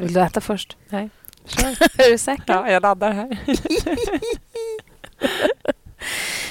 [0.00, 0.76] Vad vill du äta först?
[0.88, 1.10] Nej.
[1.98, 2.44] är du säker?
[2.46, 3.38] Ja, jag laddar här.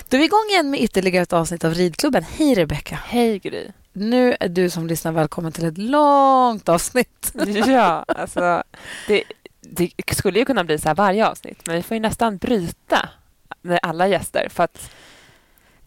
[0.10, 2.24] Då är vi igång igen med ytterligare ett avsnitt av Ridklubben.
[2.24, 3.00] Hej Rebecka.
[3.06, 3.68] Hej Gry.
[3.94, 7.34] Nu är du som lyssnar välkommen till ett långt avsnitt.
[7.68, 8.64] Ja, alltså
[9.08, 9.24] det,
[9.62, 13.10] det skulle ju kunna bli så här varje avsnitt, men vi får ju nästan bryta
[13.62, 14.92] med alla gäster för att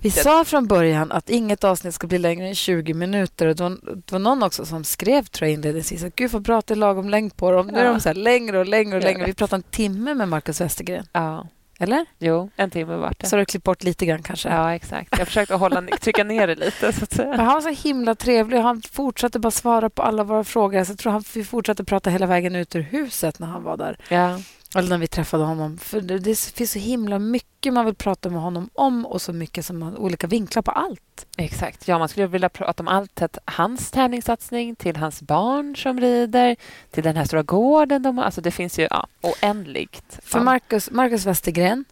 [0.04, 3.46] Vi sa från början att inget avsnitt ska bli längre än 20 minuter.
[3.46, 6.42] Och det, var, det var någon också som skrev tror jag inledningsvis att gud vad
[6.42, 7.66] bra att det är lagom längd på dem.
[7.66, 7.90] Nu är Ja.
[7.92, 9.26] de så här längre och längre och längre.
[9.26, 11.06] Vi pratade en timme med Marcus Westergren.
[11.12, 11.46] ja,
[11.78, 12.06] Eller?
[12.18, 13.26] jo, en timme vart det.
[13.26, 14.48] Så har du klippt bort lite grann kanske.
[14.48, 15.18] Ja, exakt.
[15.18, 17.36] Jag försökte hålla, trycka ner det lite så att säga.
[17.36, 18.58] han var så himla trevlig.
[18.58, 20.84] Han fortsatte bara svara på alla våra frågor.
[20.84, 23.76] Så jag tror han, vi fortsatte prata hela vägen ut ur huset när han var
[23.76, 23.98] där.
[24.08, 24.38] Ja,
[24.74, 25.78] Eller när vi träffade honom.
[25.78, 29.32] För det, det finns så himla mycket man vill prata med honom om och så
[29.32, 31.26] mycket som man, olika vinklar på allt.
[31.36, 31.88] exakt.
[31.88, 33.22] Ja, man skulle vilja prata om allt.
[33.22, 36.56] Att hans tävlingssatsning till hans barn som rider,
[36.90, 38.18] till den här stora gården de.
[38.18, 40.20] Alltså det finns ju ja, oändligt.
[40.22, 40.40] För.
[40.40, 41.84] Marcus, Marcus Westergren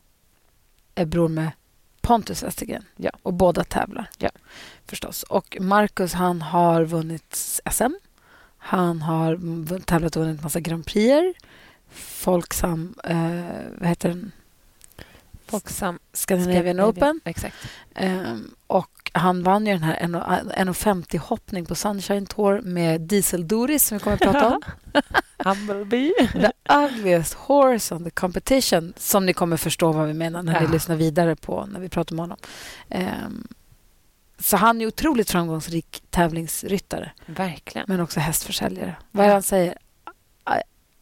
[0.94, 1.50] är bror med
[2.00, 2.84] Pontus Westergren.
[2.96, 3.10] Ja.
[3.22, 4.10] Och båda tävlar.
[4.18, 4.30] Ja.
[4.86, 5.22] Förstås.
[5.22, 7.92] Och Marcus han har vunnit SM.
[8.58, 11.38] Han har tävlat och vunnit massa Grand Prix.
[11.92, 13.16] Folksam, eh,
[13.78, 14.32] vad heter den?
[15.46, 17.20] Folksam Scandinavian Open.
[17.24, 17.56] Exakt.
[17.94, 23.86] Ehm, och han vann ju den här 1,50 hoppning på Sunshine Tour med Diesel Doris
[23.86, 24.62] som vi kommer att prata om.
[25.38, 26.12] Humblebee.
[26.32, 30.66] The ugliest horse on the competition som ni kommer förstå vad vi menar när ni
[30.66, 30.72] Ja.
[30.72, 32.38] lyssnar vidare på när vi pratar med honom.
[32.88, 33.46] Ehm,
[34.38, 37.84] så han är otroligt framgångsrik tävlingsryttare Verkligen.
[37.88, 38.96] men också hästförsäljare.
[39.10, 39.78] Vad är det han säger?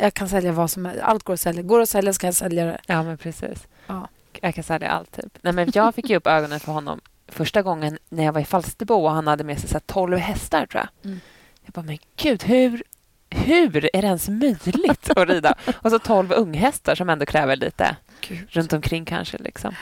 [0.00, 1.02] Jag kan sälja vad som helst.
[1.02, 1.62] Allt går att sälja.
[1.62, 2.78] Går det att sälja så kan jag sälja det.
[2.86, 3.66] Ja, men precis.
[3.86, 4.08] Ja.
[4.40, 5.12] Jag kan sälja allt.
[5.12, 5.38] Typ.
[5.42, 8.44] Nej, men jag fick ju upp ögonen för honom första gången när jag var i
[8.44, 11.10] Falsterbo och han hade med sig så här 12 hästar, tror jag.
[11.10, 11.20] Mm.
[11.64, 12.82] Jag bara, men gud, hur,
[13.30, 15.54] hur är det ens möjligt att rida?
[15.74, 18.46] och så 12 unghästar som ändå kräver lite Gud.
[18.50, 19.38] runt omkring kanske.
[19.38, 19.74] Liksom.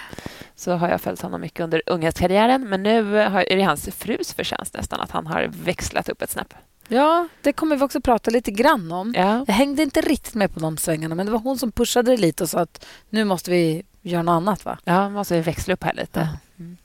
[0.55, 2.69] Så har jag följt honom mycket under unghästkarriären.
[2.69, 6.31] Men nu har, är det hans frus förtjänst nästan att han har växlat upp ett
[6.31, 6.55] snäpp.
[6.89, 9.13] Ja, det kommer vi också prata lite grann om.
[9.17, 9.45] Ja.
[9.47, 12.17] Jag hängde inte riktigt med på de svängarna men det var hon som pushade det
[12.17, 14.65] lite och sa att nu måste vi göra något annat.
[14.65, 14.79] va?
[14.85, 16.21] Ja, måste vi växla upp här lite.
[16.21, 16.29] Ja.
[16.59, 16.77] Mm.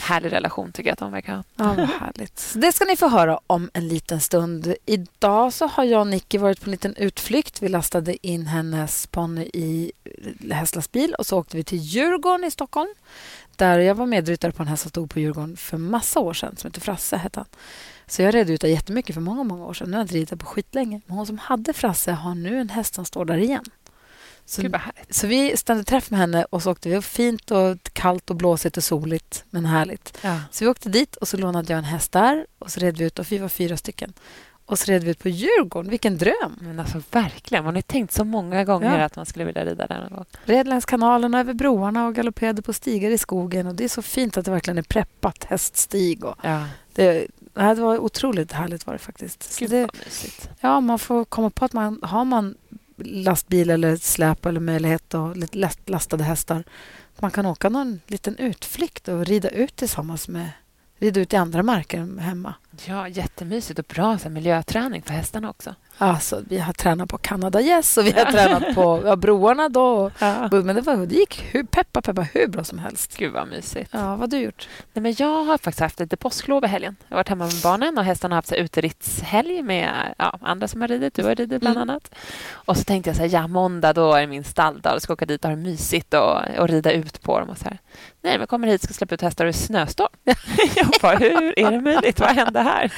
[0.00, 1.44] Härlig relation tycker jag att de verkar ha.
[1.56, 2.38] Ja, vad härligt.
[2.38, 4.74] Så det ska ni få höra om en liten stund.
[4.86, 7.62] Idag så har jag och Nicky varit på en liten utflykt.
[7.62, 9.92] Vi lastade in hennes ponny i
[10.50, 12.94] hästlastbil och så åkte vi till Djurgården i Stockholm.
[13.56, 16.56] Där jag var medryttare på en häst som stod på Djurgården för massa år sedan,
[16.56, 17.16] som heter Frasse.
[17.16, 17.46] Hette han.
[18.06, 19.86] Så jag red ut där jättemycket för många, många år sedan.
[19.90, 21.00] Nu har jag inte ridit på skitlänge.
[21.06, 23.64] Men hon som hade Frasse har nu en häst som står där igen.
[24.46, 24.76] Så, Gud
[25.10, 27.02] så vi stannade träff med henne och så åkte vi.
[27.02, 30.18] Fint och kallt och blåsigt och soligt, men härligt.
[30.22, 30.40] Ja.
[30.50, 33.04] Så vi åkte dit och så lånade jag en häst där och så red vi
[33.04, 34.12] ut och vi var fyra stycken.
[34.66, 35.90] Och så red vi ut på Djurgården.
[35.90, 36.58] Vilken dröm!
[36.60, 39.04] Men alltså verkligen, man har tänkt så många gånger Ja.
[39.04, 40.24] att man skulle vilja rida där någon gång.
[40.44, 43.66] Red längs kanalerna, över broarna och galopperade på stigar i skogen.
[43.66, 46.24] Och Det är så fint att det verkligen är preppat häststig.
[46.24, 46.64] Och Ja.
[46.94, 49.58] det, det var otroligt härligt var det faktiskt.
[49.58, 49.88] Gud det,
[50.60, 52.54] ja, man får komma på att man har man
[52.96, 56.64] lastbil eller släp eller möjlighet och lite lätt lastade hästar.
[57.18, 60.50] Man kan åka någon liten utflykt och rida ut tillsammans med
[60.98, 62.54] rida ut i andra marker hemma.
[62.86, 65.74] Ja, jättemysigt och bra så miljöträning för hästarna också.
[65.98, 70.10] Alltså, vi har tränat på Canada Yes och vi har tränat på ja, broarna då.
[70.18, 70.48] Ja.
[70.50, 73.16] men det, var, det gick hur, peppa, peppa hur bra som helst.
[73.16, 73.90] Gud vad mysigt.
[73.92, 74.68] Ja, vad har du gjort?
[74.92, 76.96] Nej, men jag har faktiskt haft lite påsklov i helgen.
[77.08, 80.80] Jag har varit hemma med barnen och hästarna har haft uterittshelg med ja, andra som
[80.80, 81.14] har ridit.
[81.14, 81.90] Du har ridit bland Mm.
[81.90, 82.14] annat.
[82.52, 84.94] Och så tänkte jag så här, ja måndag då är min stalldag.
[84.94, 87.48] Jag ska åka dit och ha det mysigt och, och rida ut på dem.
[87.48, 87.78] Och så här.
[88.24, 90.08] Nej, men kommer hit ska släppa ut hästar och det är snöstorm.
[90.76, 92.20] jag bara, hur är det möjligt?
[92.20, 92.92] Vad hände här?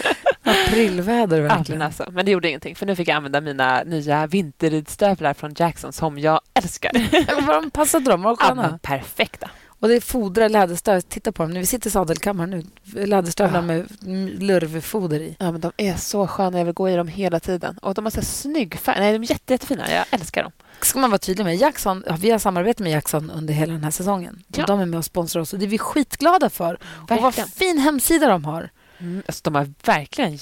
[0.45, 1.79] Aprilväder Ja, verkligen.
[1.79, 5.55] men, alltså, men det gjorde ingenting, för nu fick jag använda mina nya vinterridstövlar från
[5.57, 6.93] Jackson som jag älskar.
[7.63, 8.63] de passade dem, var Ja, sköna.
[8.63, 9.51] men perfekta.
[9.87, 11.01] Och det är fodra läderstövlar.
[11.01, 11.53] Titta på dem.
[11.53, 13.07] Vi sitter i sadelkammaren nu.
[13.07, 13.63] Läderstövlar Ja.
[13.63, 13.87] med
[14.43, 15.37] lurvfoder i.
[15.39, 16.59] Ja, men de är så sköna.
[16.59, 17.79] Jag vill gå i dem hela tiden.
[17.83, 19.01] Och de har så snygg färg.
[19.01, 19.91] Nej, de är jätte, jättefina.
[19.93, 20.53] Jag älskar dem.
[20.83, 21.57] ska man vara tydlig med.
[21.57, 24.43] Jackson, ja, vi har samarbetat med Jackson under hela den här säsongen.
[24.57, 24.63] Ja.
[24.63, 26.75] Och de är med och sponsrar oss och det är vi skitglada för.
[26.75, 27.49] Och vad Verkligen.
[27.49, 28.71] fin hemsida de har.
[28.99, 30.39] Mm, alltså, de har verkligen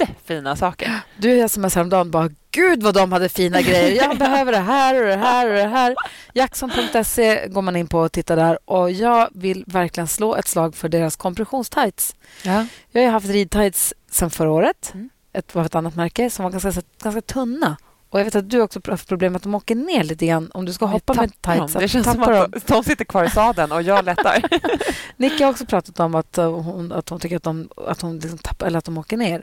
[0.00, 1.00] jättefina saker.
[1.18, 3.90] Du smsade häromdagen bara Gud vad de hade fina grejer.
[3.90, 5.94] Jag behöver det här och det här och det här.
[6.34, 8.58] Jackson.se går man in på och tittar där.
[8.64, 12.16] Och Jag vill verkligen slå ett slag för deras kompressionstights.
[12.42, 12.66] Ja.
[12.92, 14.90] Jag har haft ridtights sen förra året.
[14.94, 15.10] Mm.
[15.32, 17.76] Ett, var ett annat märke som var ganska, ganska tunna.
[18.14, 20.50] Och jag vet att du också har haft problem att de åker ner lite grann
[20.54, 21.72] om du ska hoppa med tights.
[21.72, 24.42] Det känns som att de, de sitter kvar i sadeln och jag lättar.
[25.16, 28.18] Nicky har också pratat om att uh, hon, att hon tycker att de, att hon
[28.18, 29.42] liksom tappar, eller att de åker ner.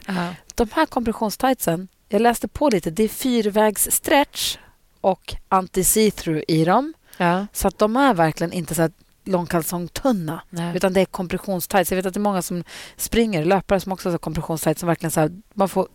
[0.56, 4.58] De här kompressionstightsen, jag läste på lite, det är fyrvägs stretch
[5.02, 6.94] och anti-see-through i dem.
[7.18, 7.48] Ja.
[7.54, 8.92] Så att de är verkligen inte så här
[9.24, 10.42] långkalsongtunna.
[10.50, 10.76] Nej.
[10.76, 11.92] Utan det är kompressionstights.
[11.92, 12.64] Jag vet att det är många som
[12.98, 15.88] springer, löpare som också har kompressionstights som verkligen så här, man får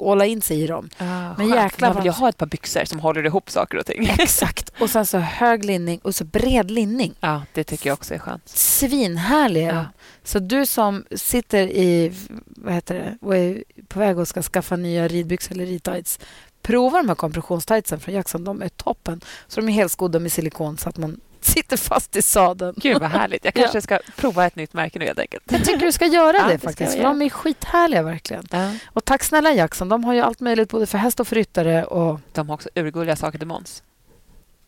[0.00, 0.88] åla in sig i dem.
[0.98, 3.86] Men Men jäklar man vill ju ha ett par byxor som håller ihop saker och
[3.86, 4.06] ting.
[4.18, 4.72] Exakt.
[4.80, 7.14] Och sen så hög linning och så bred linning.
[7.20, 8.48] Ja, det tycker jag också är skönt.
[8.48, 9.74] Svinhärliga.
[9.74, 9.84] Ja.
[10.24, 12.12] Så du som sitter i,
[12.46, 16.18] vad heter det, och är på väg och ska skaffa nya ridbyxor eller ridtights.
[16.62, 18.44] Prova de här kompressionstightsen från Jackson.
[18.44, 19.20] De är toppen.
[19.48, 22.74] Så de är helskodda med silikon så att man sitter fast i sadeln.
[22.76, 23.44] Gud, vad härligt.
[23.44, 25.42] Jag kanske ska prova ett nytt märke nu helt enkelt.
[25.52, 26.98] Jag tycker du ska göra Ja, det faktiskt.
[26.98, 28.44] de är skithärliga verkligen.
[28.50, 28.72] Ja.
[28.86, 29.88] Och tack snälla Jackson.
[29.88, 32.68] De har ju allt möjligt både för häst och för ryttare och De har också
[32.74, 33.82] urgulliga saker till Måns.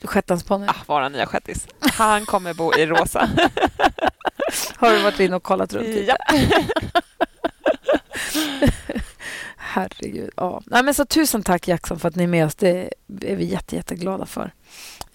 [0.04, 0.66] shetlandsponny.
[0.68, 1.66] Ah, våra nya shettis.
[1.80, 3.28] Han kommer bo i rosa.
[4.76, 5.88] Har du varit inne och kollat runt?
[6.08, 6.16] ja.
[9.56, 10.30] Herregud.
[10.36, 10.62] Ja.
[10.66, 12.54] Nej, men så tusen tack Jackson för att ni är med oss.
[12.54, 12.92] Det
[13.22, 14.52] är vi jätte, jätteglada för.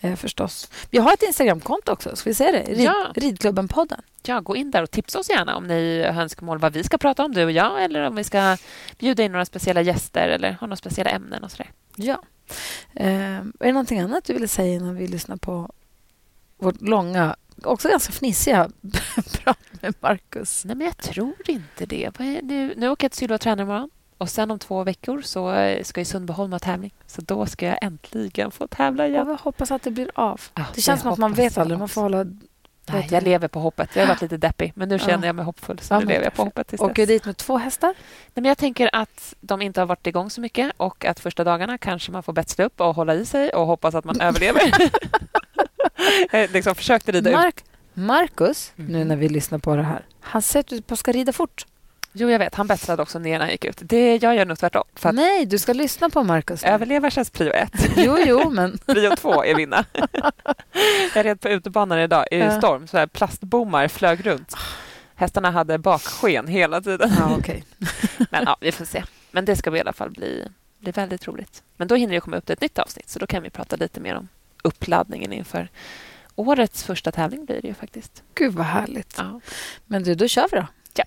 [0.03, 0.69] Eh, förstås.
[0.89, 2.15] Vi har ett Instagramkonto också.
[2.15, 2.63] Ska vi se det?
[2.63, 3.11] Rid, Ja.
[3.15, 4.01] Ridklubben-podden.
[4.25, 6.97] ja, gå in där och tipsa oss gärna om ni har önskemål vad vi ska
[6.97, 8.57] prata om, du och jag, eller om vi ska
[8.99, 11.71] bjuda in några speciella gäster eller ha några speciella ämnen och sådär.
[11.95, 12.21] Ja.
[12.93, 13.07] Eh,
[13.37, 15.71] är det någonting annat du ville säga innan vi lyssnar på
[16.57, 18.69] vårt långa, också ganska fnissiga
[19.33, 20.65] prat med Marcus?
[20.65, 22.19] Nej, men jag tror inte det.
[22.41, 23.89] Nu, nu åker jag till Sylva och tränar imorgon.
[24.17, 26.93] Och sen om två veckor så eh, ska ju Sundbyholm ha tävling.
[27.07, 29.27] Så då ska jag äntligen få tävla igen.
[29.27, 30.41] Jag hoppas att det blir av.
[30.55, 31.79] Ja, det känns som att man vet aldrig.
[31.79, 32.25] Man får hålla...
[32.91, 33.89] Nej, jag lever på hoppet.
[33.95, 35.25] Jag har varit lite deppig, men nu känner Ja.
[35.25, 35.79] jag mig hoppfull.
[35.79, 37.07] Så Ja, nu lever jag på hoppet tills Åker dess.
[37.07, 37.87] dit med två hästar?
[37.87, 37.95] Nej,
[38.33, 41.77] men jag tänker att de inte har varit igång så mycket och att första dagarna
[41.77, 44.61] kanske man får betsla upp och hålla i sig och hoppas att man överlever.
[46.31, 47.35] jag liksom försökte rida ut.
[47.35, 47.63] Mark,
[47.93, 48.87] Marcus, Mhm.
[48.91, 51.65] nu när vi lyssnar på det här, han säger att du ska rida fort.
[52.15, 52.55] Jo, jag vet.
[52.55, 53.77] Han betslade också ner när han gick ut.
[53.81, 54.83] Det, jag gör nog tvärtom.
[54.95, 56.63] För Nej, du ska lyssna på Marcus.
[56.63, 56.69] nu.
[56.69, 57.71] överleva känns prio ett.
[57.97, 58.77] Jo, jo, men...
[58.85, 59.85] Prio två är vinna.
[61.15, 62.57] jag red på utebanan idag i Ja.
[62.57, 62.87] storm.
[62.87, 64.53] Så här plastbommar flög runt.
[65.15, 67.11] Hästarna hade baksken hela tiden.
[67.19, 67.63] Ja, okej.
[68.29, 69.03] Men ja, vi får se.
[69.31, 70.47] Men det ska i alla fall bli,
[70.79, 71.63] bli väldigt roligt.
[71.77, 73.99] Men då hinner det komma upp ett nytt avsnitt så då kan vi prata lite
[73.99, 74.27] mer om
[74.63, 75.67] uppladdningen inför
[76.35, 78.23] årets första tävling blir det ju faktiskt.
[78.35, 79.15] Gud, vad härligt.
[79.17, 79.39] Ja.
[79.85, 80.67] Men du, då kör vi då.
[80.95, 81.03] Ja.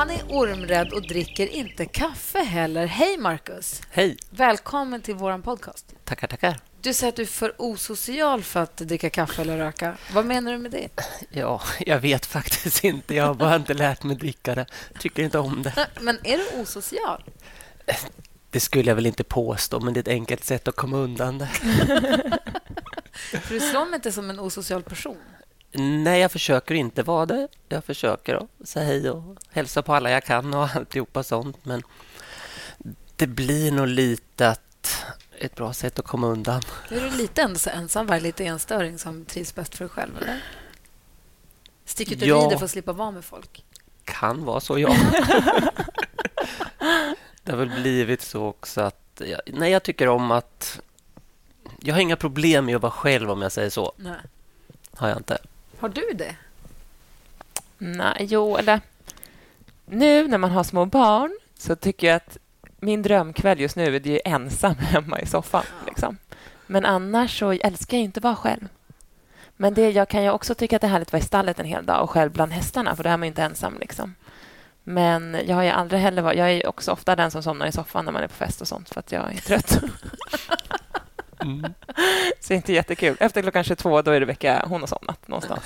[0.00, 2.86] Han är ormrädd och dricker inte kaffe heller.
[2.86, 3.82] Hej, Marcus.
[3.90, 4.16] Hej!
[4.30, 5.94] Välkommen till vår podcast.
[6.04, 6.60] Tackar, tackar.
[6.80, 9.96] Du säger att du är för osocial för att dricka kaffe eller röka.
[10.12, 10.88] Vad menar du med det?
[11.30, 13.14] Ja, jag vet faktiskt inte.
[13.14, 14.66] Jag har bara inte lärt mig dricka det.
[14.98, 15.86] Tycker inte om det.
[16.00, 17.24] Men är du osocial?
[18.50, 21.38] Det skulle jag väl inte påstå, men det är ett enkelt sätt att komma undan
[21.38, 21.46] det.
[23.12, 25.18] För du slår mig inte som en osocial person.
[25.72, 27.48] Nej, jag försöker inte vara det.
[27.68, 31.64] Jag försöker att säga hej och hälsa på alla jag kan och alltihopa sånt.
[31.64, 31.82] Men
[33.16, 35.04] det blir nog lite att
[35.38, 36.62] ett bra sätt att komma undan.
[36.90, 37.42] Är du lite
[37.72, 40.16] ensam, var lite enstöring som trivs bäst för dig själv?
[40.16, 40.40] Eller?
[41.84, 42.36] Stick ut och Ja.
[42.36, 43.64] rider för att slippa vara med folk.
[44.04, 44.96] Kan vara så, ja.
[47.42, 49.22] det har väl blivit så också att...
[49.26, 50.80] Jag, nej, jag tycker om att...
[51.80, 53.92] Jag har inga problem med att vara själv, om jag säger så.
[53.96, 54.20] Nej.
[54.90, 55.38] Har jag inte.
[55.80, 56.36] Har du det?
[57.78, 58.80] Nej, jo, eller...
[59.86, 62.38] Nu när man har små barn så tycker jag att
[62.78, 65.64] min drömkväll just nu är ju ensam hemma i soffan.
[65.86, 66.16] Liksom.
[66.66, 68.68] Men annars så älskar jag inte att vara själv.
[69.56, 71.58] Men det, jag kan ju också tycka att det är härligt att vara i stallet
[71.58, 73.78] en hel dag och själv bland hästarna, för då är man ju inte ensam.
[73.80, 74.14] Liksom.
[74.84, 76.38] Men jag har ju aldrig heller varit...
[76.38, 78.68] Jag är också ofta den som somnar i soffan när man är på fest och
[78.68, 79.80] sånt, för att jag är trött.
[81.40, 81.62] Mm.
[82.40, 83.16] Så det är inte jättekul.
[83.20, 85.64] Efter klockan 22 då är Rebecka, hon har somnat någonstans.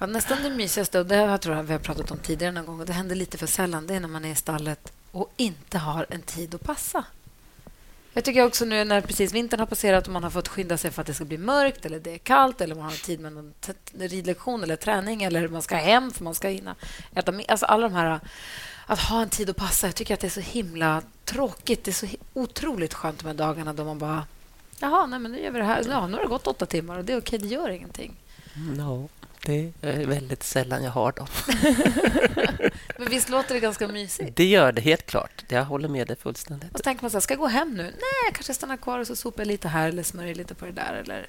[0.00, 2.66] Ja, nästan det mysigaste, och det här tror jag vi har pratat om tidigare någon
[2.66, 5.32] gång, och det händer lite för sällan, det är när man är i stallet och
[5.36, 7.04] inte har en tid att passa.
[8.12, 10.90] Jag tycker också nu när precis vintern har passerat och man har fått skynda sig
[10.90, 13.32] för att det ska bli mörkt eller det är kallt eller man har tid med
[13.32, 13.54] någon
[13.98, 16.74] ridlektion eller träning eller man ska hem för man ska hinna
[17.14, 18.20] äta Alltså alla de här...
[18.86, 19.86] Att ha en tid att passa.
[19.86, 21.84] Jag tycker att det är så himla tråkigt.
[21.84, 24.26] Det är så otroligt skönt de här dagarna då man bara...
[24.80, 25.84] Jaha, nej, men nu gör vi det här.
[25.88, 28.16] Ja, nu har det gått åtta timmar och det är okej, det gör ingenting.
[28.76, 29.08] No,
[29.46, 31.26] det är väldigt sällan jag har dem.
[32.98, 34.36] Men visst låter det ganska mysigt?
[34.36, 35.44] Det gör det helt klart.
[35.48, 36.72] Jag håller med dig fullständigt.
[36.72, 37.82] Och så tänker man så här, ska jag gå hem nu?
[37.82, 37.92] Nej,
[38.26, 40.72] jag kanske stannar kvar och så sopar jag lite här eller smörjer lite på det
[40.72, 41.26] där eller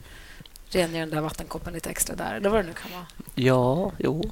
[0.70, 3.06] rengör den där vattenkoppen lite extra där eller vad det nu kan vara.
[3.36, 4.32] Ja, jo.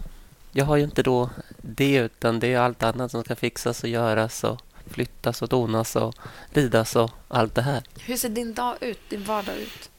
[0.52, 1.30] Jag har ju inte då
[1.62, 5.96] det, utan det är allt annat som ska fixas och göras och flyttas och donas
[5.96, 6.16] och
[6.50, 7.84] ridas och allt det här.
[8.00, 9.90] Hur ser din dag ut, din vardag ut?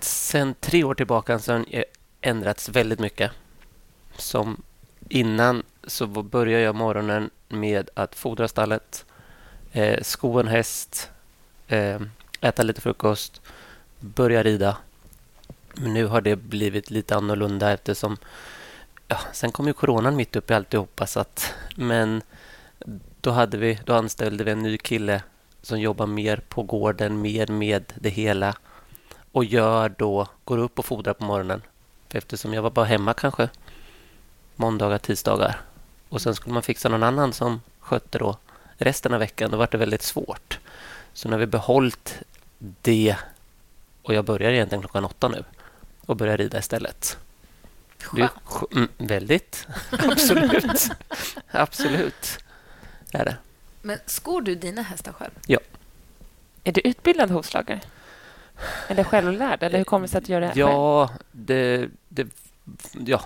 [0.00, 1.84] Sen tre år tillbaka så har den
[2.20, 3.30] ändrats väldigt mycket.
[4.16, 4.62] Som
[5.08, 9.04] innan så började jag morgonen med att fodra stallet,
[9.72, 11.10] eh, sko en häst,
[11.68, 12.00] eh,
[12.40, 13.40] äta lite frukost,
[14.00, 14.76] börja rida.
[15.74, 18.16] Men nu har det blivit lite annorlunda eftersom
[19.08, 21.06] ja, sen kom ju coronan mitt upp i alltihopa.
[21.06, 22.22] Så att, men
[23.20, 25.22] då, hade vi, då anställde vi en ny kille
[25.62, 28.56] som jobbar mer på gården, mer med det hela
[29.32, 31.62] och gör då, går upp och fodrar på morgonen.
[32.08, 33.48] För eftersom jag var bara hemma kanske
[34.56, 35.60] måndagar, tisdagar
[36.08, 38.36] och sen skulle man fixa någon annan som skötte då
[38.76, 39.50] resten av veckan.
[39.50, 40.58] Då var det väldigt svårt.
[41.12, 42.14] Så när vi behållit
[42.58, 43.16] det
[44.02, 45.44] och jag börjar egentligen klockan åtta nu
[46.06, 47.18] och börjar rida istället.
[48.02, 48.32] Skönt.
[48.72, 49.66] Mm, väldigt.
[49.90, 50.90] Absolut.
[51.50, 52.38] Absolut.
[53.12, 53.36] Är det.
[53.82, 55.30] Men skor du dina hästar själv?
[55.46, 55.58] Ja.
[56.64, 57.80] Är du utbildad hovslagare?
[58.88, 59.62] Eller självlärd?
[59.62, 60.56] Eller hur kommer det sig att du gör det här?
[60.56, 62.26] Ja, det, det,
[63.06, 63.24] ja,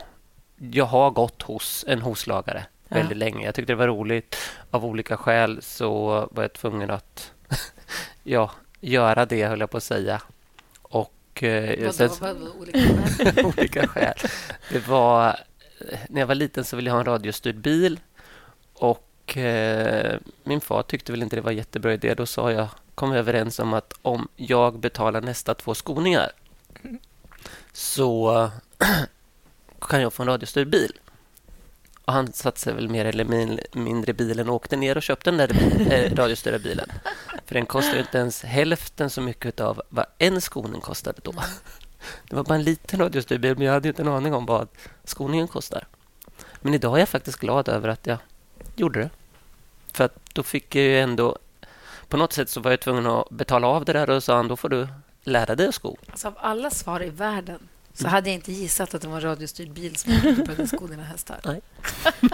[0.59, 2.97] jag har gått hos en hovslagare Ja.
[2.97, 3.45] väldigt länge.
[3.47, 4.37] Jag tyckte det var roligt.
[4.71, 7.33] Av olika skäl så var jag tvungen att
[8.23, 10.23] ja, göra det, höll jag på att säga.
[10.83, 12.79] Och eh, Vad, sen, vad, vad, vad, olika
[13.17, 13.45] skäl?
[13.59, 14.15] olika skäl.
[14.71, 15.37] Det var,
[16.09, 18.01] när jag var liten så ville jag ha en radiostyrd bil.
[19.33, 22.15] Och eh, min far tyckte väl inte det var jättebra idé.
[22.15, 26.33] Då sa jag, kom vi överens om att om jag betalar nästa två skoningar
[27.73, 28.51] så
[29.81, 30.93] kan jag få en radiostyrd bil.
[32.05, 35.03] Och han satte sig väl mer eller min- mindre i bilen och åkte ner och
[35.03, 35.51] köpte den där
[35.93, 36.89] eh, radiostyrda bilen.
[37.47, 41.35] För den kostade inte ens hälften så mycket av vad en skoning kostade då.
[42.29, 44.69] Det var bara en liten radiostyrd bil, men jag hade inte en aning om vad
[45.05, 45.87] skoningen kostar.
[46.61, 48.19] Men idag är jag faktiskt glad över att jag
[48.77, 49.11] gjorde det.
[49.95, 51.39] För att då fick jag ju ändå...
[52.09, 54.49] På något sätt så var jag tvungen att betala av det där och sa han,
[54.49, 54.89] då får du
[55.25, 55.97] lära dig att sko.
[56.11, 57.59] Alltså, av alla svar i världen
[57.95, 60.13] så hade jag inte gissat att det var en radiostyrd bil som
[60.47, 61.41] började sko dina hästar.
[61.45, 61.61] Nej.
[62.21, 62.31] Men,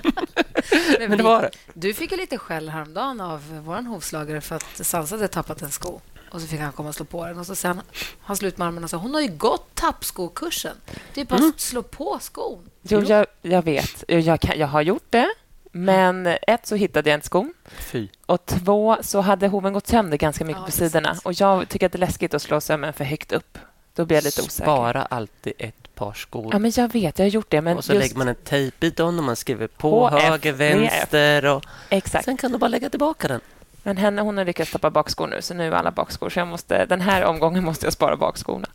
[1.09, 1.50] Men det var det.
[1.75, 5.71] Du fick ju lite skäll häromdagen av vår hovslagare för att Sansa hade tappat en
[5.71, 6.00] sko.
[6.31, 7.38] Och så fick han komma och slå på den.
[7.38, 7.81] Och så sen
[8.21, 10.77] han slut med armarna och sa hon har ju gått tappskokursen.
[11.15, 11.50] Det är bara Mm.
[11.50, 12.71] att slå på skon.
[12.83, 14.05] Jo, jag, jag vet.
[14.09, 15.29] Jag, kan, jag har gjort det.
[15.73, 17.55] Men ett, så hittade jag inte skon.
[17.79, 18.09] Fy.
[18.27, 21.17] Och två, så hade hoven gått sönder ganska mycket Ja, på sidorna.
[21.25, 23.59] Och jag tycker att det är läskigt att slå sömmen för högt upp.
[23.95, 24.65] Då blir jag lite osäker.
[24.65, 26.49] Spara alltid ett par skor.
[26.53, 27.19] Ja, men jag vet.
[27.19, 27.61] Jag har gjort det.
[27.61, 30.53] Men och så just, lägger man en tejpbit om och man skriver på HF, höger,
[30.53, 32.25] vänster och Exakt.
[32.25, 33.41] sen kan du bara lägga tillbaka den.
[33.88, 36.30] Men henne, hon har lyckats tappa bakskor nu, så nu är alla bakskor.
[36.30, 38.68] Så jag måste, den här omgången måste jag spara bakskorna.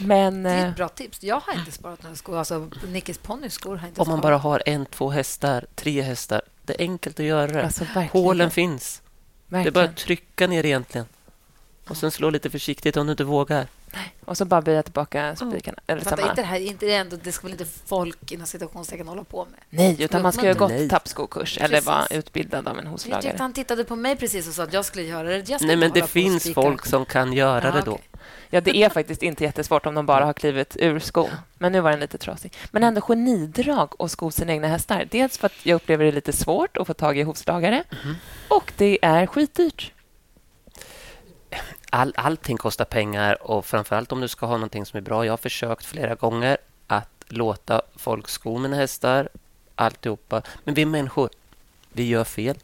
[0.00, 0.42] Men...
[0.42, 1.22] Det är eh, ett bra tips.
[1.22, 2.38] Jag har inte sparat några skor.
[2.38, 4.22] Alltså, Nickis ponnyskor har inte Om man sparat.
[4.22, 6.42] bara har en, två hästar, tre hästar.
[6.62, 7.64] Det är enkelt att göra det.
[7.64, 8.08] Alltså, verkligen.
[8.24, 9.02] Hålen finns.
[9.46, 9.74] Det är verkligen.
[9.74, 11.06] bara att trycka ner egentligen.
[11.88, 13.66] Och sen slå lite försiktigt om du inte vågar.
[14.24, 15.78] Och så bara böja tillbaka spikarna.
[15.86, 16.30] Eller Fattar samma.
[16.30, 19.44] inte det här, inte det, ändå, det ska väl inte folk inom citationstecken hålla på
[19.44, 19.60] med?
[19.70, 20.88] Nej, utan man ska ju ha gått Nej.
[20.88, 24.62] tappskokurs eller vara utbildad av en Jag tyckte han tittade på mig precis och sa
[24.62, 25.48] att jag skulle göra det.
[25.48, 27.92] Jag ska Nej, men det finns folk som kan göra Ja, det då.
[27.92, 28.04] okej.
[28.50, 31.30] Ja, det är faktiskt inte jättesvårt om de bara har klivit ur skon.
[31.58, 32.52] Men nu var den lite trasig.
[32.70, 35.08] Men ändå genidrag att sko sina egna hästar.
[35.10, 37.84] Dels för att jag upplever det lite svårt att få tag i hovslagare.
[38.04, 38.14] Mhm.
[38.48, 39.92] Och det är skitdyrt.
[41.90, 45.24] All, allting kostar pengar och framförallt om du ska ha någonting som är bra.
[45.24, 49.28] Jag har försökt flera gånger att låta folk sko mina hästar,
[49.74, 50.42] alltihopa.
[50.64, 51.30] Men vi är människor.
[51.92, 52.56] Vi gör fel.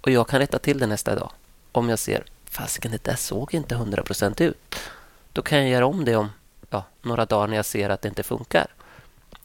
[0.00, 1.30] Och jag kan rätta till det nästa dag.
[1.72, 4.76] Om jag ser, fasiken det där såg inte 100% ut.
[5.32, 6.30] Då kan jag göra om det om
[6.70, 8.66] ja, några dagar när jag ser att det inte funkar.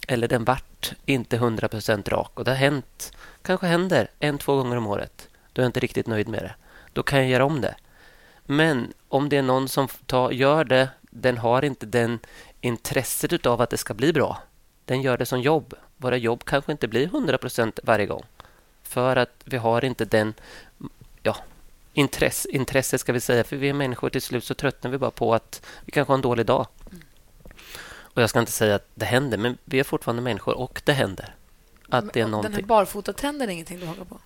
[0.08, 4.78] Eller den vart inte 100% rak och det har hänt, kanske händer en, två gånger
[4.78, 5.28] om året.
[5.54, 6.56] Då är jag inte riktigt nöjd med det.
[6.94, 7.76] Då kan jag göra om det.
[8.46, 12.20] Men om det är någon som tar, gör det, den har inte den
[12.62, 14.42] intresset av att det ska bli bra.
[14.86, 15.74] Den gör det som jobb.
[15.98, 18.24] Våra jobb kanske inte blir 100% varje gång.
[18.84, 20.34] För att vi har inte den
[21.24, 21.38] ja,
[21.94, 23.44] intresse, intresse ska vi säga.
[23.44, 26.16] För vi är människor till slut så tröttnar vi bara på att vi kanske har
[26.16, 26.68] en dålig dag.
[28.14, 30.94] Och jag ska inte säga att det händer, men vi är fortfarande människor och det
[30.94, 31.36] händer.
[31.90, 32.68] Att det är Den här någonting.
[32.68, 34.20] barfotatrenden är ingenting du hakar på?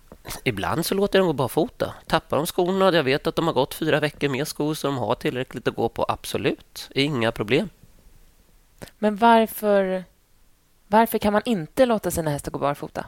[0.43, 1.93] Ibland så låter jag dem gå barfota.
[2.07, 4.97] Tappar de skorna, jag vet att de har gått fyra veckor med skor så de
[4.97, 6.89] har tillräckligt att gå på, absolut.
[6.95, 7.69] Inga problem.
[8.97, 10.03] Men varför,
[10.87, 13.05] varför kan man inte låta sina hästar gå barfota?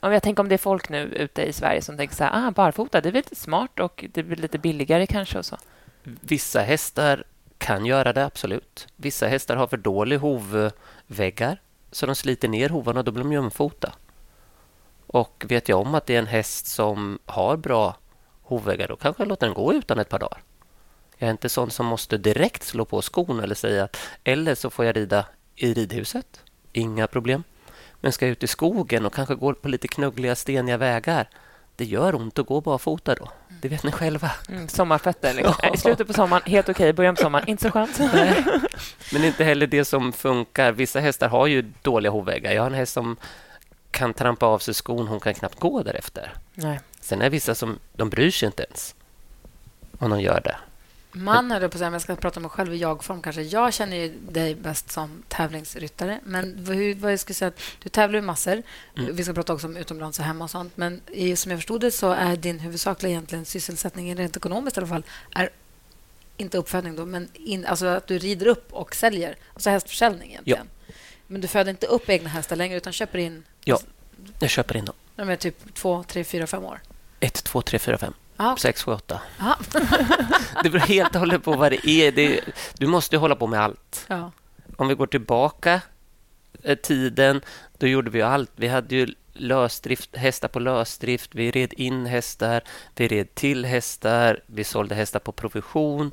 [0.00, 2.48] Om jag tänker om det är folk nu ute i Sverige som tänker så här,
[2.48, 5.56] ah, barfota, det är lite smart och det blir lite billigare kanske och så.
[6.02, 7.24] Vissa hästar
[7.58, 8.86] kan göra det, absolut.
[8.96, 11.60] Vissa hästar har för dålig hovväggar
[11.92, 13.92] så de sliter ner hovarna och då blir de jämfota.
[15.12, 17.96] Och vet jag om att det är en häst som har bra
[18.42, 20.42] hovväggar då kanske jag låter den gå utan ett par dagar.
[21.18, 24.70] Jag är inte sån som måste direkt slå på skon eller säga att eller så
[24.70, 25.26] får jag rida
[25.56, 26.40] i ridhuset.
[26.72, 27.44] Inga problem.
[28.00, 31.28] Men ska jag ut i skogen och kanske gå på lite knuggliga, steniga vägar
[31.80, 33.28] det gör ont att gå barfota då.
[33.48, 34.30] Det vet ni själva.
[34.48, 35.34] Mm, sommarfötter.
[35.34, 35.54] Liksom.
[35.74, 36.84] I slutet på sommaren, helt okej.
[36.84, 36.92] Okay.
[36.92, 37.98] Början på sommaren, inte så skönt.
[39.12, 40.72] Men inte heller det som funkar.
[40.72, 42.52] Vissa hästar har ju dåliga hovväggar.
[42.52, 43.16] Jag har en häst som
[43.90, 45.08] kan trampa av sig skon.
[45.08, 46.34] Hon kan knappt gå därefter.
[46.54, 46.80] Nej.
[47.00, 48.94] Sen är det vissa som de bryr sig inte ens
[49.98, 50.56] om de gör det.
[51.12, 53.42] Man höll på att säga, men jag ska prata om mig själv i jag-form kanske.
[53.42, 56.20] Jag känner ju dig bäst som tävlingsryttare.
[56.24, 58.62] Men hur, vad jag skulle säga, du tävlar ju massor.
[58.96, 59.16] Mm.
[59.16, 60.76] Vi ska prata också om utomlands och hemma och sånt.
[60.76, 64.80] Men i, som jag förstod det så är din huvudsakliga egentligen sysselsättning, rent ekonomiskt i
[64.80, 65.50] alla fall, är
[66.36, 69.36] inte uppfödning då, men in, alltså att du rider upp och säljer.
[69.54, 70.68] Alltså hästförsäljning egentligen.
[70.86, 70.94] Ja.
[71.26, 73.44] Men du föder inte upp egna hästar längre utan köper in?
[73.64, 73.78] Ja,
[74.38, 74.94] jag köper in dem.
[75.16, 76.80] De är typ två, tre, fyra, fem år?
[77.20, 78.14] Ett, två, tre, fyra, fem.
[78.36, 78.56] Ah.
[78.56, 79.20] Sex, sju, åtta.
[80.62, 82.12] det beror helt och hållet på vad det är.
[82.12, 82.40] Det,
[82.78, 84.04] du måste hålla på med allt.
[84.08, 84.32] Ja.
[84.76, 85.80] Om vi går tillbaka
[86.62, 87.40] eh, tiden,
[87.78, 88.50] då gjorde vi allt.
[88.56, 92.62] Vi hade ju lösdrift, hästar på lösdrift, vi red in hästar,
[92.96, 96.12] vi red till hästar, vi sålde hästar på provision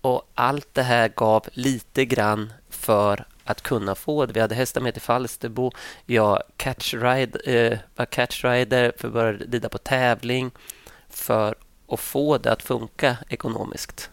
[0.00, 4.32] och allt det här gav lite grann för att kunna få det.
[4.32, 5.70] Vi hade hästar med till Falsterbo.
[6.06, 10.50] Jag catchride, eh, var catchrider för att börja rida på tävling
[11.08, 11.54] för
[11.88, 14.10] att få det att funka ekonomiskt.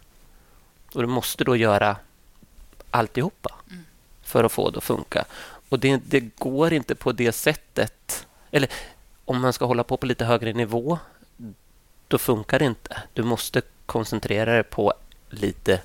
[0.93, 1.97] Och du måste då göra
[2.91, 3.83] alltihopa mm.
[4.21, 5.25] för att få det att funka.
[5.69, 8.27] Och det, det, går inte på det sättet.
[8.51, 8.69] Eller
[9.25, 10.99] om man ska hålla på på lite högre nivå,
[12.07, 13.03] då funkar det inte.
[13.13, 14.93] Du måste koncentrera dig på
[15.29, 15.81] lite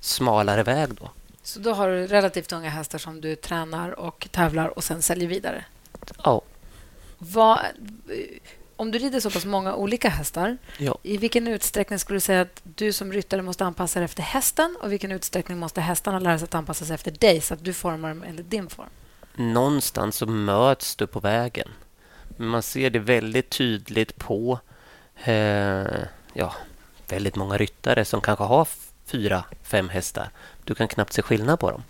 [0.00, 1.10] smalare väg då.
[1.42, 5.28] Så då har du relativt unga hästar som du tränar och tävlar och sen säljer
[5.28, 5.64] vidare?
[6.24, 6.42] Ja.
[7.18, 7.58] Vad,
[8.76, 10.98] om du rider så pass många olika hästar, ja.
[11.02, 14.76] i vilken utsträckning skulle du säga att du som ryttare måste anpassa dig efter hästen
[14.80, 17.64] och i vilken utsträckning måste hästarna lära sig att anpassa sig efter dig så att
[17.64, 18.88] du formar dem enligt din form?
[19.34, 21.68] Någonstans så möts du på vägen.
[22.36, 24.58] Man ser det väldigt tydligt på
[25.24, 26.02] eh,
[26.32, 26.54] ja,
[27.08, 28.68] väldigt många ryttare som kanske har
[29.12, 30.30] fyra, fem hästar.
[30.64, 31.82] Du kan knappt se skillnad på dem.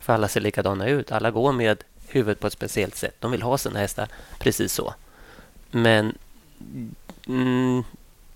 [0.00, 1.12] För alla ser likadana ut.
[1.12, 3.14] Alla går med huvudet på ett speciellt sätt.
[3.18, 4.94] De vill ha sina hästar precis så.
[5.70, 6.18] Men
[7.26, 7.84] mm,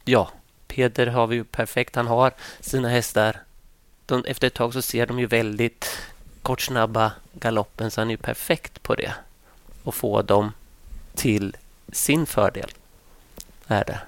[0.04, 0.30] ja,
[0.66, 1.96] Peder har vi ju perfekt.
[1.96, 3.42] Han har sina hästar.
[4.06, 5.98] De, efter ett tag så ser de ju väldigt
[6.42, 9.12] kortsnabba galoppen så han är ju perfekt på det.
[9.82, 10.52] Och få dem
[11.14, 11.56] till
[11.92, 12.70] sin fördel.
[13.66, 14.00] Är det.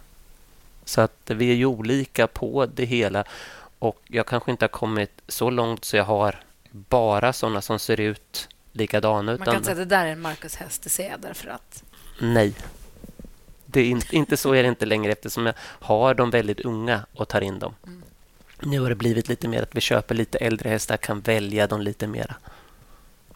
[0.85, 3.25] Så att vi är ju olika på det hela.
[3.81, 8.01] Och jag kanske inte har kommit så långt så jag har bara såna som ser
[8.01, 9.37] ut likadana.
[9.37, 11.85] Man kan säga att det där är en Marcus häst, det ser jag därför att...
[12.21, 12.55] Nej,
[13.67, 17.07] det är inte, inte så är det inte längre eftersom jag har de väldigt unga
[17.15, 17.75] och tar in dem.
[17.87, 18.03] Mm.
[18.63, 21.81] Nu har det blivit lite mer att vi köper lite äldre hästar, kan välja dem
[21.81, 22.35] lite mera.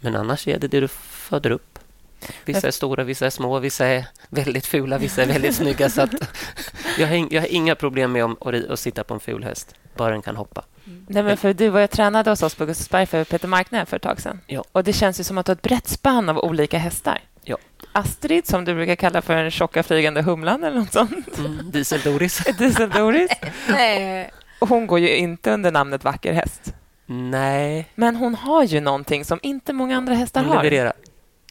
[0.00, 1.78] Men annars är det det du föder upp.
[2.44, 5.90] Vissa är stora, vissa är små, vissa är väldigt fula, vissa är väldigt snygga.
[5.90, 6.00] Så
[6.98, 10.10] jag, har, jag har inga problem med att, att sitta på en ful häst, bara
[10.12, 10.64] den kan hoppa.
[10.86, 11.06] Mm.
[11.08, 13.96] Nej, men för du var jag tränade hos oss på Gustavsberg för Peter Markner för
[13.96, 14.40] ett tag sedan.
[14.46, 14.64] Ja.
[14.72, 17.20] Och det känns ju som att du har ett brett spann av olika hästar.
[17.42, 17.56] Ja.
[17.92, 21.38] Astrid, som du brukar kalla för den tjocka flygande humlan eller något sånt.
[21.38, 22.44] Mm, Diesel-Doris.
[22.58, 23.30] Diesel-Doris.
[24.60, 26.74] Hon går ju inte under namnet vacker häst.
[27.06, 27.88] Nej.
[27.94, 30.62] Men hon har ju någonting som inte många andra hästar hon har.
[30.62, 30.92] Levererar.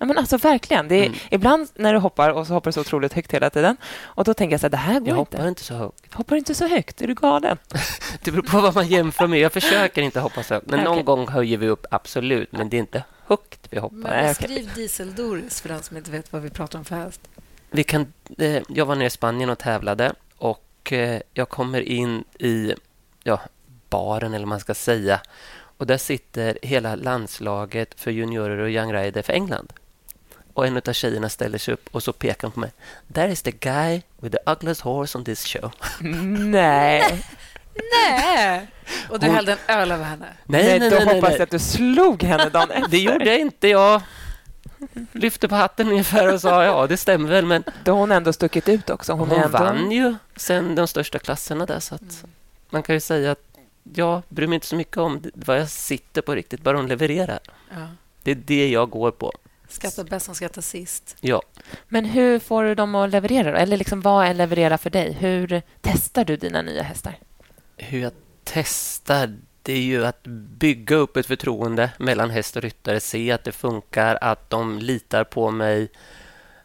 [0.04, 0.88] Ja, men alltså verkligen.
[0.88, 1.18] Det är, mm.
[1.32, 4.34] Ibland när du hoppar och så hoppar du så otroligt högt hela tiden och då
[4.34, 5.38] tänker jag så här, det här går jag inte.
[5.38, 6.14] hoppar inte så högt.
[6.14, 7.02] Hoppar inte så högt?
[7.02, 7.58] Är du galen?
[8.24, 9.40] det beror på vad man jämför med.
[9.40, 10.68] Jag försöker inte hoppa så högt.
[10.68, 12.52] Men någon gång höjer vi upp, absolut.
[12.52, 13.98] Men det är inte högt vi hoppar.
[13.98, 17.22] Men beskriv dieseldoris för den som inte vet vad vi pratar om för häst.
[17.72, 22.24] Vi kan, eh, jag var nere i Spanien och tävlade och eh, jag kommer in
[22.40, 22.74] i
[23.24, 23.42] ja,
[23.90, 25.22] baren, eller vad man ska säga.
[25.78, 29.74] Och Där sitter hela landslaget för juniorer och young rider för England.
[30.54, 32.72] Och En av tjejerna ställer sig upp och så pekar på mig.
[33.14, 35.72] There is the guy with the ugliest horse on this show.
[36.40, 37.26] Nej.
[37.92, 38.68] Nej!
[39.10, 39.36] Och du hon...
[39.36, 40.26] hällde en öl över henne?
[40.46, 42.92] Nej, nej, nej Då nej, hoppas jag att du slog henne dagen efter.
[42.92, 43.68] Det gjorde jag inte.
[43.68, 44.02] Jag
[45.12, 47.46] lyfte på hatten ungefär och sa ja, det stämmer väl.
[47.46, 49.14] Men då har hon ändå stuckit ut också.
[49.14, 49.58] Hon, hon ändå...
[49.58, 51.80] vann ju sen de största klasserna där.
[51.80, 52.32] Så att mm.
[52.70, 53.44] Man kan ju säga att
[53.94, 57.40] jag bryr mig inte så mycket om vad jag sitter på riktigt, bara de levererar.
[57.70, 57.88] Ja.
[58.24, 59.32] Det är det jag går på.
[59.74, 61.18] Skatta bäst som skrattar sist.
[61.22, 61.42] Ja.
[61.88, 63.52] Men hur får du dem att leverera?
[63.52, 63.58] Då?
[63.58, 65.14] Eller liksom, vad är leverera för dig?
[65.14, 67.16] Hur testar du dina nya hästar?
[67.78, 70.24] Hur jag testar, det är ju att
[70.58, 75.24] bygga upp ett förtroende mellan häst och ryttare, se att det funkar, att de litar
[75.24, 75.90] på mig,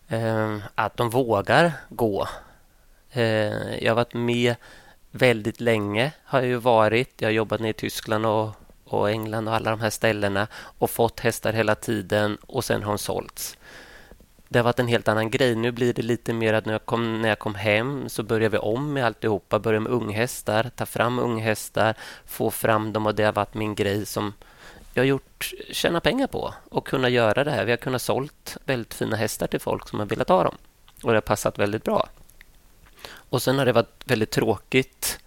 [0.08, 2.28] eh, att de vågar gå.
[3.10, 4.54] Eh, jag har varit med
[5.10, 7.20] väldigt länge, har jag ju varit.
[7.20, 8.50] Jag har jobbat nere i Tyskland och,
[8.88, 12.88] och England och alla de här ställena och fått hästar hela tiden och sen har
[12.88, 13.56] hon sålts.
[14.48, 15.54] Det har varit en helt annan grej.
[15.54, 18.48] Nu blir det lite mer att när jag kom, när jag kom hem så börjar
[18.48, 19.58] vi om med alltihopa.
[19.58, 21.94] Börjar med unghästar, ta fram unghästar,
[22.26, 24.32] få fram dem och det har varit min grej som
[24.94, 27.64] jag har gjort, tjäna pengar på och kunna göra det här.
[27.64, 30.56] Vi har kunnat sålt väldigt fina hästar till folk som har velat ha dem
[31.02, 32.08] och det har passat väldigt bra.
[33.08, 35.18] Och sen har det varit väldigt tråkigt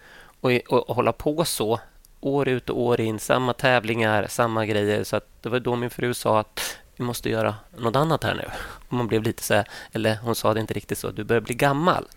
[0.41, 1.80] att, att hålla på så
[2.21, 5.03] år ut och år in, samma tävlingar, samma grejer.
[5.03, 8.49] Så det var då min fru sa att vi måste göra något annat här nu.
[8.88, 11.41] Och man blev lite så här, eller hon sa det inte riktigt så, du börjar
[11.41, 12.07] bli gammal.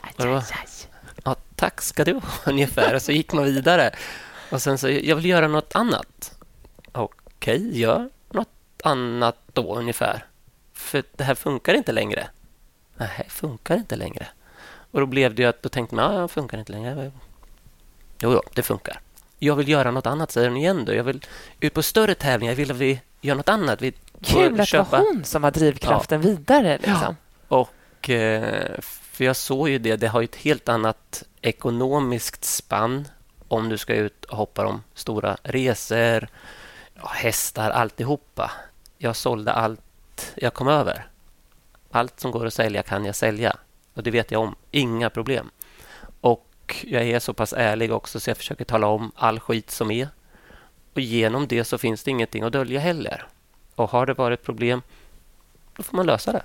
[0.00, 0.44] Och det var,
[1.24, 2.94] ja, tack ska du ha, ungefär.
[2.94, 3.90] Och så gick man vidare.
[4.50, 6.38] Och sen så, jag vill göra något annat.
[6.92, 8.48] Okej, gör något
[8.82, 10.24] annat då ungefär.
[10.72, 12.28] För det här funkar inte längre.
[12.96, 14.26] Nej, funkar inte längre.
[14.90, 17.12] Och då blev det ju att då tänkte man, ja, det funkar inte längre.
[18.18, 19.00] Jo, jo, det funkar.
[19.38, 20.94] Jag vill göra något annat, säger hon igen då.
[20.94, 21.26] Jag vill
[21.60, 22.52] ut på större tävlingar.
[22.52, 23.82] Jag vill att vi gör något annat.
[23.82, 26.28] Vi Kul att det var hon som var drivkraften ja.
[26.28, 26.78] vidare.
[26.78, 27.16] Liksom.
[27.48, 27.56] Ja.
[27.56, 33.08] Och, eh, för jag såg ju det, det har ju ett helt annat ekonomiskt spann
[33.48, 36.28] om du ska ut och hoppa om stora resor,
[37.04, 38.50] hästar, alltihopa.
[38.98, 41.06] Jag sålde allt jag kom över.
[41.90, 43.56] Allt som går att sälja kan jag sälja.
[43.94, 44.54] Och det vet jag om.
[44.70, 45.50] Inga problem.
[46.66, 49.90] Och jag är så pass ärlig också så jag försöker tala om all skit som
[49.90, 50.08] är.
[50.94, 53.26] Och genom det så finns det ingenting att dölja heller.
[53.74, 54.82] Och har det varit problem,
[55.76, 56.42] då får man lösa det.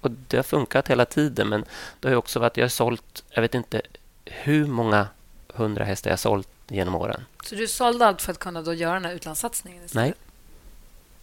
[0.00, 1.64] Och det har funkat hela tiden, men
[2.00, 2.56] det har också varit...
[2.56, 3.82] Jag har sålt, jag vet inte
[4.24, 5.08] hur många
[5.48, 7.24] hundra hästar jag har sålt genom åren.
[7.44, 9.82] Så du sålde allt för att kunna då göra den här utlandssatsningen?
[9.94, 10.14] Nej.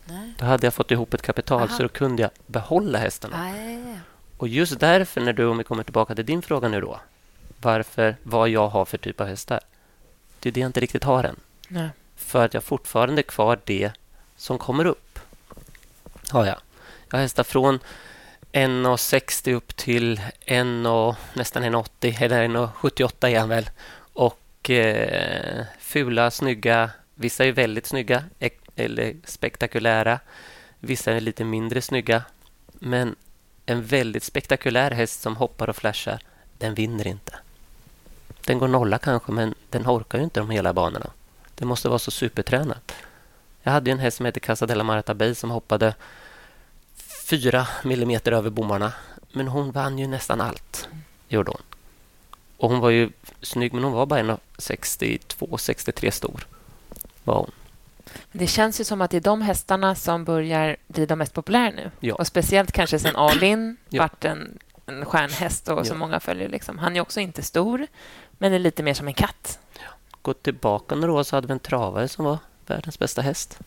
[0.06, 0.34] Nej.
[0.38, 1.78] Då hade jag fått ihop ett kapital, Aha.
[1.78, 3.44] så då kunde jag behålla hästarna.
[3.44, 4.00] Aj.
[4.38, 7.00] Och just därför, när du, om vi kommer tillbaka till din fråga nu då,
[7.62, 9.60] varför, vad jag har för typ av hästar.
[10.40, 11.40] Det är det jag inte riktigt har än.
[11.68, 11.90] Nej.
[12.16, 13.92] För att jag fortfarande är kvar det
[14.38, 15.20] som kommer upp.
[16.32, 16.58] Har jag.
[17.10, 17.80] Jag har hästar från
[18.52, 20.66] 1,60 upp till 1,
[21.34, 23.70] nästan 1,80 eller 1,78 är han väl.
[23.98, 26.92] Och eh, fula, snygga.
[27.16, 28.24] Vissa är väldigt snygga
[28.76, 30.20] eller spektakulära.
[30.80, 32.24] Vissa är lite mindre snygga.
[32.72, 33.16] Men
[33.66, 36.20] en väldigt spektakulär häst som hoppar och flashar,
[36.58, 37.40] den vinner inte.
[38.48, 41.10] Den går nolla kanske, men den orkar ju inte de hela banorna.
[41.56, 42.94] Det måste vara så supertränat.
[43.64, 45.96] Jag hade en häst som hette Casa della Marta Bay som hoppade
[47.26, 48.94] fyra millimeter över bommarna.
[49.32, 50.90] Men hon vann ju nästan allt,
[51.28, 51.62] gjorde hon.
[52.58, 53.10] Och hon var ju
[53.42, 56.48] snygg, men hon var bara 1,62-63 stor.
[57.24, 57.52] Var hon.
[58.32, 61.70] Det känns ju som att det är de hästarna som börjar bli de mest populära
[61.70, 61.92] nu.
[62.00, 62.16] Ja.
[62.16, 64.02] Och Speciellt kanske sen Alin ja.
[64.02, 65.86] vart en, en stjärnhäst och ja.
[65.86, 66.50] som många följer.
[66.50, 66.78] Liksom.
[66.78, 67.88] Han är också inte stor,
[68.38, 69.60] men är lite mer som en katt.
[69.74, 69.86] Ja.
[70.22, 73.60] Gå tillbaka några år så hade vi en travare som var världens bästa häst.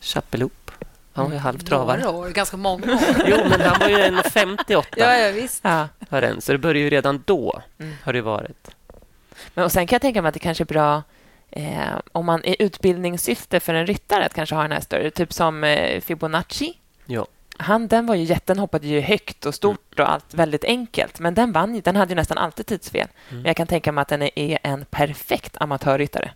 [0.00, 0.70] Chappeloop.
[1.12, 2.00] Han var ju halvtravare.
[2.00, 3.00] Några år, ganska många år.
[3.26, 4.84] jo, men han var ju 1,58.
[4.96, 5.60] ja, ja, visst.
[5.64, 5.88] Ja.
[6.40, 7.94] Så det började ju redan då, mm.
[8.04, 8.70] har det varit.
[9.54, 11.02] Men och Sen kan jag tänka mig att det kanske är bra
[11.50, 15.32] eh, om man i utbildningssyfte för en ryttare att kanske ha den här större, typ
[15.32, 16.78] som eh, Fibonacci.
[17.06, 17.26] Ja.
[17.60, 20.06] Han, den var ju jätten hoppade ju högt och stort mm.
[20.06, 21.20] och allt väldigt enkelt.
[21.20, 23.08] Men den vann Den hade ju nästan alltid tidsfel.
[23.28, 23.42] Mm.
[23.42, 26.30] Men jag kan tänka mig att den är en perfekt amatörryttare.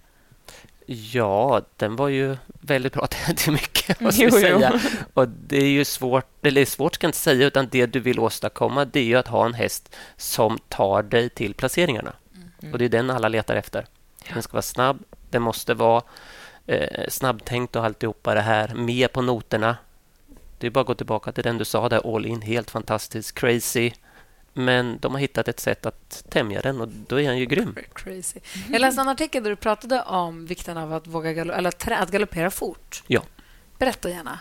[0.87, 3.07] Ja, den var ju väldigt bra
[3.37, 4.71] till mycket, måste jo, säga.
[4.75, 4.91] Jo.
[5.15, 8.19] Och det är ju svårt, eller svårt ska jag inte säga, utan det du vill
[8.19, 12.13] åstadkomma det är ju att ha en häst som tar dig till placeringarna.
[12.63, 12.73] Mm.
[12.73, 13.87] Och det är den alla letar efter.
[14.33, 16.03] Den ska vara snabb, den måste vara
[16.67, 19.77] eh, snabbtänkt och alltihopa det här, med på noterna.
[20.59, 23.35] Det är bara att gå tillbaka till den du sa där, all in, helt fantastisk,
[23.39, 23.93] crazy.
[24.53, 27.77] Men de har hittat ett sätt att tämja den och då är han ju grym.
[27.95, 28.41] Crazy.
[28.71, 32.11] Jag läste en artikel där du pratade om vikten av att våga galo eller att,
[32.11, 33.03] galoppera fort.
[33.07, 33.23] Ja.
[33.79, 34.41] Berätta gärna.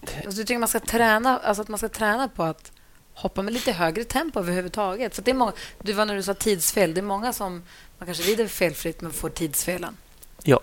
[0.00, 2.72] Alltså, du tycker man ska träna, alltså att man ska träna på att
[3.14, 5.14] hoppa med lite högre tempo överhuvudtaget.
[5.14, 6.94] Så det är många, du var när du sa tidsfel.
[6.94, 7.62] Det är många som
[7.98, 9.96] man kanske rider felfritt men får tidsfelen.
[10.42, 10.60] Ja.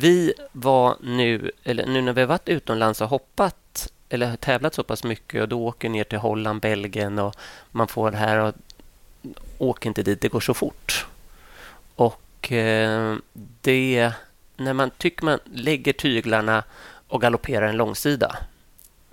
[0.00, 4.82] Vi var nu, eller nu när vi har varit utomlands och hoppat eller tävlat så
[4.82, 7.36] pass mycket och då åker ner till Holland, Belgien och
[7.70, 8.54] man får det här och
[9.58, 11.06] åker inte dit, det går så fort.
[11.94, 13.16] Och eh,
[13.60, 14.12] det...
[14.56, 16.64] När man tycker man lägger tyglarna
[17.08, 18.36] och galopperar en långsida,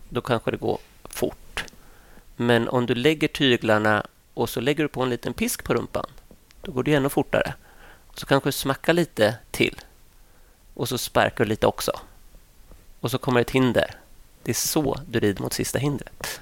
[0.10, 1.65] då kanske det går fort.
[2.36, 6.06] Men om du lägger tyglarna och så lägger du på en liten pisk på rumpan,
[6.62, 7.54] då går det ännu fortare.
[8.13, 9.82] Så kanske du smackar lite till
[10.77, 11.91] och så sparkar du lite också.
[12.99, 13.95] Och så kommer ett hinder.
[14.43, 16.41] Det är så du rider mot sista hindret.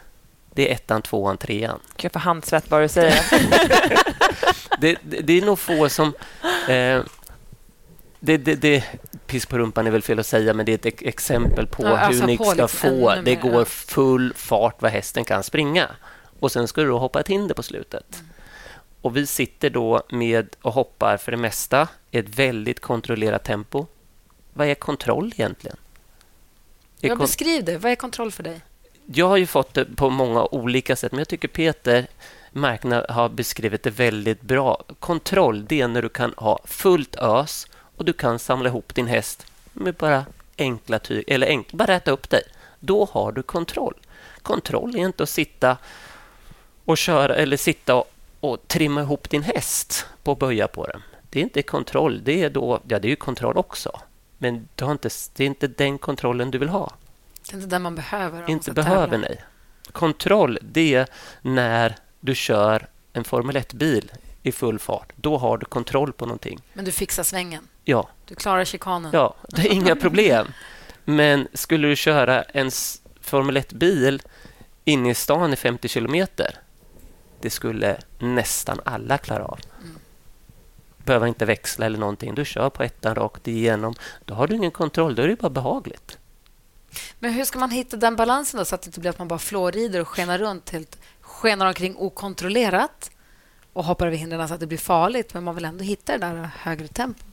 [0.53, 1.79] Det är ettan, tvåan, trean.
[1.97, 3.21] Gud, för handsvett bara du säger.
[4.79, 6.13] det, det, det, är nog få som...
[6.69, 7.01] Eh,
[8.19, 8.83] det, det, det,
[9.27, 11.97] piss på rumpan är väl fel att säga, men det är ett exempel på Ja,
[11.97, 13.15] alltså hur ni på ska liksom få...
[13.25, 15.87] Det går full fart vad hästen kan springa.
[16.39, 18.23] Och Sen ska du då hoppa ett hinder på slutet.
[19.01, 23.85] Och Vi sitter då med och hoppar för det mesta i ett väldigt kontrollerat tempo.
[24.57, 25.77] Vad är kontroll egentligen?
[27.01, 27.77] Är Jag beskriv det.
[27.77, 28.61] Vad är kontroll för dig?
[29.05, 32.07] jag har ju fått det på många olika sätt, men jag tycker Peter
[32.51, 34.83] Marknad har beskrivit det väldigt bra.
[34.99, 39.07] Kontroll, det är när du kan ha fullt ös och du kan samla ihop din
[39.07, 40.25] häst med bara
[40.57, 42.43] enkla tyg, eller enk, bara rätta upp dig.
[42.79, 43.93] Då har du kontroll.
[44.41, 45.77] Kontroll är inte att sitta
[46.85, 51.01] och köra eller sitta och, och trimma ihop din häst på att böja på den.
[51.29, 52.21] Det är inte kontroll.
[52.23, 53.99] Det är då, ja, det är ju kontroll också.
[54.37, 56.93] Men du har inte, det är inte den kontrollen du vill ha
[57.45, 58.41] Det är inte den man behöver.
[58.41, 59.17] man inte behöver, tävla.
[59.27, 59.43] nej.
[59.91, 61.07] Kontroll, det är
[61.41, 64.11] när du kör en Formel 1-bil
[64.43, 65.11] i full fart.
[65.15, 66.61] Då har du kontroll på någonting.
[66.73, 67.67] Men du fixar svängen.
[67.83, 69.09] Ja, Du klarar chikanen.
[69.13, 70.47] ja det är inga problem.
[71.05, 72.71] Men skulle du köra en
[73.21, 74.21] Formel 1-bil
[74.85, 76.55] inne i stan i 50 kilometer,
[77.41, 79.59] det skulle nästan alla klara av.
[81.05, 82.35] Behöver inte växla eller någonting.
[82.35, 83.93] Du kör på ettan rakt igenom.
[84.25, 85.15] Då har du ingen kontroll.
[85.15, 86.17] Då är det bara behagligt.
[87.19, 89.27] Men hur ska man hitta den balansen då, så att det inte blir att man
[89.27, 93.11] bara flårider och skenar runt, helt, skenar omkring okontrollerat
[93.73, 96.17] och hoppar över hindren så att det blir farligt, men man vill ändå hitta det
[96.17, 97.23] där högre tempo.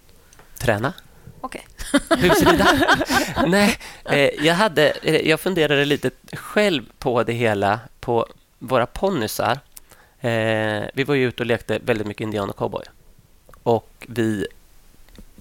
[0.58, 0.92] Träna.
[1.40, 1.66] Okej.
[2.10, 2.66] Husrida?
[3.46, 8.26] Nej, eh, jag, hade, eh, jag funderade lite själv på det hela på
[8.58, 9.58] våra ponnysar.
[10.20, 12.84] Eh, vi var ju ute och lekte väldigt mycket indian och cowboy.
[13.62, 14.46] Och vi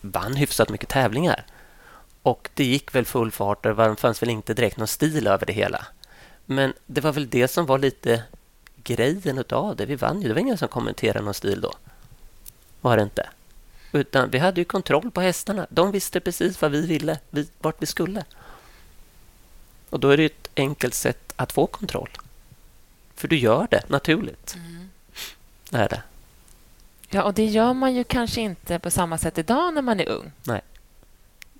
[0.01, 1.45] vann hyfsat mycket tävlingar.
[2.21, 5.45] Och det gick väl full fart och det fanns väl inte direkt någon stil över
[5.45, 5.85] det hela.
[6.45, 8.23] Men det var väl det som var lite
[8.83, 9.85] grejen utav det.
[9.85, 10.27] Vi vann ju.
[10.27, 11.73] Det var ingen som kommenterade någon stil då.
[12.81, 13.29] Var det inte.
[13.91, 15.67] Utan vi hade ju kontroll på hästarna.
[15.69, 18.23] De visste precis vad vi ville, vi, vart vi skulle.
[19.89, 22.09] Och då är det ett enkelt sätt att få kontroll.
[23.15, 24.55] För du gör det naturligt.
[25.71, 26.01] Är det.
[27.11, 30.09] Ja, och det gör man ju kanske inte på samma sätt idag när man är
[30.09, 30.31] ung.
[30.43, 30.61] Nej.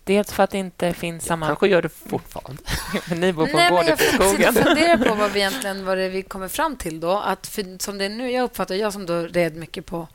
[0.04, 1.48] Dels för att det inte finns samma...
[1.48, 2.62] Kanske gör det fortfarande.
[3.10, 4.50] Men ni bor på en Nej, gård men jag ute i skogen.
[4.58, 7.18] och funderar på vad vi egentligen vad det är vi kommer fram till då.
[7.20, 10.08] Att för, som det är nu, jag uppfattar, jag som då red mycket på,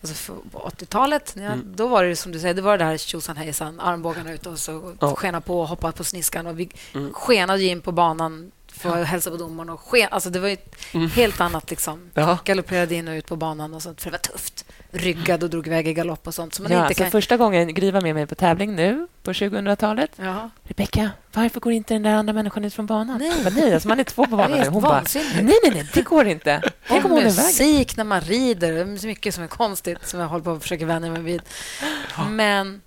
[0.00, 1.72] alltså för, på 80-talet, när jag, Mm.
[1.76, 4.58] då var det som du säger, det var det här tjosan hejsan, armbågarna ut och
[4.58, 5.14] så Ja.
[5.16, 6.46] skena på och hoppa på sniskan.
[6.46, 7.12] Och vi Mm.
[7.14, 9.70] skenade ju in på banan för att hälsa på domaren.
[9.70, 11.10] Och sken, alltså det var ju ett Mm.
[11.10, 11.70] helt annat.
[11.70, 12.10] Liksom.
[12.14, 12.38] Ja.
[12.44, 14.64] Galopperade in och ut på banan och sånt, för det var tufft.
[14.94, 16.54] Ryggad och drog iväg i galopp och sånt.
[16.54, 17.10] Så man Ja, inte kan...
[17.10, 20.10] Första gången Gry var med mig på tävling nu, på 2000-talet.
[20.16, 20.50] Ja.
[20.62, 23.18] Rebecka, varför går inte den där andra människan ut från banan?
[23.18, 23.44] Nej.
[23.44, 26.26] Bara, nej alltså man är två på banan Hon bara, nej, nej, nej, det går
[26.26, 26.62] inte.
[26.88, 28.72] Tänk om hon musik när man rider.
[28.72, 31.22] Det är så mycket som är konstigt som jag håller på att försöka vänja mig
[31.22, 31.42] vid.
[32.30, 32.80] Men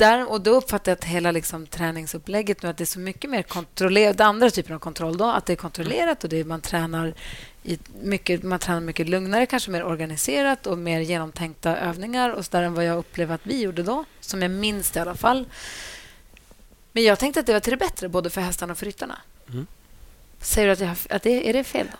[0.00, 3.30] där, och då uppfattar jag att hela liksom, träningsupplägget nu att det är så mycket
[3.30, 4.20] mer kontrollerat.
[4.20, 7.14] Andra typen av kontroll då, att det är kontrollerat och det är, man tränar
[8.02, 12.62] mycket, man tränar mycket lugnare, kanske mer organiserat och mer genomtänkta övningar och så där
[12.62, 15.46] än vad jag upplevde att vi gjorde då, som jag minns det i alla fall.
[16.92, 19.18] Men jag tänkte att det var till det bättre, både för hästarna och för ryttarna.
[19.48, 19.66] Mm.
[20.40, 21.86] Säger du att, jag, att det, är det fel?
[21.92, 21.98] Då?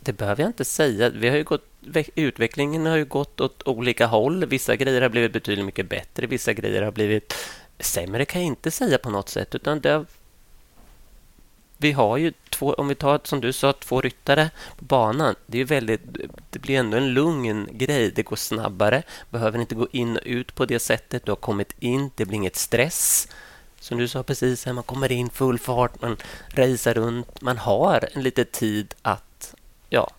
[0.00, 1.10] Det behöver jag inte säga.
[1.10, 4.44] Vi har ju gått, ve- utvecklingen har ju gått åt olika håll.
[4.46, 6.26] Vissa grejer har blivit betydligt mycket bättre.
[6.26, 7.34] Vissa grejer har blivit
[7.78, 9.54] sämre, kan jag inte säga på något sätt.
[9.54, 10.06] Utan det har,
[11.82, 15.34] vi har ju två, om vi tar som du sa, två ryttare på banan.
[15.46, 16.00] Det, är väldigt,
[16.50, 18.10] det blir ändå en lugn grej.
[18.14, 21.24] Det går snabbare, behöver inte gå in och ut på det sättet.
[21.24, 23.28] Du har kommit in, det blir inget stress.
[23.80, 26.16] Som du sa precis, man kommer in full fart, man
[26.48, 27.40] racear runt.
[27.40, 29.54] Man har en liten tid att
[29.88, 30.10] ja,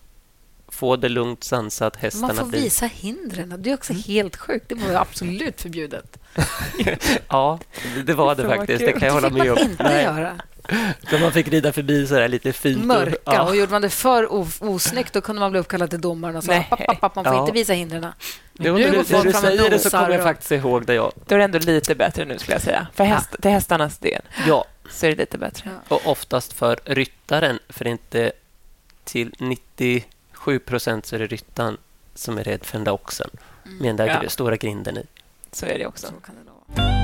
[0.68, 1.96] få det lugnt, sansat.
[1.96, 2.60] Hästarna Man får blir...
[2.60, 3.54] visa hindren.
[3.58, 4.68] Det är också helt sjukt.
[4.68, 6.18] Det var absolut förbjudet.
[7.28, 7.58] Ja,
[8.06, 8.78] det var det vad faktiskt.
[8.78, 8.86] kul.
[8.86, 9.70] Det kan jag hålla Det fick med man om.
[9.70, 10.40] inte göra.
[11.10, 12.78] Så man fick rida förbi så där lite fint.
[12.80, 13.16] och- Mörka.
[13.24, 13.42] Ja.
[13.48, 14.32] Och gjorde man det för
[14.64, 16.66] osnyggt då kunde man bli uppkallad till domaren och sa Nej.
[16.70, 17.40] papp, papp, papp, man får Ja.
[17.40, 18.06] inte visa hindren.
[18.52, 20.50] Nu när går du, folk du fram med säger det så kommer jag och- faktiskt
[20.52, 20.94] ihåg det.
[20.94, 21.12] Ja.
[21.26, 22.86] Då är det ändå lite bättre nu, skulle jag säga.
[22.94, 25.70] För häst, till hästarnas del ja, så är det lite bättre.
[25.88, 25.96] Ja.
[25.96, 27.58] och oftast för ryttaren.
[27.68, 28.32] För inte
[29.04, 31.76] till 97 procent så är det ryttaren
[32.14, 33.30] som är rädd för den där oxen.
[33.64, 34.28] med den där Ja.
[34.28, 35.02] stora grinden i.
[35.52, 36.06] Så är det också.
[36.06, 37.03] Så kan det nog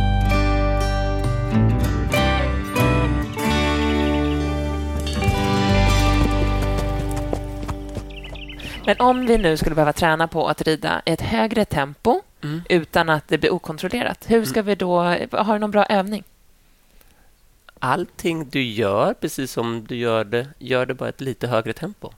[8.91, 12.63] Men om vi nu skulle behöva träna på att rida i ett högre tempo Mm.
[12.69, 15.01] utan att det blir okontrollerat, hur ska vi då...
[15.31, 16.25] Har du någon bra övning?
[17.79, 22.11] Allting du gör, precis som du gör det, gör det bara ett lite högre tempo.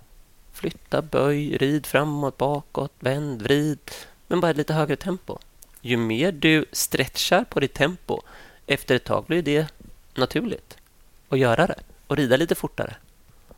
[0.52, 3.90] Flytta, böj, rid framåt, bakåt, vänd, vrid.
[4.26, 5.38] Men bara ett lite högre tempo.
[5.80, 8.20] Ju mer du stretchar på ditt tempo,
[8.66, 9.66] efter ett tag blir det
[10.14, 10.76] naturligt
[11.28, 12.94] att göra det och rida lite fortare.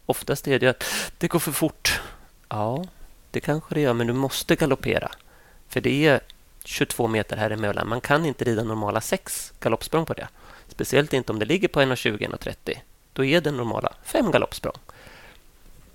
[0.06, 0.84] Oftast är det att
[1.18, 2.00] det går för fort.
[2.48, 2.84] Ja,
[3.34, 5.10] det kanske det gör, men du måste galoppera.
[5.68, 6.20] För det är
[6.64, 7.88] 22 meter här emellan.
[7.88, 10.28] Man kan inte rida normala sex galoppsprång på det.
[10.68, 12.78] Speciellt inte om det ligger på 1,20-1,30.
[13.12, 14.76] Då är det normala fem galoppsprång.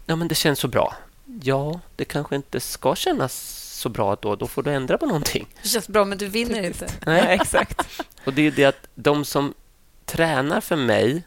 [0.06, 0.96] Ja, men det känns så bra.
[1.42, 3.34] Ja, det kanske inte ska kännas
[3.80, 4.36] så bra då.
[4.36, 5.48] Då får du ändra på någonting.
[5.62, 6.88] Det känns bra, men du vinner inte.
[7.06, 8.02] Nej, exakt.
[8.26, 9.54] Och det är det att de som
[10.06, 11.24] tränar för mig,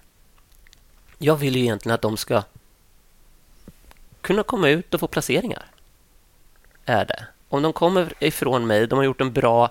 [1.18, 2.42] jag vill ju egentligen att de ska
[4.20, 5.71] kunna komma ut och få placeringar.
[6.84, 7.26] Är det.
[7.48, 9.70] Om de kommer ifrån mig, de har gjort en bra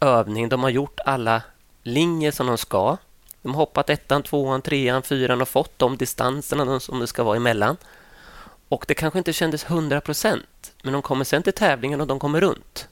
[0.00, 1.42] övning, de har gjort alla
[1.82, 2.96] linjer som de ska.
[3.42, 7.36] De har hoppat ettan, tvåan, trean, fyran och fått de distanserna som det ska vara
[7.36, 7.76] emellan.
[8.68, 12.18] Och det kanske inte kändes 100 procent, men de kommer sen till tävlingen och de
[12.18, 12.88] kommer runt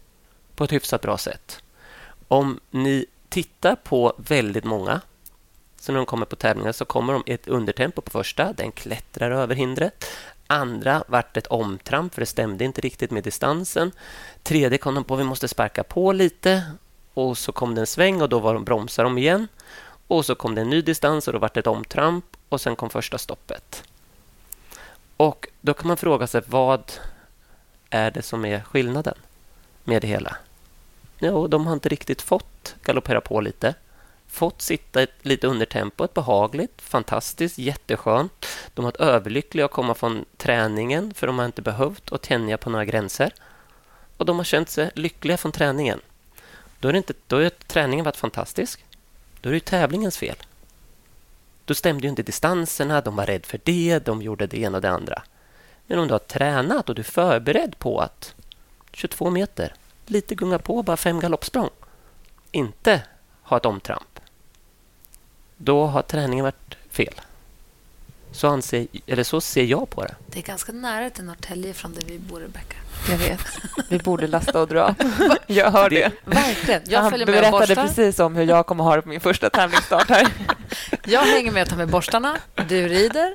[0.57, 1.63] på ett hyfsat bra sätt.
[2.29, 5.01] Om ni tittar på väldigt många,
[5.81, 8.73] så när de kommer på tävlingar så kommer de i ett undertempo på första, den
[8.73, 10.05] klättrar över hindret.
[10.47, 13.93] Andra vart ett omtramp, för det stämde inte riktigt med distansen.
[14.43, 16.63] Tredje kom de på vi måste sparka på lite
[17.15, 19.49] och så kom det en sväng och då var de bromsade de igen.
[20.07, 22.77] Och så kom det en ny distans och då vart det ett omtramp och sen
[22.77, 23.85] kom första stoppet.
[25.17, 26.93] Och då kan man fråga sig vad
[27.91, 29.15] är det som är skillnaden
[29.85, 30.37] med det hela?
[31.19, 33.75] Jo, de har inte riktigt fått galoppera på lite.
[34.37, 38.47] Fått sitta lite under tempot, behagligt, fantastiskt, jätteskönt.
[38.75, 42.59] De har varit överlyckliga att komma från träningen för de har inte behövt att tänja
[42.59, 43.33] på några gränser.
[44.17, 46.01] Och de har känt sig lyckliga från träningen.
[46.81, 48.85] Då har inte, då är träningen varit fantastisk.
[49.41, 50.37] Då är det ju tävlingens fel.
[51.65, 54.83] Då stämde ju inte distanserna, de var rädda för det, de gjorde det ena och
[54.83, 55.23] det andra.
[55.87, 58.35] Men om du har tränat och du är förberedd på att
[58.93, 59.75] 22 meter,
[60.07, 61.71] lite gunga på, bara fem galoppsprång.
[62.51, 63.03] Inte
[63.43, 64.16] ha ett omtramp.
[65.57, 67.15] Då har träningen varit fel.
[68.33, 70.15] Så, anser, eller så ser jag på det.
[70.27, 72.77] Det är ganska nära till Norrtälje från där vi bor, Rebecka.
[73.11, 73.41] Jag vet.
[73.89, 74.95] Vi borde lasta och dra.
[75.47, 76.13] Jag hör det.
[76.25, 76.83] Verkligen.
[76.87, 77.87] Jag Han följer med och berättade borstar.
[77.87, 80.29] precis om hur jag kommer ha det på min första tävlingsstart här.
[81.05, 82.37] Jag hänger med och tar med borstarna.
[82.69, 83.35] Du rider.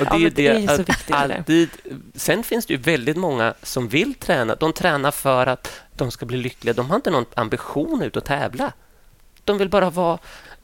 [0.00, 1.68] Och Ja, det är ju men det är ju det så att viktigt det alltid...
[2.14, 4.54] Sen finns det ju väldigt många som vill träna.
[4.54, 6.74] De tränar för att de ska bli lyckliga.
[6.74, 8.72] De har inte någon ambition ut att tävla.
[9.44, 10.18] De vill bara vara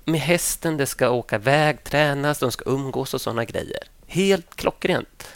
[0.04, 0.76] med hästen.
[0.76, 3.82] Det ska åka iväg, tränas, de ska umgås och såna grejer.
[4.06, 5.28] Helt klockrent.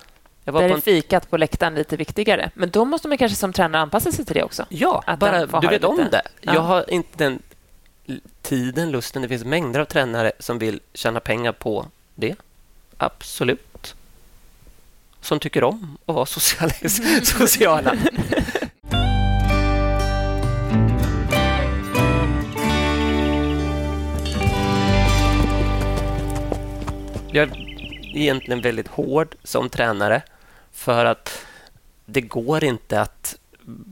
[0.45, 2.51] Jag var Där på är en fikat på läktaren lite viktigare.
[2.55, 4.67] Men då måste man kanske som tränare anpassa sig till det också.
[4.69, 6.23] Ja, Att bara du vet om det.
[6.41, 6.55] Ja.
[6.55, 7.43] Jag har inte den
[8.43, 9.23] tiden, lusten.
[9.23, 12.35] Det finns mängder av tränare som vill tjäna pengar på det.
[12.97, 13.95] Absolut.
[15.21, 17.97] Som tycker om att vara socialis- sociala.
[27.35, 30.23] Jag är egentligen väldigt hård som tränare
[30.73, 31.47] för att
[32.05, 33.39] det går inte att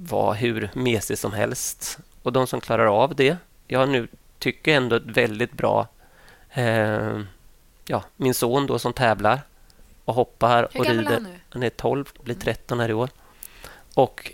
[0.08, 1.98] vara hur mesig som helst.
[2.22, 5.86] Och de som klarar av det, jag nu tycker ändå ett väldigt bra...
[6.50, 7.20] Eh,
[7.84, 9.40] ja, min son då som tävlar
[10.04, 11.14] och hoppar Hur och gammal är rider.
[11.14, 11.38] han nu?
[11.48, 13.10] Han är 12, blir 13 här i år.
[13.94, 14.32] Och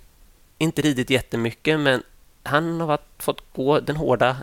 [0.59, 2.03] inte ridit jättemycket, men
[2.49, 4.37] han har varit, fått gå den hårda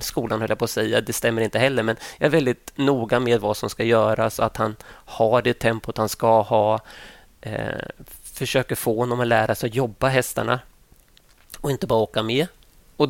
[0.00, 1.00] skolan, höll jag på att säga.
[1.00, 4.56] Det stämmer inte heller, men jag är väldigt noga med vad som ska göras, att
[4.56, 6.80] han har det tempot han ska ha.
[7.40, 7.86] Eh,
[8.22, 10.60] försöker få honom att lära sig att jobba hästarna
[11.60, 12.46] och inte bara åka med.
[12.96, 13.08] Och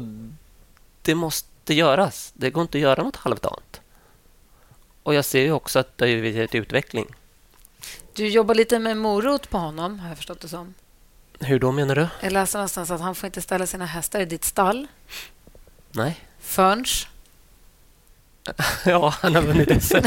[1.02, 2.32] det måste göras.
[2.36, 3.80] Det går inte att göra något halvdant.
[5.02, 7.06] Och jag ser ju också att det är en utveckling.
[8.12, 10.74] Du jobbar lite med morot på honom, har jag förstått det som.
[11.40, 12.08] Hur då menar du?
[12.20, 14.86] Jag läste någonstans att han får inte ställa sina hästar i ditt stall
[15.92, 16.20] Nej.
[16.40, 16.84] förrän...
[18.84, 19.96] Ja, han har vunnit SM.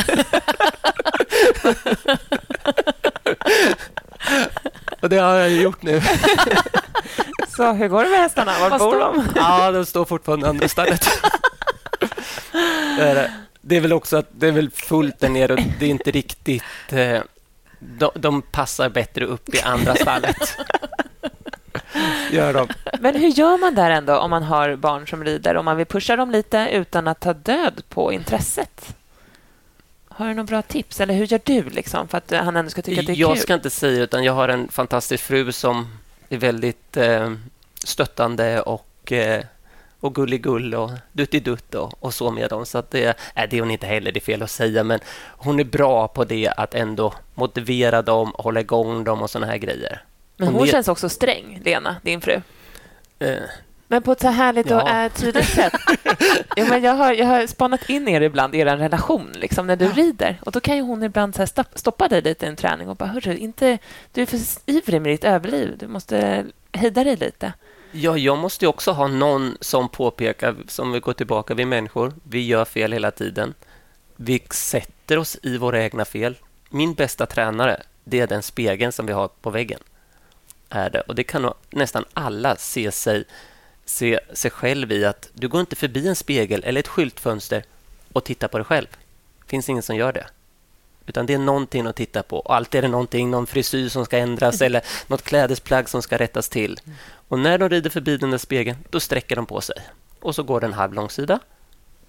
[5.02, 6.02] Och det har jag ju gjort nu.
[7.56, 8.60] Så hur går det med hästarna?
[8.60, 9.28] Var bor står de?
[9.36, 11.10] Ja, de står fortfarande i andra stallet.
[12.98, 13.34] Det är det.
[13.62, 16.12] Det är väl också att det är väl fullt där nere och det är inte
[16.12, 16.64] riktigt...
[16.90, 17.22] Eh,
[17.80, 20.58] de, de passar bättre upp i andra stallet.
[22.32, 22.68] Gör de.
[23.00, 25.56] Men hur gör man där ändå om man har barn som rider?
[25.56, 28.96] Om man vill pusha dem lite utan att ta död på intresset?
[30.08, 31.02] Har du några bra tips?
[31.02, 33.34] Eller hur gör du liksom för att han ändå ska tycka att det är jag
[33.34, 33.42] kul?
[33.42, 35.88] ska inte säga, utan jag har en fantastisk fru som
[36.30, 37.34] är väldigt eh,
[37.84, 39.44] stöttande och, eh,
[40.00, 42.66] och gulligull och duttidutt och, och så med dem.
[42.66, 45.00] Så att det, nej, det är hon inte heller, det är fel att säga, men
[45.28, 49.58] hon är bra på det att ändå motivera dem, hålla igång dem och såna här
[49.58, 50.02] grejer.
[50.38, 52.42] Men hon är- känns också sträng, Lena, din fru.
[53.20, 53.36] Eh,
[53.88, 55.06] Men på ett så härligt och Ja.
[55.06, 55.74] äh, tydligt sätt.
[56.56, 59.88] ja, men jag, har, jag har spanat in er ibland er relation liksom, när du
[59.88, 60.40] rider.
[60.46, 63.10] Och Då kan ju hon ibland så stoppa dig lite i en träning och bara
[63.10, 63.78] Hörru, inte,
[64.14, 65.78] du är för ivrig med ditt överliv.
[65.78, 67.54] Du måste hejda dig lite.
[67.92, 72.14] Ja, jag måste ju också ha någon som påpekar, som vi går tillbaka, vi människor,
[72.24, 73.54] vi gör fel hela tiden.
[74.16, 76.36] Vi sätter oss i våra egna fel.
[76.70, 79.80] Min bästa tränare, det är den spegeln som vi har på väggen.
[80.70, 81.02] Är det.
[81.02, 83.24] Och det kan nog nästan alla se sig,
[83.86, 87.64] se sig själv i att du går inte förbi en spegel eller ett skyltfönster
[88.14, 88.88] och tittar på dig själv.
[89.40, 90.28] Det finns ingen som gör det.
[91.06, 92.38] Utan det är någonting att titta på.
[92.38, 96.18] Och alltid är det någonting, någon frisyr som ska ändras eller något klädesplagg som ska
[96.18, 96.80] rättas till.
[97.28, 99.76] Och när de rider förbi den där spegeln, då sträcker de på sig.
[100.20, 101.40] Och så går det en halv långsida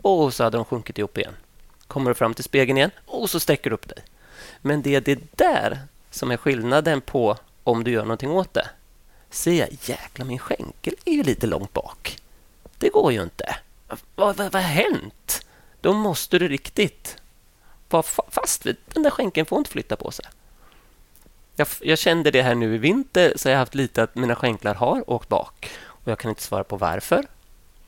[0.03, 1.37] och så hade de sjunkit ihop igen.
[1.87, 3.99] Kommer du fram till spegeln igen och så sträcker du upp dig.
[4.61, 5.79] Men det är det där
[6.11, 7.37] som är skillnaden på
[7.69, 8.69] om du gör någonting åt det.
[9.31, 12.19] Ser jag, jäklar min skänkel är ju lite långt bak.
[12.79, 13.57] Det går ju inte.
[13.89, 15.47] Vad, vad, vad har hänt?
[15.81, 17.17] Då måste du riktigt
[17.89, 20.25] vara fa- fast vid den där skänkeln får inte flytta på sig.
[21.57, 24.35] Jag, jag kände det här nu i vinter, så jag har haft lite att mina
[24.35, 25.71] skänklar har åkt bak.
[25.87, 27.27] Och Jag kan inte svara på varför.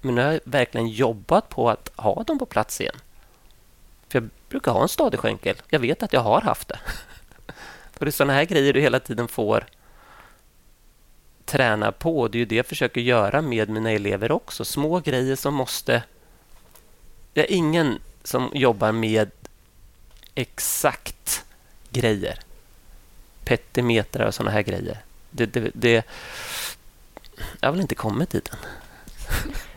[0.01, 2.97] Men nu har jag verkligen jobbat på att ha dem på plats igen.
[4.09, 5.57] För jag brukar ha en stadig skänkel.
[5.69, 6.79] Jag vet att jag har haft det.
[8.01, 9.67] Och det är sådana här grejer du hela tiden får
[11.45, 12.29] träna på.
[12.29, 14.65] Det är ju det jag försöker göra med mina elever också.
[14.65, 16.03] Små grejer som måste...
[17.33, 19.31] Det är ingen som jobbar med
[20.35, 21.45] exakt
[21.91, 22.39] grejer.
[23.45, 24.99] Petimetrar och sådana här grejer.
[25.31, 26.05] Det, det, det,
[27.61, 28.59] jag har väl inte kommit dit än.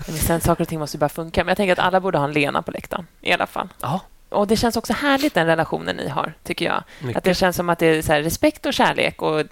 [0.07, 1.43] Men sen saker och ting måste ju bara funka.
[1.43, 3.69] Men jag tänker att alla borde ha en Lena på läktaren i alla fall.
[3.81, 4.01] Ja,
[4.33, 6.83] Och Det känns också härligt, den relationen ni har, tycker jag.
[6.99, 7.17] mycket.
[7.17, 9.21] Att det känns som att det är så här respekt och kärlek.
[9.21, 9.43] och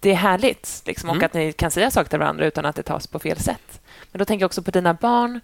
[0.00, 0.82] Det är härligt.
[0.86, 1.26] Liksom, och Mm.
[1.26, 3.80] att ni kan säga saker till varandra utan att det tas på fel sätt.
[4.12, 5.40] Men då tänker jag också på dina barn.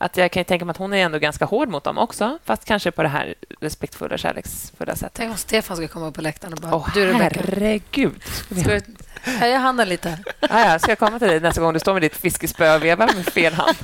[0.00, 2.38] Att Jag kan ju tänka mig att hon är ändå ganska hård mot dem också,
[2.44, 5.12] fast kanske på det här respektfulla, kärleksfulla sättet.
[5.14, 6.74] Tänk om Stefan ska komma upp på läktaren och bara...
[6.74, 8.22] Åh, du, Rebecka, herregud!
[8.62, 8.80] ska du
[9.24, 10.18] höja handen lite?
[10.40, 12.84] Ja, ja, ska jag komma till dig nästa gång du står med ditt fiskespö och
[12.84, 13.76] vevar med fel hand?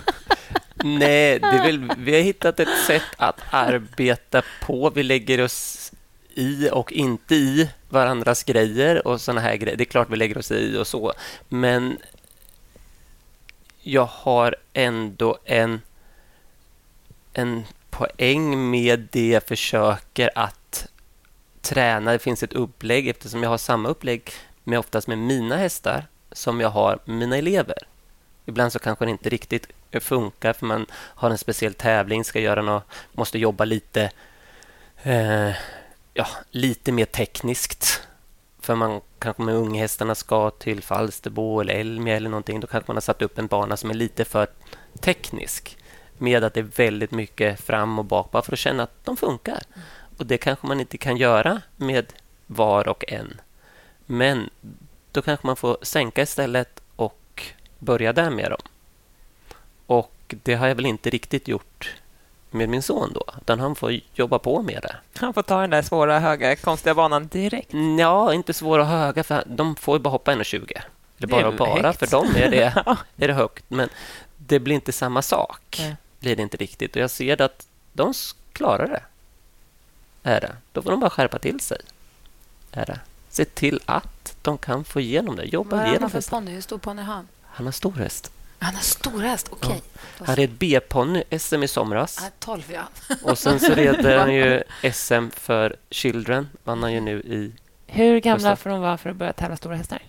[0.75, 4.91] Nej, det väl, vi har hittat ett sätt att arbeta på.
[4.91, 5.93] Vi lägger oss
[6.35, 9.77] i och inte i varandras grejer och såna här grejer.
[9.77, 11.13] Det är klart vi lägger oss i och så,
[11.49, 11.99] men
[13.81, 15.81] jag har ändå en,
[17.33, 20.87] en poäng med det jag försöker att
[21.61, 22.13] träna.
[22.13, 24.31] Det finns ett upplägg eftersom jag har samma upplägg
[24.65, 27.79] med oftast med mina hästar som jag har med mina elever.
[28.47, 29.69] Ibland så kanske det inte riktigt
[30.01, 34.11] funkar för man har en speciell tävling, ska göra något, måste jobba lite,
[35.03, 35.51] eh,
[36.15, 38.03] ja, lite mer tekniskt.
[38.61, 42.97] För man kanske med unghästarna ska till Falsterbo eller Elmia eller någonting, då kanske man
[42.97, 44.47] har satt upp en bana som är lite för
[45.01, 45.79] teknisk.
[46.19, 49.17] Med att det är väldigt mycket fram och bak, bara för att känna att de
[49.17, 49.63] funkar.
[50.19, 52.13] Och det kanske man inte kan göra med
[52.47, 53.41] var och en.
[54.07, 54.51] Men
[55.13, 56.74] då kanske man får sänka istället
[57.85, 58.61] börja där med dem.
[59.87, 61.95] Och det har jag väl inte riktigt gjort
[62.51, 64.97] med min son då, utan han får jobba på med det.
[65.21, 67.71] Han får ta den där svåra, höga, konstiga banan direkt.
[67.99, 70.55] Ja, inte svåra och höga, för de får ju bara hoppa 1,20.
[70.57, 70.83] Eller
[71.19, 71.99] Det är bara och bara, högt.
[71.99, 72.85] för dem är det,
[73.17, 73.65] är det högt.
[73.69, 73.89] Men
[74.37, 75.77] det blir inte samma sak.
[75.81, 75.97] Nej.
[76.21, 76.97] Blir det inte riktigt.
[76.97, 78.15] Och jag ser att de
[78.53, 79.03] klarar det.
[80.31, 80.57] Är det.
[80.73, 81.79] Då får de bara skärpa till sig.
[82.73, 83.01] Är det.
[83.31, 85.45] Se till att de kan få igenom det.
[85.45, 86.51] Jobba Vad är igenom han för ponny?
[86.51, 87.29] Hur stor ponny har han?
[87.55, 88.31] Han har stor häst.
[88.59, 89.49] Han har stor häst.
[89.51, 89.83] Okej.
[90.19, 92.19] Då- Han red B-ponny SM i somras.
[92.23, 92.89] Ah, 12, ja.
[93.23, 96.49] Och sen så red han ju SM för Children.
[96.65, 97.53] Vann han ju nu i...
[97.87, 100.03] Hur gamla får de vara för att börja tävla stora hästar?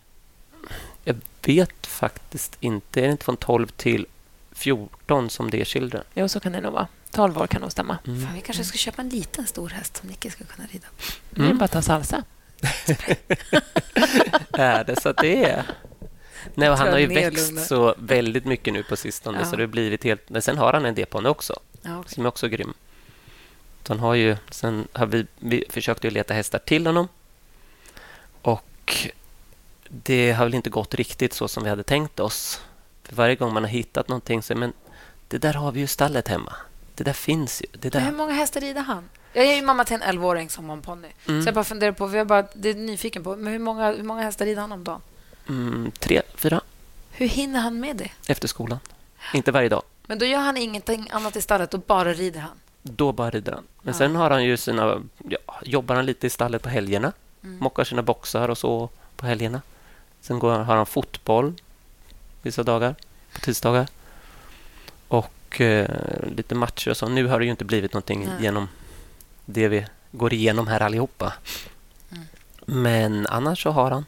[1.04, 3.00] Jag vet faktiskt inte.
[3.00, 4.06] Är det inte från 12 till
[4.52, 6.04] 14 som det är Children?
[6.14, 6.88] Jo, så kan det nog vara.
[7.12, 7.98] 12 år kan nog stämma.
[8.08, 8.26] Mm.
[8.26, 10.88] Fan, vi kanske ska köpa en liten stor häst som Nicke ska kunna rida.
[11.30, 11.58] Det är Mm.
[11.58, 12.24] bara att ta salsa.
[14.54, 15.64] är det så att det är...
[16.54, 19.46] Nej, han har ju växt så väldigt mycket nu på sistone Ja.
[19.46, 20.30] så det blivit helt...
[20.30, 22.14] Men sen har han en D-ponny också Ja, okej.
[22.14, 22.74] som är också grym.
[23.84, 24.38] Så han har ju...
[24.52, 27.08] Sen har vi, vi försökt ju leta hästar till honom
[28.42, 29.08] och
[29.90, 32.62] det har väl inte gått riktigt så som vi hade tänkt oss.
[33.04, 34.74] För varje gång man har hittat någonting så men
[35.28, 36.54] det där har vi ju stallet hemma.
[36.96, 37.66] Det där finns ju.
[37.80, 38.18] Det Men hur där.
[38.18, 39.10] många hästar rider han?
[39.34, 41.08] Jag är ju mamma till en 11-åring som har en ponny.
[41.28, 41.42] Mm.
[41.44, 44.04] Så jag bara funderar på, jag bara, det är nyfiken på, men hur många, hur
[44.04, 45.02] många hästar rider han om dagen?
[45.50, 46.62] Mm, tre, fyra
[47.12, 48.12] Hur hinner han med det?
[48.28, 48.80] efter skolan.
[49.34, 49.84] Inte varje dag.
[50.08, 52.58] Men då gör han ingenting annat i stallet och bara rider han.
[52.84, 53.64] Då bara rider han.
[53.82, 53.98] Men Ja.
[53.98, 55.02] sen har han ju sina...
[55.30, 57.12] Ja, jobbar han lite i stallet på helgerna.
[57.44, 57.58] Mm.
[57.60, 59.62] Mockar sina boxar och så på helgerna.
[60.22, 61.54] Sen går, har han fotboll
[62.42, 62.96] vissa dagar,
[63.34, 63.88] på tisdagar.
[65.08, 65.90] Och eh,
[66.36, 67.08] lite matcher och så.
[67.08, 68.36] Nu har det ju inte blivit någonting Nej.
[68.44, 68.70] genom
[69.46, 71.34] det vi går igenom här allihopa.
[72.12, 72.26] Mm.
[72.66, 74.06] Men annars så har han.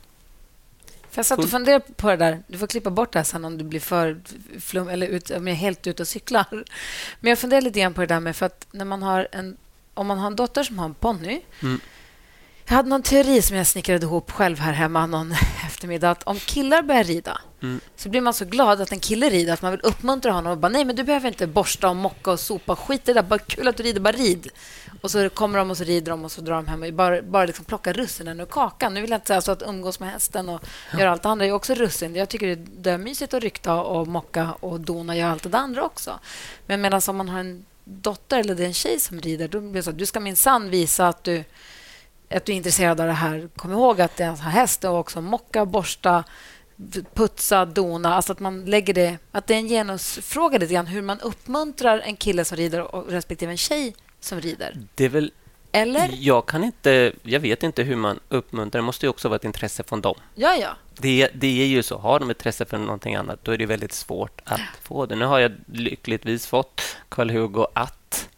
[1.18, 2.43] Jag satt och funderade på det där.
[2.47, 4.22] Du får klippa bort det här sen om du blir för
[4.59, 6.45] flum eller ut, om jag är helt ute och cyklar.
[7.20, 9.57] Men jag funderar lite grann på det där med för att när man har en
[9.93, 11.41] om man har en dotter som har en ponny.
[11.61, 11.80] Mm.
[12.65, 15.32] Jag hade någon teori som jag snickrade ihop själv här hemma någon
[15.65, 16.11] eftermiddag.
[16.11, 17.80] Att om killar börjar rida Mm.
[17.95, 20.57] så blir man så glad att en kille rider att man vill uppmuntra honom och
[20.57, 22.76] bara nej, men du behöver inte borsta och mocka och sopa.
[22.76, 23.28] Skit i det där.
[23.28, 23.99] Bara kul att du rider.
[23.99, 24.47] Bara rid.
[25.02, 27.22] Och så kommer de och så rider de och så drar de hem och bara,
[27.22, 28.93] bara liksom plocka russinen ur kakan.
[28.93, 30.62] Nu vill jag inte säga så att umgås med hästen och
[30.98, 32.16] göra allt det andra är också russin.
[32.16, 35.58] Jag tycker det är mysigt att rykta och mocka och dona och göra allt det
[35.58, 36.20] andra också.
[36.66, 39.60] Men medan om man har en dotter eller det är en tjej som rider, då
[39.60, 41.43] blir det så att du ska minsann visa att du,
[42.30, 43.50] att du är intresserad av det här.
[43.56, 46.24] Kom ihåg att det är en häst och också mocka, borsta,
[47.14, 48.16] putsa, dona.
[48.16, 49.18] Alltså att man lägger det...
[49.32, 53.08] Att det är en genusfråga lite grann hur man uppmuntrar en kille som rider och
[53.10, 54.78] respektive en tjej som rider.
[54.95, 55.32] Det är väl...
[55.72, 56.09] Eller?
[56.13, 57.13] Jag kan inte...
[57.24, 58.82] Jag vet inte hur man uppmuntrar.
[58.82, 60.15] Det måste ju också vara ett intresse från dem.
[60.36, 60.70] Ja, ja.
[60.99, 61.97] Det, det är ju så.
[61.97, 65.15] Har de intresse för någonting annat, då är det väldigt svårt att få det.
[65.15, 68.30] Nu har jag lyckligtvis fått Karl-Hugo att...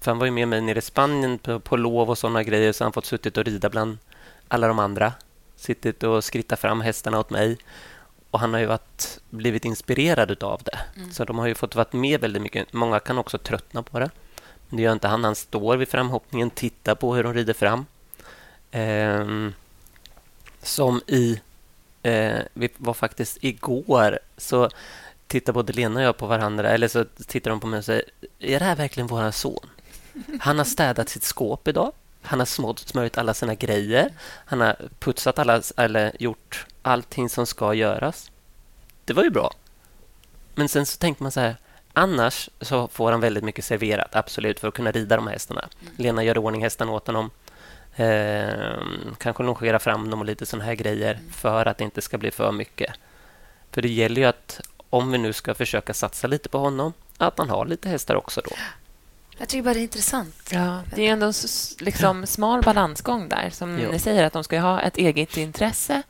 [0.00, 2.72] För han var ju med mig nere i Spanien på, på lov och såna grejer,
[2.72, 3.98] så han fått suttit och rida bland
[4.48, 5.12] alla de andra.
[5.56, 7.58] Suttit och skrittat fram hästarna åt mig.
[8.30, 10.78] Och han har ju varit, blivit inspirerad av det.
[11.12, 12.72] Så de har ju fått vara med väldigt mycket.
[12.72, 14.10] Många kan också tröttna på det.
[14.70, 15.24] Det gör inte han.
[15.24, 17.86] Han står vid framhoppningen, tittar på hur de rider fram.
[18.70, 19.50] Eh,
[20.62, 21.40] som i...
[22.02, 24.70] Eh, vi var faktiskt igår, så
[25.26, 28.04] tittar både Lena och jag på varandra, eller så tittar de på mig och säger
[28.38, 29.66] är det här verkligen vår son?
[30.40, 31.92] Han har städat sitt skåp idag.
[32.22, 34.10] Han har smort, smörjt alla sina grejer.
[34.46, 38.30] Han har putsat alla, eller gjort allting som ska göras.
[39.04, 39.52] Det var ju bra.
[40.54, 41.56] Men sen så tänkte man så här,
[41.94, 45.68] annars så får han väldigt mycket serverat, absolut, för att kunna rida de här hästarna.
[45.96, 47.30] Lena gör ordning hästarna åt honom.
[47.96, 48.82] Eh,
[49.18, 52.30] kanske longera fram dem och lite såna här grejer för att det inte ska bli
[52.30, 52.94] för mycket.
[53.70, 57.38] För det gäller ju att om vi nu ska försöka satsa lite på honom, att
[57.38, 58.50] han har lite hästar också då.
[59.38, 60.50] Jag tycker bara det är intressant.
[60.52, 61.32] Ja, det är ändå en
[61.80, 63.50] liksom, smal balansgång där.
[63.50, 63.92] Som Jo.
[63.92, 66.02] ni säger, att de ska ha ett eget intresse.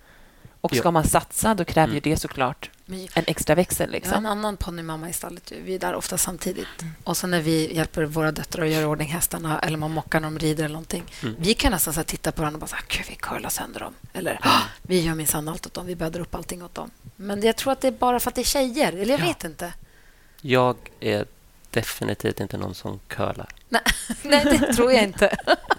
[0.60, 0.92] Och ska Jo.
[0.92, 2.02] man satsa, då kräver ju Mm.
[2.10, 3.86] det såklart en extra växel.
[3.86, 4.26] Jag har en Liksom.
[4.26, 5.52] annan ponnymamma i stallet.
[5.64, 6.66] Vi är där ofta samtidigt.
[7.04, 10.30] Och så när vi hjälper våra döttrar att göra ordning hästarna eller man mockar när
[10.30, 11.04] de rider eller någonting.
[11.22, 11.34] Mm.
[11.38, 13.48] Vi kan nästan så här titta på varandra och bara så här, Gud, vi curlar
[13.48, 13.94] sönder dem.
[14.12, 15.86] Eller "Ah, vi gör minsann allt åt dem.
[15.86, 16.90] Vi bäddar upp allting åt dem.
[17.16, 18.92] Men jag tror att det är bara för att det är tjejer.
[18.92, 19.24] Eller jag Ja.
[19.26, 19.72] vet inte.
[20.40, 21.26] Jag är
[21.70, 23.48] definitivt inte någon som curlar.
[23.68, 23.82] Nej,
[24.22, 25.36] nej, det tror jag inte.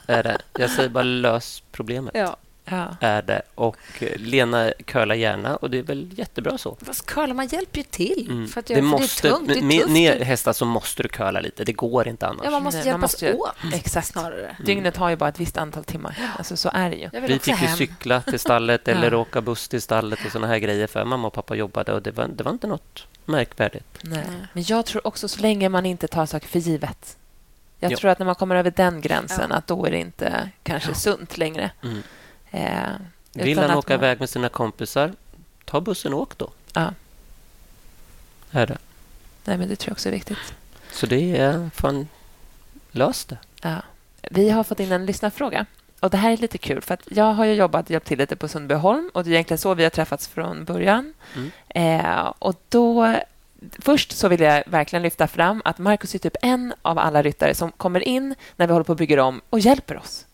[0.08, 0.42] Är det.
[0.54, 2.16] Jag säger bara lös problemet.
[2.16, 2.38] Ja.
[2.66, 2.96] Ja.
[3.02, 3.42] Är det.
[3.56, 6.78] Och eh, Lena curlar gärna och det är väl jättebra så.
[6.82, 8.28] Fast curlar, man hjälper ju till.
[8.32, 8.48] Mm.
[8.48, 9.92] För att det, för måste, det är tungt, det är med, tufft.
[9.94, 11.64] med hästar så måste du curla lite.
[11.64, 12.42] Det går inte annars.
[12.46, 13.74] ja, man måste Nej, man hjälpas måste ju- åt.
[13.74, 14.08] Exakt.
[14.08, 14.58] Snarare.
[14.66, 16.18] Dygnet har ju bara ett visst antal timmar.
[16.38, 17.10] Alltså, så är det ju.
[17.28, 19.18] Vi fick ju cykla till stallet eller Ja.
[19.18, 22.12] åka buss till stallet och såna här grejer för mamma och pappa jobbade och det
[22.12, 23.86] var, det var inte något märkvärdigt.
[24.02, 24.24] Nej.
[24.54, 27.18] Men jag tror också så länge man inte tar saker för givet.
[27.80, 27.98] Jag Ja.
[27.98, 29.56] tror att när man kommer över den gränsen, Ja.
[29.56, 31.72] att då är det inte kanske sunt längre.
[31.84, 32.04] Mm.
[32.56, 35.14] Eh, Vill han åka man- iväg med sina kompisar,
[35.66, 36.50] ta bussen och åk då.
[36.74, 36.94] Ja.
[38.52, 38.78] Är det.
[39.46, 40.54] Nej, men det tror jag också är viktigt.
[40.92, 42.08] Så det är fan...
[42.92, 43.38] Lös det.
[43.62, 43.76] Ja.
[44.22, 45.66] Vi har fått in en lyssnarfråga.
[46.00, 48.18] Och Det här är lite kul, för att jag har ju jobbat och hjälpt till
[48.18, 51.14] lite på Sundbyholm och det är egentligen så vi har träffats från början.
[51.36, 51.52] Mm.
[52.06, 53.16] Eh, och då...
[53.80, 57.56] Först så vill jag verkligen lyfta fram att Markus är typ en av alla ryttare
[57.56, 60.26] som kommer in när vi håller på att bygga om och hjälper oss.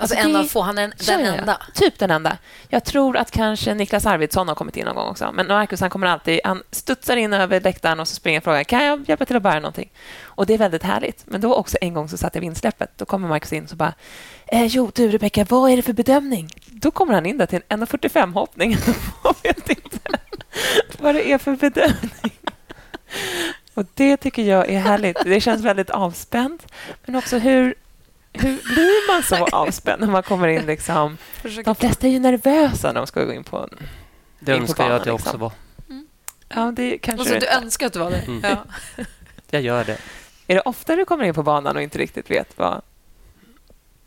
[0.00, 0.60] Alltså, Alltså, en av få.
[0.62, 1.34] Han är den Ja, ja.
[1.34, 1.58] enda.
[1.74, 2.38] Typ den enda.
[2.68, 5.30] Jag tror att kanske Niklas Arvidsson har kommit in någon gång också.
[5.34, 8.64] Men Marcus han kommer alltid, han studsar in över läktaren och så springer och frågar
[8.64, 9.90] kan jag hjälpa till att bära någonting.
[10.22, 11.22] Och det är väldigt härligt.
[11.26, 12.90] Men då också en gång så satt jag vid insläppet.
[12.96, 13.94] Då kommer Marcus in och så bara
[14.46, 16.50] eh, Jo, du Rebecka, vad är det för bedömning?
[16.66, 18.76] Då kommer han in där till en 1,45 hoppning.
[19.24, 19.98] Jag vet inte
[20.98, 22.32] vad det är för bedömning.
[23.74, 25.16] Och det tycker jag är härligt.
[25.24, 26.66] Det känns väldigt avspänt.
[27.04, 27.74] Men också hur,
[28.32, 30.62] hur blir man så avspänd när man kommer in?
[30.66, 31.16] Liksom?
[31.64, 33.68] De flesta är ju nervösa när de ska gå in på en
[34.40, 35.28] Det in på önskar jag banan, att jag liksom.
[35.30, 35.52] också var.
[36.54, 37.56] Ja, det kanske Alltså, du du är.
[37.62, 38.16] önskar att du var det?
[38.26, 38.40] Mm.
[38.42, 38.56] Ja.
[39.50, 39.98] Jag gör det.
[40.46, 42.82] Är det ofta du kommer in på banan och inte riktigt vet vad,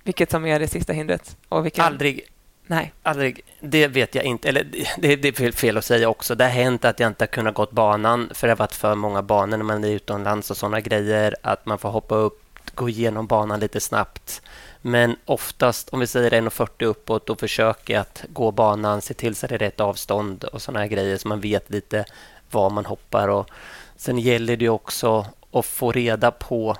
[0.03, 1.37] vilket som är det sista hindret?
[1.49, 1.85] Och vilken...
[1.85, 2.21] Aldrig,
[2.67, 2.93] Nej.
[3.03, 3.41] aldrig.
[3.59, 4.49] Det vet jag inte.
[4.49, 4.63] Eller
[4.97, 6.35] det, det är fel- fel att säga också.
[6.35, 8.95] Det har hänt att jag inte har kunnat gått banan för det har varit för
[8.95, 11.35] många banor när man är utomlands och sådana grejer.
[11.43, 12.42] Att man får hoppa upp,
[12.75, 14.41] gå igenom banan lite snabbt.
[14.81, 19.35] Men oftast, om vi säger 1,40 uppåt, då försöker jag att gå banan, se till
[19.35, 22.05] så att det är rätt avstånd och sådana här grejer så man vet lite
[22.51, 23.27] var man hoppar.
[23.27, 23.49] Och
[23.95, 26.77] sen gäller det också att få reda på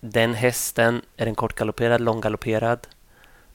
[0.00, 2.86] den hästen, är den kortgalopperad, långgalopperad?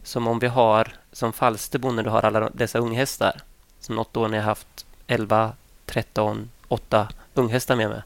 [0.04, 3.42] Som om vi har, som Falsterbo, när du har alla dessa unghästar.
[3.80, 5.52] Som något år när jag haft 11,
[5.86, 8.02] 13, 8 unghästar med mig.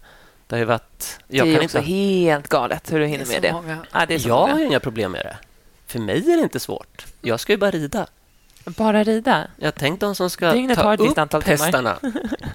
[0.54, 1.20] Det har ju varit...
[1.28, 1.90] Jag det är kan också inte...
[1.92, 3.54] helt galet hur du hinner med det.
[3.54, 3.78] många.
[3.92, 4.60] Ja, det Jag har många.
[4.60, 5.38] ju inga problem med det.
[5.88, 7.06] För mig är det inte svårt.
[7.22, 8.08] Jag ska ju bara rida.
[8.66, 9.48] Bara rida?
[9.58, 11.98] Jag tänkte de som ska Dygnet ta har ett upp hästarna,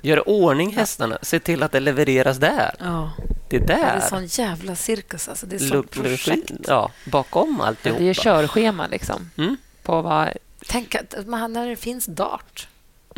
[0.03, 2.75] göra ordning hästarna, se till att det levereras där.
[2.79, 3.11] Ja.
[3.51, 4.01] Det är Det är där.
[4.01, 5.29] sån jävla cirkus.
[5.29, 5.47] Alltså.
[5.47, 6.51] Det är sånt Look- projekt.
[6.67, 8.15] Ja, bakom Det är alltihopa.
[8.15, 9.31] körschema liksom.
[9.39, 9.57] Mm.
[9.83, 10.29] På vad...
[10.67, 12.68] Tänk att man, när det finns dart.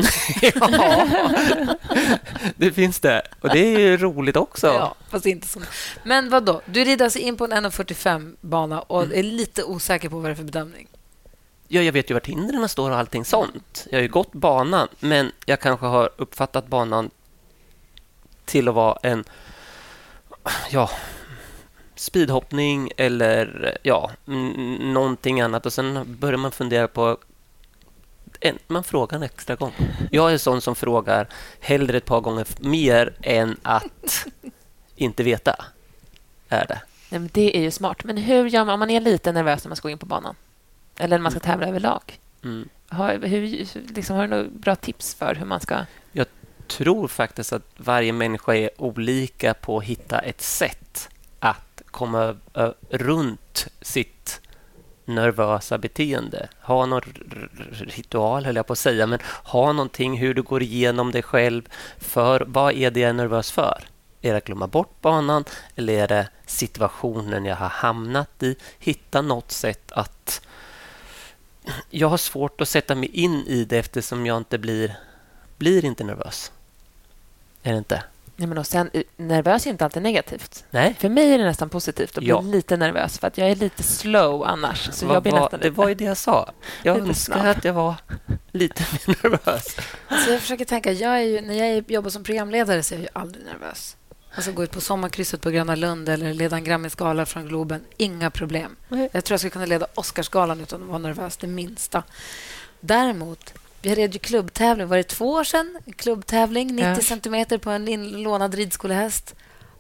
[0.43, 1.77] Ja,
[2.57, 3.23] det finns det.
[3.41, 4.67] Och det är ju roligt också.
[4.67, 5.61] Ja, fast inte så.
[6.05, 6.61] Men vad då?
[6.65, 10.35] Du rider alltså in på en 1,45-bana och är lite osäker på vad det är
[10.35, 10.89] för bedömning.
[11.69, 13.87] Ja, jag vet ju vart hindren står och allting sånt.
[13.91, 17.11] Jag har ju gått banan, men jag kanske har uppfattat banan
[18.45, 19.25] till att vara en
[20.71, 20.91] ja,
[21.95, 24.11] speedhoppning eller ja,
[24.81, 25.67] någonting annat.
[25.67, 27.19] Och sen börjar man fundera på...
[28.41, 29.73] En, man frågar en extra gång.
[30.11, 31.29] Jag är sån som frågar
[31.61, 34.27] hellre ett par gånger mer än att
[34.97, 35.65] inte veta.
[36.49, 36.81] Är det.
[37.09, 38.05] Nej, men det är ju smart.
[38.05, 40.07] Men hur gör man om man är lite nervös när man ska gå in på
[40.07, 40.35] banan?
[40.99, 42.19] Eller när man ska tävla överlag?
[42.45, 42.69] Mm.
[42.89, 45.85] Har, hur, liksom, har du några bra tips för hur man ska...
[46.71, 52.37] tror faktiskt att varje människa är olika på att hitta ett sätt att komma
[52.91, 54.41] runt sitt
[55.11, 56.49] nervösa beteende.
[56.63, 57.01] Ha någon
[57.71, 61.69] ritual, höll jag på att säga, men ha någonting hur du går igenom dig själv.
[61.99, 63.85] För vad är det jag är nervös för?
[64.23, 65.45] Är det att glömma bort banan
[65.77, 68.57] eller är det situationen jag har hamnat i?
[68.79, 70.41] Hitta något sätt att...
[71.91, 74.95] Jag har svårt att sätta mig in i det eftersom jag inte blir,
[75.57, 76.53] blir inte nervös.
[77.63, 78.03] Är det inte?
[78.41, 80.65] Nej, men och sen, eh, nervös är inte alltid negativt.
[80.71, 80.95] Nej.
[80.99, 82.41] För mig är det nästan positivt att bli Ja.
[82.41, 84.89] lite nervös för att jag är lite slow annars.
[84.93, 85.77] Så Vad jag blir var, nästan det lite...
[85.79, 86.51] var ju det jag sa.
[86.83, 87.95] Jag önskar att jag var
[88.53, 89.77] lite mer nervös.
[90.09, 93.03] Alltså jag försöker tänka, jag är ju, när jag jobbar som programledare så är jag
[93.03, 93.97] ju aldrig nervös.
[94.35, 97.85] Alltså gå ut på sommarkrysset på Gröna Lund eller leda en Grammisgala från Globen.
[97.97, 98.77] Inga problem.
[98.89, 99.09] Nej.
[99.13, 102.03] Jag tror jag skulle kunna leda Oscarsgalan utan att vara nervös, det minsta.
[102.81, 104.87] Däremot, vi red ju klubbtävling.
[104.89, 105.79] Var det två år sedan?
[105.97, 107.01] Klubbtävling, 90 Ja.
[107.01, 109.35] centimeter på en lånad ridskolehäst.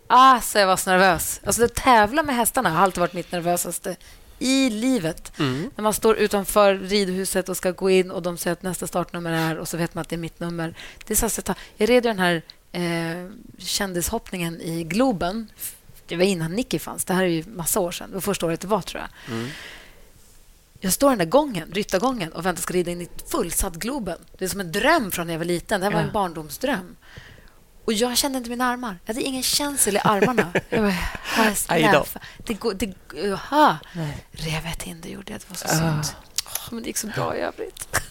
[0.06, 1.40] Ah, så jag var så nervös.
[1.44, 3.96] Alltså, att tävla med hästarna har alltid varit mitt nervösaste
[4.38, 5.38] i livet.
[5.38, 5.70] Mm.
[5.76, 9.32] När man står utanför ridhuset och ska gå in och de säger att nästa startnummer
[9.32, 10.74] är och så vet man att det är mitt nummer.
[11.06, 12.42] Det är så att jag, jag red den här
[12.72, 15.50] eh, kändishoppningen i Globen.
[16.06, 17.04] Det var innan Nicky fanns.
[17.04, 18.08] Det här är ju massa år sedan.
[18.08, 19.34] Det var första året det var, tror jag.
[19.36, 19.48] Mm.
[20.80, 24.18] Jag står den där gången, ryttargången och väntar ska rida in i fullsatt Globen.
[24.38, 25.80] Det är som en dröm från när jag var liten.
[25.80, 26.96] Det här var en barndomsdröm.
[27.84, 28.98] Och jag kände inte mina armar.
[29.04, 30.52] Jag hade ingen känsel i armarna.
[30.68, 30.94] Jag bara,
[31.86, 31.92] här.
[32.46, 32.74] Det går...
[32.74, 32.94] Det,
[33.32, 33.78] aha.
[34.30, 35.40] Rev ett hinder gjorde jag.
[35.40, 36.02] Det var så Ah.
[36.02, 36.16] synd.
[36.70, 38.00] Men det gick så bra i övrigt.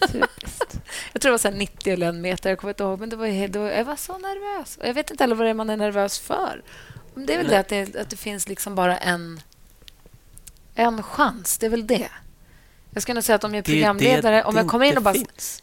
[1.12, 2.50] Jag tror det var så här 90 eller en meter.
[2.50, 3.00] Jag kommer inte ihåg.
[3.00, 4.76] Men det var, helt- det jag var så nervös.
[4.76, 6.62] Och jag vet inte heller vad det är man är nervös för.
[7.14, 9.40] Men det är väl det att, det att det finns liksom bara en,
[10.74, 11.58] en chans.
[11.58, 12.08] Det är väl det.
[12.90, 14.86] Jag skulle nog säga att om jag är är programledare, det om det jag kommer
[14.86, 15.14] in och bara...
[15.14, 15.62] finns.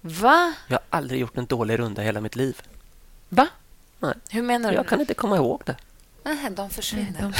[0.00, 0.52] Va?
[0.66, 2.62] Jag har aldrig gjort en dålig runda i hela mitt liv.
[3.28, 3.48] Va?
[4.30, 4.76] Hur menar du?
[4.76, 5.76] Jag kan inte komma ihåg det.
[6.22, 7.34] Nej, de försvinner.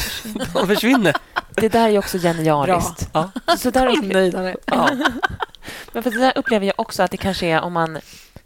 [0.55, 1.17] De försvinner.
[1.55, 3.09] Det där är också genialiskt.
[3.13, 3.31] Ja.
[3.59, 4.57] Så där Nöjdare.
[4.65, 4.91] Ja.
[5.93, 7.99] men för det där upplever jag också att det kanske är om man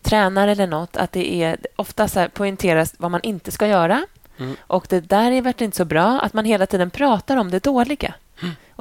[0.03, 4.07] tränar eller nåt att det är ofta så här poängteras vad man inte ska göra.
[4.39, 4.57] Mm.
[4.67, 7.63] Och det där är verkligen inte så bra, att man hela tiden pratar om det
[7.63, 8.15] dåliga.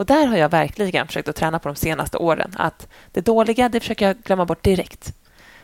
[0.02, 0.20] Mm.
[0.20, 2.52] Och där har jag verkligen försökt att träna på de senaste åren.
[2.58, 5.14] Att det dåliga, det försöker jag glömma bort direkt.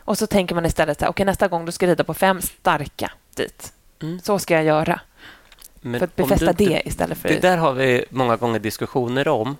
[0.04, 2.40] Och så tänker man istället så här, okej, nästa gång du ska rida på fem
[2.40, 3.72] starka dit.
[4.02, 4.20] Mm.
[4.20, 5.00] Så ska jag göra.
[5.80, 7.28] Men För att befästa du det istället för...
[7.28, 9.56] Det där har vi många gånger diskussioner om.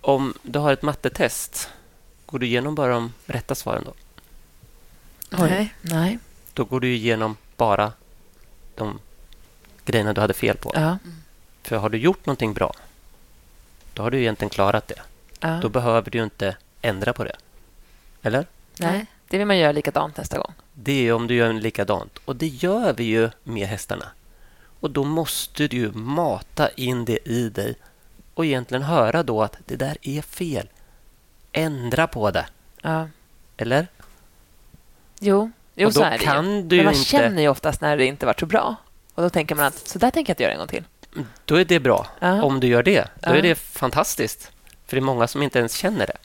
[0.00, 1.70] Om du har ett mattetest,
[2.26, 3.92] går du igenom bara de rätta svaren då?
[5.30, 5.74] Nej.
[5.82, 6.18] Nej.
[6.54, 7.92] Då går du igenom bara
[8.74, 8.98] de
[9.84, 10.72] grejerna du hade fel på.
[10.74, 10.98] Ja.
[11.62, 12.72] För har du gjort någonting bra,
[13.96, 15.00] då har du egentligen klarat det.
[15.40, 15.58] ja.
[15.62, 17.36] Då behöver du inte ändra på det.
[18.22, 18.46] Eller?
[18.78, 19.06] Nej.
[19.28, 20.52] Det vill man göra likadant nästa gång.
[20.74, 22.18] det är om du gör likadant.
[22.24, 24.06] Och det gör vi ju med hästarna.
[24.80, 27.74] Och då måste du ju mata in det i dig
[28.34, 30.68] och egentligen höra då att det där är fel.
[31.52, 32.46] Ändra på det.
[32.82, 33.08] Ja.
[33.56, 33.86] Eller?
[35.20, 36.62] Jo, jo Och då så är det kan ju.
[36.62, 38.76] du Men man inte- känner ju oftast när det inte varit så bra.
[39.14, 40.84] Och då tänker man att så där tänker jag inte göra en gång till.
[41.44, 42.06] Då är det bra.
[42.20, 42.42] Ja.
[42.42, 44.50] Om du gör det, då är det fantastiskt.
[44.86, 46.16] För det är många som inte ens känner det.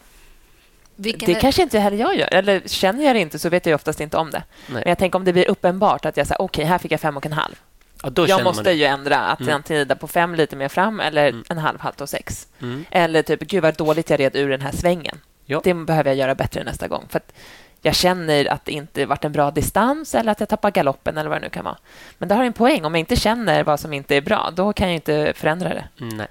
[0.96, 2.34] Vilken Det är- kanske inte heller jag gör.
[2.34, 4.44] Eller känner jag det inte så vet jag oftast inte om det.
[4.68, 4.74] Nej.
[4.84, 7.18] Men jag tänker om det blir uppenbart att jag säger okej, här fick jag fem
[7.18, 7.56] och en halv.
[8.04, 9.56] Ja, då jag måste ju ändra att Mm.
[9.56, 11.44] antingen rida på fem lite mer fram eller Mm.
[11.50, 12.48] en halv halt och sex.
[12.62, 12.86] Mm.
[12.92, 15.18] Eller typ, gud vad dåligt jag red ur den här svängen.
[15.46, 15.62] Ja.
[15.64, 17.06] Det behöver jag göra bättre nästa gång.
[17.10, 17.34] För att
[17.82, 21.30] jag känner att det inte varit en bra distans eller att jag tappar galoppen eller
[21.30, 21.78] vad det nu kan vara.
[22.18, 22.86] Men det har en poäng.
[22.86, 25.88] Om jag inte känner vad som inte är bra, då kan jag inte förändra det.
[25.98, 26.28] Nej.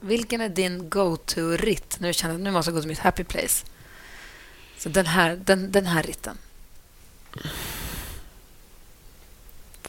[0.00, 1.96] Vilken är din go-to-ritt?
[2.00, 3.66] Nu känner jag att nu måste jag gå till mitt happy place.
[4.78, 6.38] Så den här, den, den här ritten.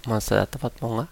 [0.03, 1.07] Får man säga att det har varit många?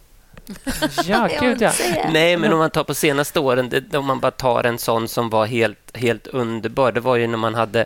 [1.06, 1.72] Ja, gud ja.
[2.12, 5.08] Nej, men om man tar på senaste åren, det, om man bara tar en sån
[5.08, 6.92] som var helt, helt underbar.
[6.92, 7.86] Det var ju när man hade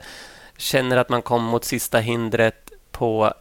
[0.61, 3.33] känner att man kom mot sista hindret på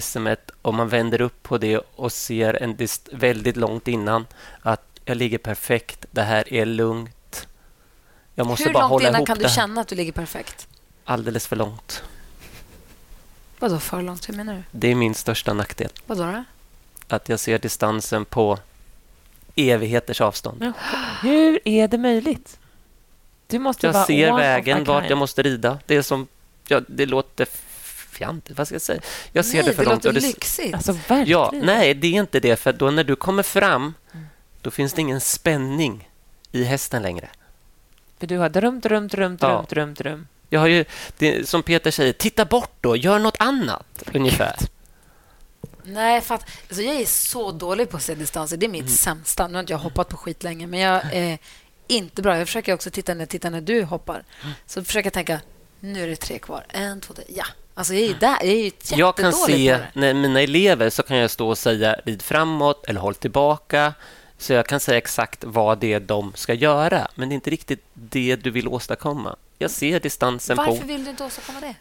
[0.00, 0.28] SM
[0.62, 4.26] och man vänder upp på det och ser en dist väldigt långt innan
[4.60, 6.06] att jag ligger perfekt.
[6.10, 7.46] Det här är lugnt.
[8.34, 10.68] Jag måste Hur bara långt innan kan du känna att du ligger perfekt?
[11.04, 12.02] Alldeles för långt.
[13.58, 14.28] Vadå för långt?
[14.28, 14.62] Hur menar du?
[14.70, 15.90] Det är min största nackdel.
[16.06, 16.44] Vadå då?
[17.08, 18.58] Att jag ser distansen på
[19.56, 20.58] evigheters avstånd.
[20.60, 20.72] Men
[21.22, 22.58] hur är det möjligt?
[23.46, 25.78] Du måste Jag vara ser vägen, vart jag måste rida.
[25.86, 26.28] Det är som...
[26.72, 27.46] Ja, det låter
[28.10, 29.00] fjantigt, vad ska jag säga?
[29.32, 30.04] Jag ser Nej, det för långt.
[30.04, 30.74] låter det, lyxigt.
[30.74, 31.26] Alltså, verkligen.
[31.28, 32.56] ja, nej, det är inte det.
[32.56, 33.94] För då när du kommer fram,
[34.60, 36.08] då finns det ingen spänning
[36.52, 37.28] i hästen längre.
[38.18, 39.66] För du har drum, drum, drum, Ja.
[39.68, 40.26] drum, drum.
[40.48, 40.84] Jag har ju,
[41.18, 44.56] det, som Peter säger, titta bort då, gör något annat, ungefär.
[45.84, 48.56] Nej, för att, alltså jag är så dålig på att se distanser.
[48.56, 49.48] Det är mitt sämsta.
[49.48, 51.38] Nu har inte jag hoppat på skit länge, men jag är
[51.86, 52.38] inte bra.
[52.38, 54.24] Jag försöker också titta när, titta när du hoppar.
[54.66, 55.40] Så försöker jag tänka,
[55.82, 56.64] nu är det tre kvar.
[56.68, 57.24] En, två, tre.
[57.28, 57.44] Ja.
[57.74, 58.36] Alltså jag är ju där.
[58.40, 61.96] Jag är ju Jag kan se, när mina elever, så kan jag stå och säga
[62.04, 63.94] rid framåt eller håll tillbaka.
[64.38, 67.08] Så jag kan säga exakt vad det är de ska göra.
[67.14, 69.36] Men det är inte riktigt det du vill åstadkomma.
[69.58, 70.86] Jag ser distansen Varför på...
[70.86, 71.74] vill du inte åstadkomma det?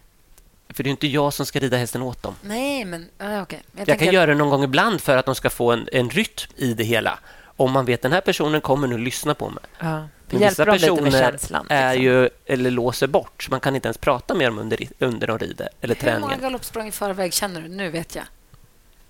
[0.73, 2.35] För det är inte jag som ska rida hästen åt dem.
[2.41, 3.33] Nej, men okej.
[3.39, 5.89] Jag, tänker kan att- göra det någon gång ibland för att de ska få en,
[5.91, 7.19] en rytm i det hela.
[7.43, 9.63] Om man vet att den här personen kommer nu lyssna på mig.
[9.79, 10.07] Ja.
[10.31, 12.03] Men med personer är liksom.
[12.03, 15.69] ju, eller låser bort, man kan inte ens prata med dem under, under de rider
[15.81, 16.41] eller Hur många träningen.
[16.41, 17.67] galoppsprång i förväg känner du?
[17.67, 18.25] Nu vet jag.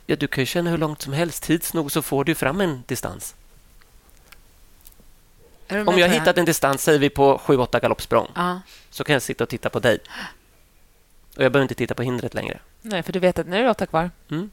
[0.05, 1.43] Ja, du kan ju känna hur långt som helst.
[1.43, 3.35] Tids nog så får du fram en distans.
[5.69, 8.61] Om jag har hittat en distans, säger vi på 7-8 galoppsprång, Ja.
[8.89, 9.99] så kan jag sitta och titta på dig.
[11.37, 12.59] Och jag behöver inte titta på hindret längre.
[12.81, 14.11] Nej, för du vet att nu är det åtta kvar.
[14.31, 14.51] Mm.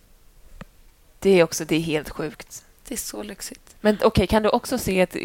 [1.18, 2.64] Det är också det är helt sjukt.
[2.89, 3.76] Det är så lyxigt.
[3.80, 5.16] Men okej, kan du också se ett,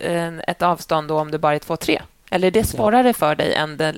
[0.00, 2.02] en, ett avstånd då om det bara är två, tre?
[2.30, 3.94] Eller är det svårare för dig än det...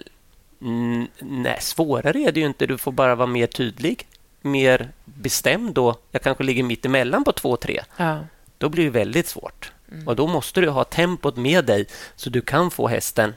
[0.61, 2.67] Mm, nej, svårare är det ju inte.
[2.67, 4.07] Du får bara vara mer tydlig,
[4.43, 5.97] mer bestämd då.
[6.11, 7.81] Jag kanske ligger mitt emellan på 2-3.
[7.97, 8.19] Ja.
[8.59, 9.73] Då blir det väldigt svårt.
[10.07, 13.35] Och Då måste du ha tempot med dig så du kan få hästen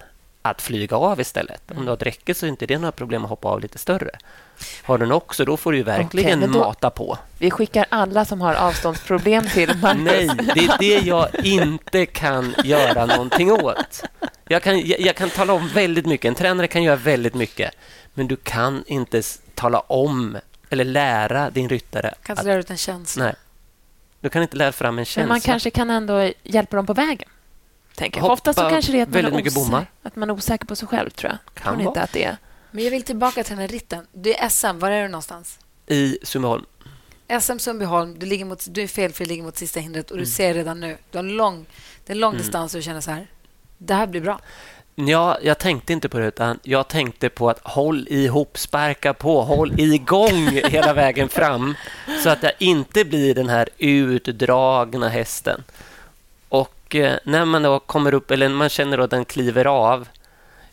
[0.50, 1.62] att flyga av istället.
[1.72, 3.78] Om du har ett räcke så är inte det några problem att hoppa av lite
[3.78, 4.10] större.
[4.84, 7.18] Har du den också, då får du ju verkligen men då- mata på.
[7.38, 10.02] Vi skickar alla som har avståndsproblem till Marcus.
[10.04, 14.04] Nej, det är det jag inte kan göra någonting åt.
[14.48, 16.30] Jag kan, jag, jag kan tala om väldigt mycket.
[16.30, 17.72] En tränare kan göra väldigt mycket.
[18.14, 19.22] Men du kan inte
[19.56, 20.38] tala om
[20.70, 22.40] eller lära din ryttare Kan att...
[22.40, 23.24] inte lära ut en känsla.
[23.24, 23.36] Nej.
[24.20, 25.28] Du kan inte lära fram en Men känsla.
[25.28, 27.30] man kanske kan ändå hjälpa dem på vägen.
[27.98, 28.20] Tänker.
[28.22, 28.32] jag.
[28.32, 30.88] Ofta så kanske det är att man, är osäker, att man är osäker på sig
[30.88, 31.54] själv, tror jag.
[31.64, 32.04] Kan tror inte vara.
[32.04, 32.38] att det är...
[32.72, 34.08] Men jag vill tillbaka till den här ritten.
[34.12, 34.80] Det är SM.
[34.80, 35.60] Var är du någonstans?
[35.88, 36.66] I Sundbyholm.
[37.42, 38.20] SM Sundbyholm.
[38.20, 40.32] Du, ligger mot, du är felfri, ligger mot sista hindret och du Mm.
[40.32, 40.98] ser redan nu.
[41.12, 41.66] Du har lång,
[42.06, 43.28] det är en lång distans och du känner så här.
[43.78, 44.40] Det här blir bra.
[44.96, 49.42] Ja, jag tänkte inte på det, utan jag tänkte på att håll ihop, sparka på,
[49.44, 51.76] håll igång hela vägen fram
[52.24, 55.64] så att jag inte blir den här utdragna hästen.
[56.88, 60.08] Och eh, när man då kommer upp, eller man känner att den kliver av,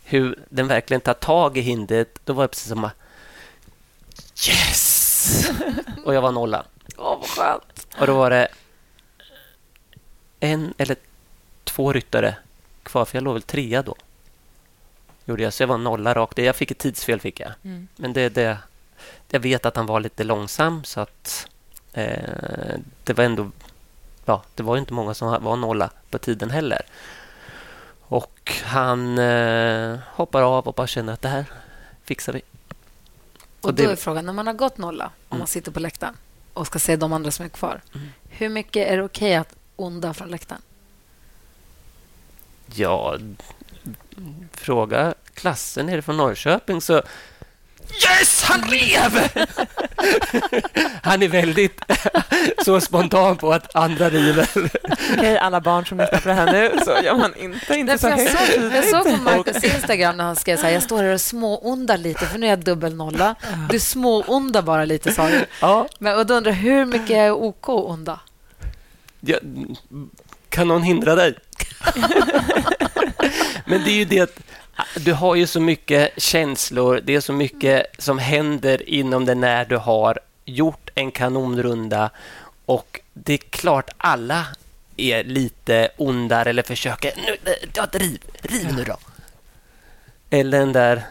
[0.03, 2.93] hur den verkligen tar tag i hindret, då var det precis som att
[4.47, 5.51] Yes!
[6.05, 6.65] Och jag var nolla.
[6.97, 7.87] Åh, vad skönt.
[7.99, 8.47] Och då var det
[10.39, 10.97] en eller
[11.63, 12.35] två ryttare
[12.83, 13.95] kvar, för jag låg väl trea då.
[15.25, 16.37] Gjorde jag, så jag var nolla rakt.
[16.37, 17.51] Jag fick ett tidsfel, fick jag.
[17.63, 17.87] Mm.
[17.95, 18.57] Men det, det,
[19.29, 21.47] jag vet att han var lite långsam, så att
[21.93, 23.51] eh, det var ändå...
[24.25, 26.81] Ja, det var ju inte många som var nolla på tiden heller.
[28.01, 31.45] Och han eh, hoppar av och bara känner att det här
[32.03, 32.41] fixar vi.
[33.61, 36.17] Och då är frågan, när man har gått nolla, om man sitter på läktaren
[36.53, 37.81] och ska se de andra som är kvar,
[38.29, 40.61] hur mycket är det okej att onda från läktaren?
[42.65, 43.17] Ja,
[44.51, 47.01] fråga klassen nere från Norrköping så...
[47.93, 49.47] Yes, han lever!
[51.03, 51.81] han är väldigt
[52.65, 54.49] så spontan på att andra river.
[55.13, 58.07] Okej, alla barn som lyssnar på det här nu, så gör man inte, inte så
[58.07, 61.13] jag, såg, jag såg på Marcus Instagram när han skrev så här, jag står här
[61.13, 63.35] och småondar lite, för nu är jag dubbelnolla.
[63.69, 65.45] Du småondar bara lite, sa du.
[65.61, 68.19] Ja, Men, och då undrar hur mycket är OK onda?
[69.19, 69.37] ja,
[70.49, 71.35] kan någon hindra dig?
[73.65, 74.39] Men det är ju det att
[74.95, 79.65] du har ju så mycket känslor, det är så mycket som händer inom det när
[79.65, 82.09] du har gjort en kanonrunda
[82.65, 84.45] och det är klart alla
[84.97, 88.97] är lite ondare eller försöker nu, ja, riv, riv nu då.
[90.29, 91.03] Eller den där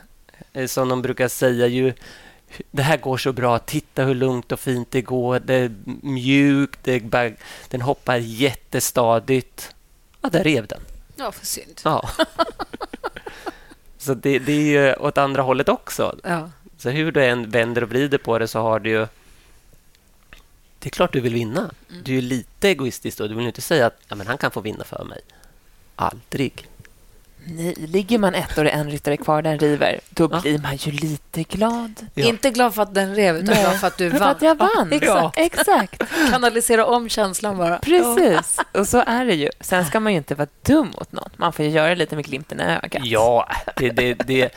[0.53, 1.93] eh, som de brukar säga ju
[2.71, 6.79] det här går så bra, titta hur lugnt och fint det går, det är mjukt,
[6.83, 7.31] det är bara,
[7.69, 9.75] den hoppar jättestadigt.
[10.21, 10.81] Ja, där rev den.
[11.17, 11.81] Ja, för synd.
[11.85, 12.11] Ja.
[14.05, 16.17] så det, det är ju åt andra hållet också.
[16.25, 16.51] Ja.
[16.77, 19.07] Så hur du än vänder och vrider på det så har du ju...
[20.79, 21.71] Det är klart du vill vinna.
[22.03, 23.27] Du är lite egoistisk då.
[23.27, 25.21] Du vill inte säga att ja, men han kan få vinna för mig.
[25.97, 26.69] Aldrig.
[27.47, 30.41] Nej, ligger man ett och det är en ryttare kvar den river, då Ja.
[30.41, 32.07] blir man ju lite glad.
[32.15, 32.25] Ja.
[32.25, 34.29] Inte glad för att den rev, utan glad för att du För vann.
[34.29, 34.93] att jag vann.
[34.93, 35.39] Exakt.
[35.39, 36.03] Exakt.
[36.31, 37.79] Kanalisera om känslan bara.
[37.79, 38.59] Precis.
[38.73, 39.49] Och så är det ju.
[39.61, 41.31] Sen ska man ju inte vara dum mot någon.
[41.37, 43.03] Man får ju göra lite med glimten i ögat.
[43.05, 44.55] Ja, det, det, det,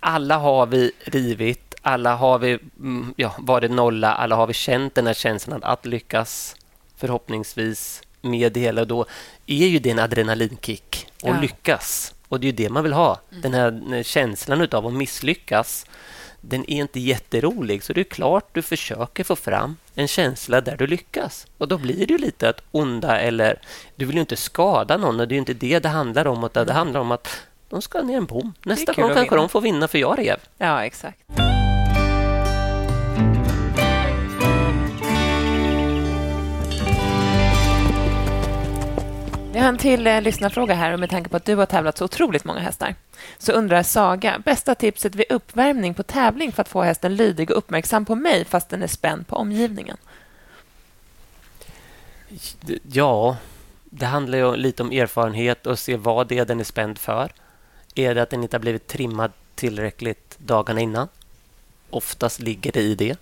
[0.00, 1.74] alla har vi rivit.
[1.82, 4.14] Alla har vi mm, ja, varit nolla.
[4.14, 6.56] Alla har vi känt den här känslan att lyckas
[6.96, 8.84] förhoppningsvis med det hela.
[8.84, 9.06] Då
[9.46, 11.40] är ju det en adrenalinkick att Ja.
[11.40, 12.14] lyckas.
[12.28, 13.20] Och det är ju det man vill ha.
[13.42, 15.86] Den här eh, känslan av att misslyckas.
[16.40, 20.76] Den är inte jätterolig, så det är klart du försöker få fram en känsla där
[20.76, 21.46] du lyckas.
[21.58, 23.60] Och då blir det lite att onda eller...
[23.96, 26.44] Du vill ju inte skada någon och det är inte det det handlar om.
[26.44, 27.28] Utan det handlar om att
[27.68, 28.54] de ska ner en bom.
[28.62, 30.38] Nästa gång kanske de får vinna för jag rev.
[30.58, 31.18] Ja, exakt.
[39.52, 41.98] Vi har en till eh, lyssnarfråga här och med tanke på att du har tävlat
[41.98, 42.94] så otroligt många hästar
[43.38, 47.58] så undrar Saga, bästa tipset vid uppvärmning på tävling för att få hästen lydig och
[47.58, 49.96] uppmärksam på mig fast den är spänd på omgivningen?
[52.92, 53.36] Ja,
[53.84, 57.32] det handlar ju lite om erfarenhet och se vad det är den är spänd för.
[57.94, 61.08] Är det att den inte har blivit trimmad tillräckligt dagarna innan?
[61.90, 63.18] Oftast ligger det i det,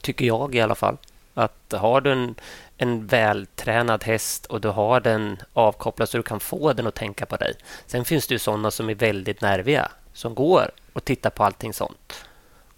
[0.00, 0.96] tycker jag i alla fall.
[1.38, 2.34] Att har du en,
[2.76, 7.26] en vältränad häst och du har den avkopplad så du kan få den att tänka
[7.26, 7.54] på dig.
[7.86, 11.72] Sen finns det ju sådana som är väldigt nerviga som går och tittar på allting
[11.72, 12.24] sånt.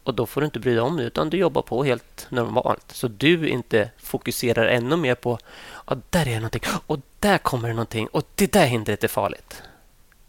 [0.04, 2.84] Och då får du inte bry dig om det, utan du jobbar på helt normalt.
[2.92, 5.38] Så du inte fokuserar ännu mer på
[5.84, 9.62] att där är någonting och där kommer det någonting och det där hindret är farligt.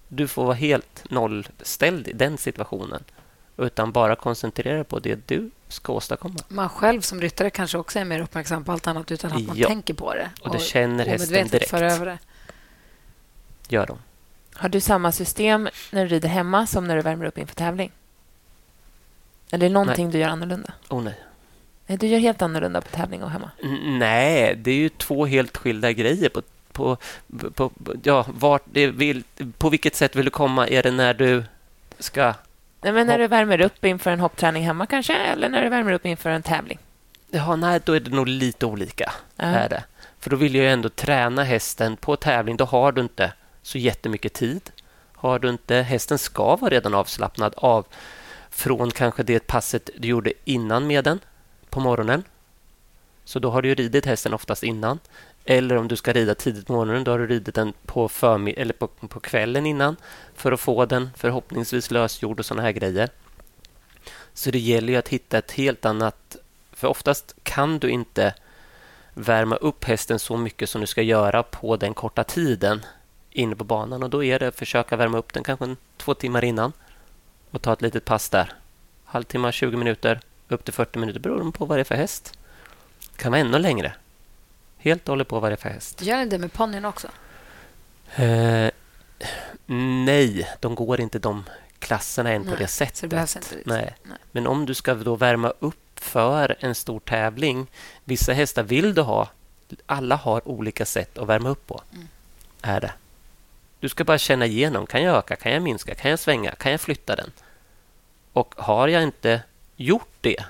[0.08, 3.04] Du får vara helt nollställd i den situationen
[3.66, 6.36] utan bara koncentrera på det du ska åstadkomma.
[6.48, 9.58] Man själv som ryttare kanske också är mer uppmärksam på allt annat utan att man
[9.58, 9.68] Ja.
[9.68, 10.30] tänker på det.
[10.42, 11.70] Och det känner hästen direkt.
[11.70, 12.18] för över det.
[13.68, 13.98] Gör de.
[14.54, 17.92] Har du samma system när du rider hemma som när du värmer upp inför tävling?
[19.52, 20.74] Eller är det någonting du gör annorlunda?
[20.90, 21.16] Oh nej.
[21.88, 23.52] Nej, du gör helt annorlunda på tävling och hemma.
[23.64, 26.30] N- Nej, det är ju två helt skilda grejer.
[26.30, 26.42] På,
[26.72, 26.98] på,
[27.54, 29.24] på, på, ja, vart det vill,
[29.58, 30.68] på vilket sätt vill du komma?
[30.68, 31.44] Är det när du
[32.00, 32.34] ska...
[32.82, 35.92] Nej, men när du värmer upp inför en hoppträning hemma kanske, eller när du värmer
[35.94, 36.80] upp inför en tävling?
[37.32, 39.12] Ja, nej, då är det nog lite olika.
[39.36, 39.46] Ja.
[39.46, 39.84] Är det.
[40.20, 42.58] För då vill jag ju ändå träna hästen på tävling.
[42.58, 44.72] Då har du inte så jättemycket tid.
[45.14, 47.86] Har du inte, hästen ska vara redan avslappnad av
[48.50, 51.20] från kanske det passet du gjorde innan med den
[51.70, 52.24] på morgonen.
[53.24, 55.00] Så då har du ju ridit hästen oftast innan.
[55.46, 58.10] Eller om du ska rida tidigt på morgonen, då har du ridit den på,
[58.58, 59.96] eller på, på kvällen innan
[60.36, 63.10] för att få den förhoppningsvis lösgjord och sådana här grejer.
[64.34, 66.36] Så det gäller ju att hitta ett helt annat...
[66.72, 68.34] För oftast kan du inte
[69.14, 72.82] värma upp hästen så mycket som du ska göra på den korta tiden
[73.32, 74.04] inne på banan.
[74.04, 76.74] Och Då är det att försöka värma upp den kanske två timmar innan
[77.52, 78.54] och ta ett litet pass där.
[79.06, 82.40] Halvtimme, 20 minuter, upp till 40 minuter beroende på vad det är för häst.
[83.12, 83.94] Det kan vara ännu längre.
[84.82, 86.02] Helt och hållet på vad det är för häst.
[86.02, 87.08] Gör ni det med ponnyn också?
[88.16, 88.70] Eh,
[90.06, 91.44] nej, de går inte de
[91.80, 92.98] klasserna än på Nej, det sättet.
[92.98, 93.56] Så det behövs inte.
[93.66, 93.96] Nej.
[94.04, 94.18] Nej.
[94.32, 97.68] Men om du ska då värma upp för en stor tävling.
[98.06, 99.30] Vissa hästar vill du ha.
[99.86, 101.82] Alla har olika sätt att värma upp på.
[101.94, 102.08] Mm.
[102.62, 102.94] Är det.
[103.80, 104.88] Du ska bara känna igenom.
[104.88, 105.36] Kan jag öka?
[105.36, 105.96] Kan jag minska?
[105.96, 106.52] Kan jag svänga?
[106.52, 107.32] Kan jag flytta den?
[108.34, 109.42] Och har jag inte
[109.76, 110.46] gjort det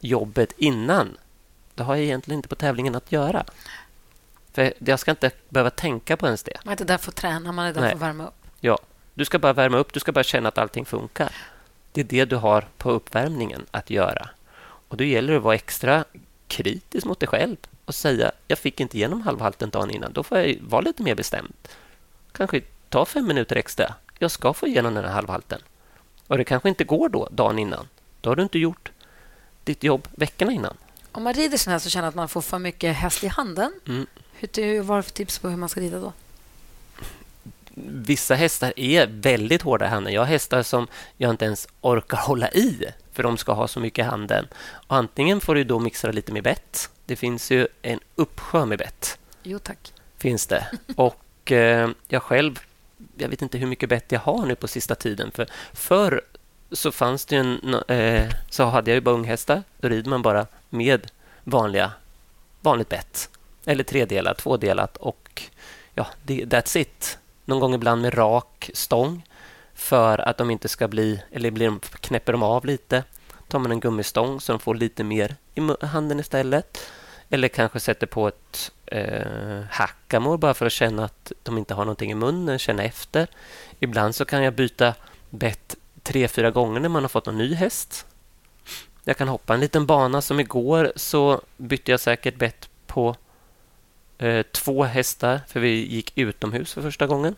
[0.00, 1.16] jobbet innan,
[1.74, 3.44] då har jag egentligen inte på tävlingen att göra.
[4.52, 6.56] För Jag ska inte behöva tänka på ens det.
[6.64, 7.90] Man är inte där för att träna, man är där Nej.
[7.90, 8.34] för att värma upp.
[8.60, 8.78] Ja,
[9.14, 11.32] du ska bara värma upp, du ska bara känna att allting funkar.
[11.92, 14.28] Det är det du har på uppvärmningen att göra.
[14.88, 16.04] Och Då gäller det att vara extra
[16.48, 20.12] kritisk mot dig själv och säga jag fick inte igenom halvhalten dagen innan.
[20.12, 21.54] Då får jag vara lite mer bestämd.
[22.32, 23.94] Kanske ta fem minuter extra.
[24.18, 25.60] Jag ska få igenom den här halvhalten.
[26.26, 27.88] Och det kanske inte går då, dagen innan.
[28.20, 28.92] Då har du inte gjort
[29.64, 30.76] ditt jobb veckorna innan.
[31.14, 33.72] Om man rider sin häst och känner att man får för mycket häst i handen,
[33.86, 34.06] Mm.
[34.32, 36.12] hur, vad har du för tips på hur man ska rida då?
[37.86, 40.12] Vissa hästar är väldigt hårda i handen.
[40.12, 40.86] Jag har hästar som
[41.16, 44.48] jag inte ens orkar hålla i för de ska ha så mycket i handen.
[44.86, 46.90] Och antingen får du då mixa lite med bett.
[47.06, 49.18] Det finns ju en uppsjö med bett.
[49.42, 49.92] Jo, tack.
[50.18, 50.66] Finns det.
[50.96, 52.60] Och eh, jag själv,
[53.16, 55.30] jag vet inte hur mycket bett jag har nu på sista tiden.
[55.30, 56.20] För Förr
[56.74, 59.62] så fanns det ju en, eh, så hade jag ju bara unghästar.
[59.78, 61.10] Då rider man bara med
[61.44, 61.92] vanliga,
[62.60, 63.30] vanligt bett.
[63.64, 65.42] Eller tredelat, tvådelat och
[65.94, 67.18] ja, det, that's it.
[67.44, 69.22] Någon gång ibland med rak stång
[69.74, 73.04] för att de inte ska bli, eller blir de, knäpper de av lite.
[73.48, 76.78] tar man en gummistång så de får lite mer i handen istället.
[77.30, 81.84] Eller kanske sätter på ett eh, hackamore bara för att känna att de inte har
[81.84, 83.28] någonting i munnen, känna efter.
[83.80, 84.94] Ibland så kan jag byta
[85.30, 88.06] bett tre, fyra gånger när man har fått en ny häst.
[89.04, 90.22] Jag kan hoppa en liten bana.
[90.22, 93.16] Som igår så bytte jag säkert bett på
[94.18, 97.34] eh, två hästar för vi gick utomhus för första gången.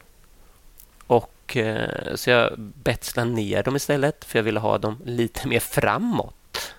[1.07, 5.61] Och eh, Så jag betslade ner dem istället för jag ville ha dem lite mer
[5.61, 6.73] framåt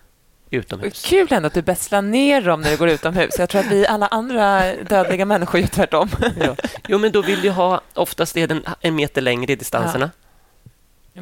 [0.49, 1.05] utomhus.
[1.05, 3.39] Kul ändå att du bästlar ner dem när du går utomhus.
[3.39, 6.09] Jag tror att vi alla andra dödliga människor gör tvärtom.
[6.39, 6.55] Ja.
[6.87, 7.81] Jo, men då vill jag ha...
[7.93, 10.11] Oftast är den en meter längre i distanserna.
[10.13, 10.26] Ja,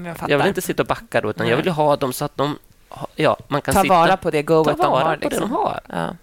[0.06, 2.38] jag, Jag vill inte sitta och backa då, utan jag vill ha dem så att
[2.38, 2.58] de...
[3.16, 5.02] Ja, man kan Ta sitta, vara på det goet de har.
[5.04, 5.52] på det de Liksom.
[5.52, 5.80] har.
[5.90, 6.16] Ja.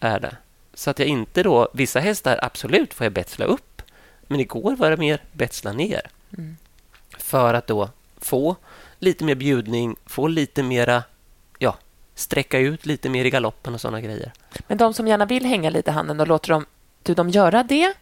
[0.00, 0.36] Är det.
[0.74, 1.68] Så att jag inte då...
[1.72, 3.82] Vissa hästar, absolut, får jag betsla upp.
[4.22, 6.00] Men igår var det mer betsla ner.
[6.38, 6.56] Mm.
[7.18, 7.88] För att då
[8.18, 8.56] få
[8.98, 11.02] lite mer bjudning, få lite mera...
[11.58, 11.76] Ja,
[12.14, 14.32] sträcka ut lite mer i galoppen och såna grejer.
[14.66, 16.66] Men de som gärna vill hänga lite i handen, då låter de,
[17.02, 17.94] du dem göra det?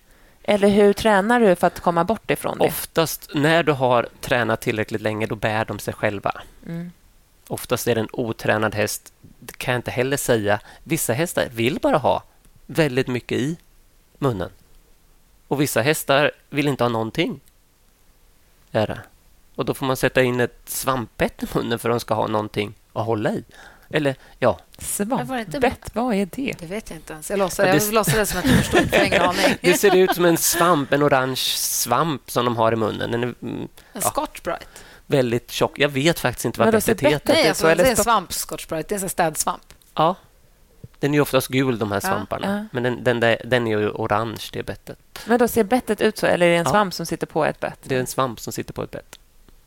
[0.43, 2.65] Eller hur tränar du för att komma bort ifrån det?
[2.65, 6.43] Oftast när du har tränat tillräckligt länge, då bär de sig själva.
[6.67, 6.93] Mm.
[7.49, 9.13] Oftast är det en otränad häst.
[9.41, 10.61] Det kan jag inte heller säga.
[10.85, 12.23] Vissa hästar vill bara ha
[12.67, 13.57] väldigt mycket i
[14.19, 14.51] munnen.
[15.49, 17.41] Och vissa hästar vill inte ha någonting.
[18.73, 19.01] Är det.
[19.55, 22.27] Och då får man sätta in ett svampbett i munnen för att de ska ha
[22.27, 23.45] någonting att hålla i.
[23.93, 26.55] Eller, ja, Svampbett, vad är det?
[26.59, 27.31] Det vet jag inte ens.
[27.31, 28.95] Jag låtsades, Ja, det- som att jag förstod.
[28.95, 29.57] Har ingen aning.
[29.61, 33.11] det ser ut som en svamp, en orange svamp som de har i munnen.
[33.11, 34.01] Den är mm, En Ja.
[34.01, 34.67] Scotch Brite.
[35.07, 35.79] väldigt tjock.
[35.79, 37.35] Jag vet faktiskt inte vad bettet heter.
[37.35, 38.89] Nej, är alltså, så, eller det är en svamp, Scotch Brite.
[38.89, 39.63] Det är en städsvamp.
[39.95, 40.15] Ja.
[40.99, 42.59] Den är ju oftast gul, de här svamparna.
[42.59, 42.65] ja.
[42.73, 44.99] Men den, den, där, den är ju orange, det bettet.
[45.27, 46.71] Men då ser bettet ut så, eller är det en Ja.
[46.71, 47.79] svamp som sitter på ett bett?
[47.83, 49.19] Det är en svamp som sitter på ett bett.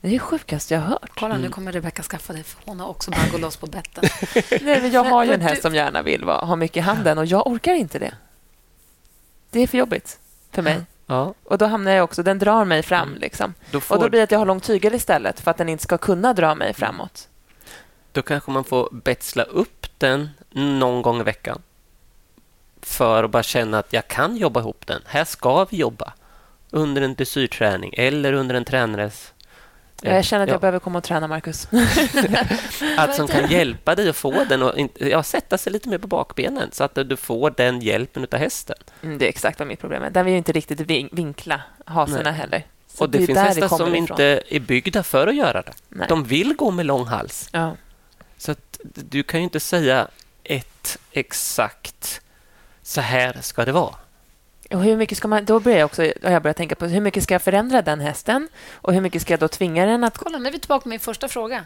[0.06, 1.12] Det är det sjukaste jag har hört.
[1.16, 1.41] Kolla, Mm.
[1.45, 2.43] nu kommer Rebecka skaffa det.
[2.43, 4.03] För hon har också bangoloss på betten.
[4.62, 7.18] Nej, men jag har ju en häst som gärna vill vara, ha mycket i handen
[7.18, 8.14] och jag orkar inte det.
[9.51, 10.20] Det är för jobbigt
[10.51, 10.82] för mig.
[11.06, 13.08] Ja, Och då hamnar jag också, den drar mig fram.
[13.08, 13.20] Mm.
[13.20, 13.53] Liksom.
[13.72, 15.70] då, får, Och då blir det att jag har lång tygel istället för att den
[15.70, 17.28] inte ska kunna dra mig framåt.
[18.12, 21.62] då kanske man får betsla upp den någon gång i veckan.
[22.82, 25.01] För att bara känna att jag kan jobba ihop den.
[25.06, 26.14] Här ska vi jobba.
[26.70, 29.32] Under en dressyrträning eller under en tränares...
[30.01, 31.67] Jag känner att jag ja, behöver komma och träna, Marcus.
[32.97, 36.07] Att som kan hjälpa dig att få den och ja, sätta sig lite mer på
[36.07, 38.75] bakbenen så att du får den hjälpen av hästen.
[39.03, 40.09] Mm, det är exakt vad mitt problem är.
[40.09, 42.33] Den vill ju inte riktigt vin- vinkla hasorna Nej.
[42.33, 42.63] heller.
[42.87, 43.95] Så och det, är finns hästar som ifrån.
[43.95, 45.73] inte är byggda för att göra det.
[45.89, 46.07] Nej.
[46.09, 47.49] De vill gå med lång hals.
[47.51, 47.75] Ja.
[48.37, 50.07] Så att du kan ju inte säga
[50.43, 52.21] ett exakt
[52.83, 53.95] så här ska det vara.
[54.72, 57.01] Och hur mycket ska man, då börjar jag också har jag börjat tänka på hur
[57.01, 60.18] mycket ska jag förändra den hästen och hur mycket ska jag då tvinga den att...
[60.18, 61.66] Kolla, nu är vi tillbaka på min första fråga.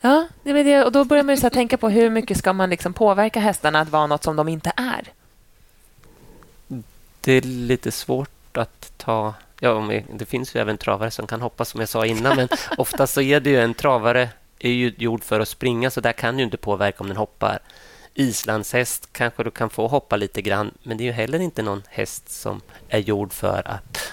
[0.00, 0.84] Ja, det är det.
[0.84, 3.80] Och då börjar man ju så tänka på hur mycket ska man liksom påverka hästarna
[3.80, 5.12] att vara något som de inte är.
[7.20, 9.34] Det är lite svårt att ta...
[9.60, 13.14] Ja, det finns ju även travare som kan hoppa som jag sa innan, men oftast
[13.14, 14.28] så är det ju en travare
[14.58, 17.58] är ju gjord för att springa, så där kan du inte påverka om den hoppar.
[18.14, 21.82] Islandshäst kanske du kan få hoppa lite grann, men det är ju heller inte någon
[21.88, 24.12] häst som är gjord för att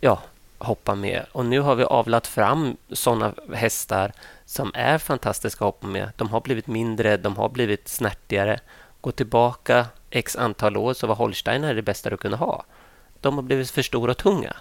[0.00, 0.22] ja,
[0.58, 1.26] hoppa med.
[1.32, 4.12] Och nu har vi avlat fram sådana hästar
[4.44, 6.10] som är fantastiska att hoppa med.
[6.16, 8.60] De har blivit mindre, de har blivit snärtigare.
[9.00, 12.64] Gå tillbaka x antal år så var Holsteiner det bästa du kunde ha.
[13.20, 14.56] De har blivit för stora och tunga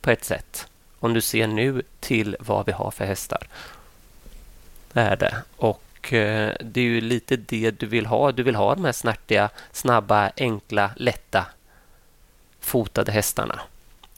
[0.00, 0.66] på ett sätt.
[1.00, 3.48] Om du ser nu till vad vi har för hästar.
[4.92, 5.42] Det är det.
[5.56, 5.82] Och
[6.12, 8.32] eh, det är ju lite det du vill ha.
[8.32, 11.46] Du vill ha de här snärtiga, snabba, enkla, lätta
[12.60, 13.60] fotade hästarna.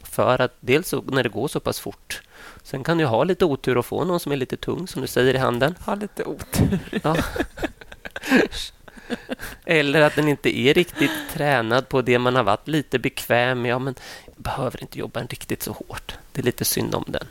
[0.03, 2.23] För att dels så, när det går så pass fort.
[2.63, 5.09] Sen kan du ha lite otur och få någon som är lite tung, som du
[5.09, 5.75] säger i handen.
[5.85, 6.79] Ha lite otur.
[7.03, 7.17] Ja.
[9.65, 13.71] Eller att den inte är riktigt tränad på det man har varit lite bekväm med.
[13.71, 13.95] Ja, men
[14.37, 16.15] behöver inte jobba riktigt så hårt.
[16.33, 17.27] Det är lite synd om den.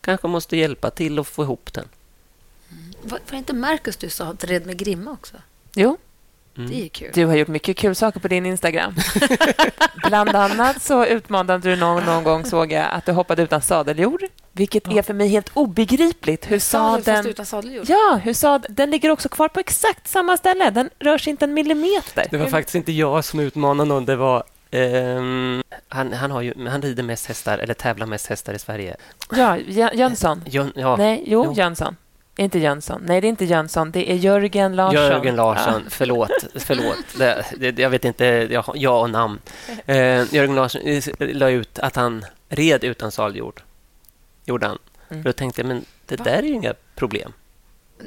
[0.00, 1.88] Kanske måste hjälpa till att få ihop den.
[3.06, 5.36] Var, var inte Marcus du sa att red med grimma också?
[5.74, 5.96] Jo,
[6.58, 6.70] Mm.
[6.70, 7.10] Det är kul.
[7.14, 8.94] du har gjort mycket kul saker på din Instagram.
[10.08, 14.22] Bland annat så utmanade du någon, någon gång, såg jag, att du hoppade utan sadeljord.
[14.52, 16.50] Vilket är för mig helt obegripligt.
[16.50, 17.26] Hur fast sadeln...
[17.26, 17.84] utan sadeljord?
[17.88, 18.66] Ja, hur sad...
[18.68, 20.70] den ligger också kvar på exakt samma ställe.
[20.70, 22.26] Den rör sig inte en millimeter.
[22.30, 24.04] Det var faktiskt inte jag som utmanade någon.
[24.04, 24.44] Det var...
[24.70, 28.96] ehm, han, han, har ju, han rider mest hästar, eller tävlar mest hästar i Sverige.
[29.30, 30.42] Ja, Jö- Jönsson.
[30.46, 31.54] Jön, ja, Nej, jo, Jo.
[31.54, 31.96] Jönsson.
[32.38, 33.02] Inte Jönsson.
[33.06, 33.90] Nej, det är inte Jönsson.
[33.90, 35.02] Det är Jörgen Larsson.
[35.02, 35.84] Jörgen Larsson.
[35.88, 36.30] Förlåt.
[36.54, 37.18] förlåt.
[37.18, 38.24] Det, det, jag vet inte.
[38.24, 39.38] Jag, jag och namn.
[39.86, 43.62] Eh, Jörgen Larsson eh, la ut att han red utan saljord.
[44.44, 44.78] Gjorde han.
[45.08, 45.22] Mm.
[45.22, 46.24] Då tänkte jag, men det Va?
[46.24, 47.32] där är ju inga problem.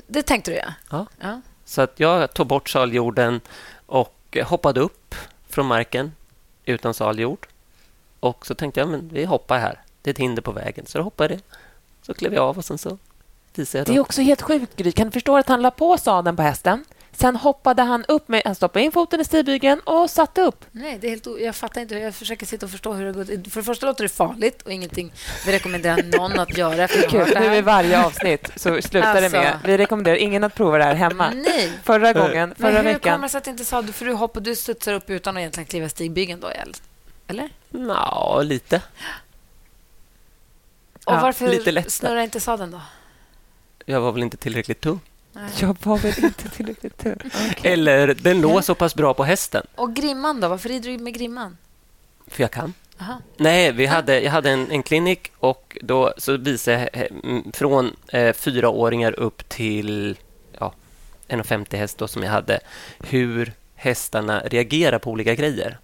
[0.08, 0.74] Det tänkte du, ja.
[0.90, 1.06] Ja.
[1.20, 1.42] ja.
[1.66, 3.42] Så att jag tog bort saljorden
[3.86, 5.16] och hoppade upp
[5.50, 6.12] från marken
[6.66, 7.48] utan saljord.
[8.20, 9.82] Och så tänkte jag, men vi hoppar här.
[10.02, 10.86] Det är ett hinder på vägen.
[10.86, 11.42] Så då hoppade jag.
[12.02, 12.98] Så klev jag av och sen så
[13.56, 14.92] Det är också helt sjukt, Gry.
[14.92, 16.86] Kan du förstå att han la på sadeln på hästen?
[17.12, 18.42] Sen hoppade han upp med...
[18.46, 20.66] Han stoppade in foten i stigbygeln och satte upp.
[20.72, 21.40] Nej, det är helt o...
[21.40, 21.96] jag fattar inte.
[21.96, 23.50] Jag försöker sitta och förstå hur det går.
[23.50, 25.14] För det första låter det farligt och ingenting
[25.46, 26.88] vi rekommenderar någon att göra.
[26.88, 27.34] För hört Kul.
[27.34, 29.40] det Nu i varje avsnitt så slutar det med...
[29.40, 29.68] Alltså.
[29.68, 31.30] Vi rekommenderar ingen att prova det här hemma.
[31.30, 31.72] Nej.
[31.84, 33.14] Förra gången, Men förra hur veckan...
[33.14, 33.84] kommer det sig att inte sa...
[33.84, 36.76] För du hoppar, du studsar upp utan att egentligen kliva stigbygeln då, eller?
[37.28, 37.50] Eller?
[37.70, 38.82] Ja, lite.
[41.06, 42.82] Och Ja, varför lite snurrar inte sadeln då?
[43.90, 45.00] Jag var väl inte tillräckligt tung.
[45.60, 47.18] Jag var väl inte tillräckligt tur.
[47.52, 47.74] Okej.
[47.74, 49.66] Eller den låg så pass bra på hästen.
[49.76, 50.48] Och grimman då?
[50.48, 51.58] Varför rider du med grimman?
[52.28, 52.74] För jag kan.
[53.02, 53.22] Aha.
[53.38, 57.96] Nej, vi hade, jag hade en, en klinik och då så visade jag eh, från
[58.08, 60.18] eh, fyraåringar upp till
[60.60, 60.74] ja,
[61.28, 62.60] 1,50 häst då, som jag hade
[63.00, 65.78] hur hästarna reagerar på olika grejer.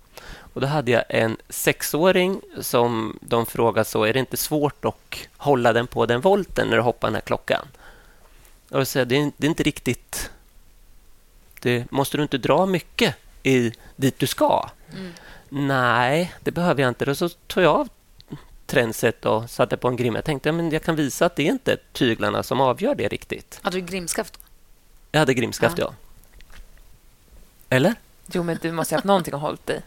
[0.54, 5.18] Och Då hade jag en sexåring som de frågade så, är det inte svårt att
[5.38, 7.68] hålla den på den volten när du hoppar den här klockan?
[8.76, 10.32] Och jag säger, det, är, det är inte riktigt...
[11.60, 14.70] Det, måste du inte dra mycket i, dit du ska?
[15.50, 17.06] Nej, det behöver jag inte.
[17.06, 17.90] Då så tog jag av
[18.66, 20.18] tränset och satte på en grimma.
[20.18, 23.60] Jag tänkte men jag kan visa att det är inte tyglarna som avgör det riktigt.
[23.62, 24.40] Hade du grimskaft?
[25.12, 25.94] Jag hade grimskaft, ja.
[27.70, 27.94] Eller?
[28.32, 29.80] Jo, men du måste ha haft någonting att hålla i.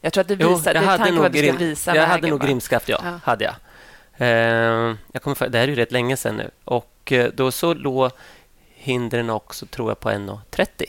[0.00, 0.74] Jag tror att du Jo, visar...
[0.74, 3.00] jag hade nog, att grim, visa jag hade nog grimskaft, ja.
[3.04, 3.20] Ja.
[3.24, 3.54] Hade jag.
[4.22, 6.50] Eh, jag kommer, för- det här är ju rätt länge sedan nu.
[6.64, 8.10] Och eh, då så låg
[8.74, 10.86] hindren också, tror jag, på 1,30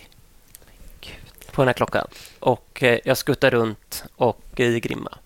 [1.52, 2.08] på den här klockan.
[2.40, 5.18] Och eh, jag skuttade runt och i grimma.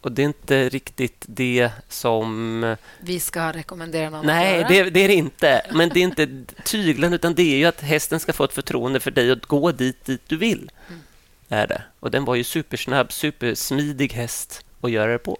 [0.00, 2.76] Och det är inte riktigt det som...
[3.00, 4.68] Vi ska rekommendera någon att Nej, göra.
[4.68, 5.66] det, det är det inte.
[5.72, 6.28] Men det är inte
[6.64, 9.72] tyglen, utan det är ju att hästen ska få ett förtroende för dig att gå
[9.72, 10.70] dit, dit du vill.
[10.88, 11.00] Mm.
[11.48, 11.82] Är det.
[12.00, 15.38] Och den var ju supersnabb, supersmidig häst att göra det på.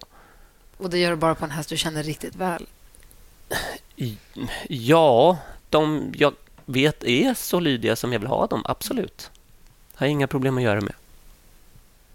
[0.79, 2.65] Och det gör du bara på en häst du känner riktigt väl.
[4.67, 5.37] Ja,
[5.69, 6.33] de jag
[6.65, 9.31] vet är så lydiga som jag vill ha dem, absolut.
[9.95, 10.93] Har inga problem att göra med.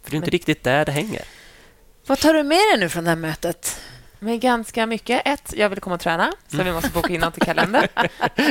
[0.03, 1.23] För det är inte Men- riktigt där det hänger.
[2.07, 3.81] Vad tar du med dig nu från det här mötet?
[4.19, 5.23] Men ganska mycket.
[5.25, 7.89] Ett, jag vill komma och träna, så vi måste boka in något i kalendern.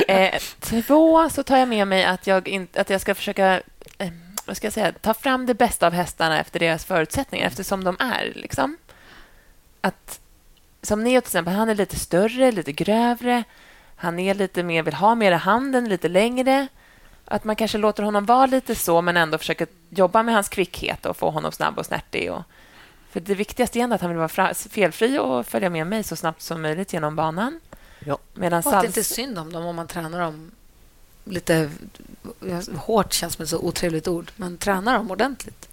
[0.08, 3.62] Eh, två, så tar jag med mig att jag, in, att jag ska försöka
[3.98, 4.08] eh,
[4.44, 7.96] vad ska jag säga, ta fram det bästa av hästarna efter deras förutsättningar, eftersom de
[8.00, 8.32] är.
[8.34, 8.76] Liksom.
[9.84, 10.20] Att,
[10.82, 13.44] som Neo till exempel, han är lite större, lite grövre.
[13.96, 16.68] Han är lite mer, vill ha mer i handen, lite längre.
[17.24, 21.06] Att man kanske låter honom vara lite så, men ändå försöker jobba med hans kvickhet
[21.06, 22.32] och få honom snabb och snärtig.
[22.32, 22.42] Och,
[23.10, 26.16] för det viktigaste är ändå att han vill vara felfri och följa med mig så
[26.16, 27.60] snabbt som möjligt genom banan.
[27.98, 28.18] Ja.
[28.34, 29.16] Medan Och att det inte är Sals...
[29.16, 30.50] synd om dem om man tränar dem
[31.24, 31.70] lite
[32.76, 35.68] hårt känns som ett så otrevligt ord, men tränar dem ordentligt.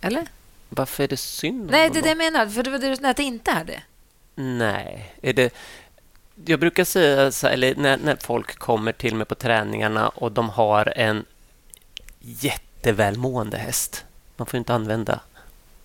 [0.00, 0.26] Eller?
[0.68, 2.46] Varför är det synd om Nej, det är det jag menar.
[2.46, 3.82] För det var det det inte är det.
[4.34, 5.14] Nej.
[5.22, 5.54] Är det...
[6.44, 10.48] Jag brukar säga så eller när, när folk kommer till mig på träningarna och de
[10.48, 11.24] har en
[12.20, 14.04] jättevälmående häst.
[14.36, 15.20] Man får inte använda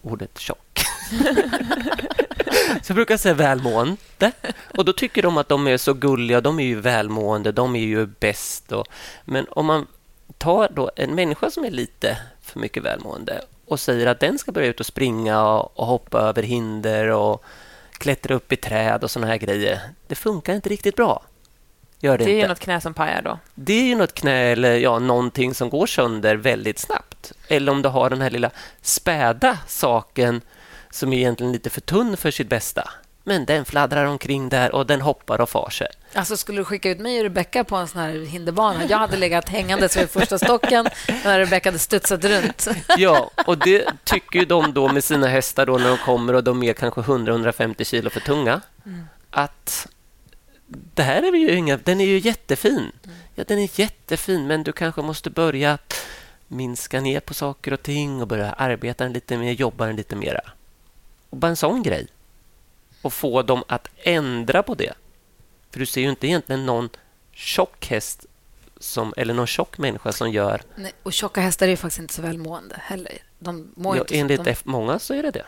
[0.02, 0.82] ordet tjock.
[2.82, 4.32] så jag brukar säga välmående.
[4.78, 6.42] Och då tycker de att de är så gulliga.
[6.42, 7.52] De är ju välmående.
[7.52, 8.72] De är ju bäst.
[8.72, 8.88] Och,
[9.26, 9.88] men om man
[10.38, 13.42] tar då en människa som är lite för mycket välmående
[13.72, 17.44] och säger att den ska börja ut och springa och, och hoppa över hinder och
[17.92, 19.80] klättra upp i träd och såna här grejer.
[20.08, 21.24] Det funkar inte riktigt bra.
[22.00, 22.48] Gör det, Det är ju inte.
[22.48, 23.40] något knä som pajar då.
[23.56, 27.32] Det är ju något knä eller ja, någonting som går sönder väldigt snabbt.
[27.48, 30.42] Eller om du har den här lilla späda saken
[30.90, 32.90] som är egentligen lite för tunn för sitt bästa.
[33.24, 35.88] Men den fladdrar omkring där och den hoppar och far sig.
[36.14, 38.86] Alltså skulle du skicka ut mig och Rebecka på en sån här hinderbana?
[38.86, 40.88] Jag hade legat hängandes vid första stocken
[41.24, 42.68] när Rebecka hade studsat runt.
[42.98, 46.64] Ja, och det tycker de då med sina hästar då när de kommer och de
[46.64, 48.62] är kanske 100-150 kilo för tunga.
[49.30, 49.88] Att
[50.68, 52.92] det här är ju inga, den är ju jättefin.
[53.36, 55.78] Ja, den är jättefin, men du kanske måste börja
[56.48, 60.16] minska ner på saker och ting och börja arbeta den lite mer, jobba den lite
[60.16, 60.42] mera.
[61.30, 62.08] Och bara en sån grej.
[63.02, 64.94] Och få dem att ändra på det.
[65.72, 66.90] För du ser ju inte egentligen någon
[67.32, 68.26] tjock häst
[68.80, 72.14] som, eller någon tjock människa som gör Nej, och tjocka hästar är ju faktiskt inte
[72.14, 73.18] så välmående heller.
[73.40, 75.46] De mår Ja, inte enligt de, många så är det det.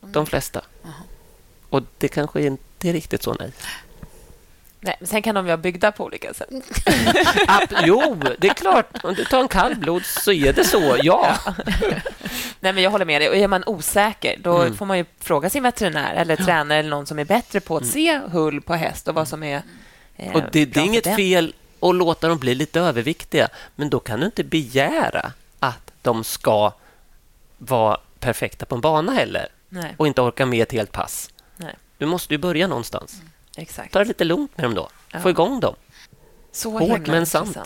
[0.00, 0.64] De flesta.
[1.70, 3.52] Och det kanske inte är riktigt så, nej.
[4.82, 6.48] Nej, men sen kan de vara byggda på olika sätt.
[7.46, 9.04] Ab- jo, det är klart.
[9.04, 11.36] Om du tar en kallblod så är det så, ja.
[12.60, 13.28] Nej, men jag håller med dig.
[13.28, 14.76] Och är man osäker, då Mm.
[14.76, 17.86] får man ju fråga sin veterinär eller tränare eller någon som är bättre på att
[17.86, 19.62] se hull på häst och vad som är
[20.16, 24.00] eh, Och det, det är inget fel att låta dem bli lite överviktiga, men då
[24.00, 26.72] kan du inte begära att de ska
[27.58, 31.30] vara perfekta på en bana heller Nej, och inte orka med ett helt pass.
[31.56, 31.74] Nej.
[31.98, 33.20] Du måste ju börja någonstans.
[33.60, 33.92] Exakt.
[33.92, 34.88] Ta det lite lugnt med dem då.
[35.12, 35.20] Ja.
[35.20, 35.74] Få igång dem.
[36.52, 37.58] Så Hårt, men sant.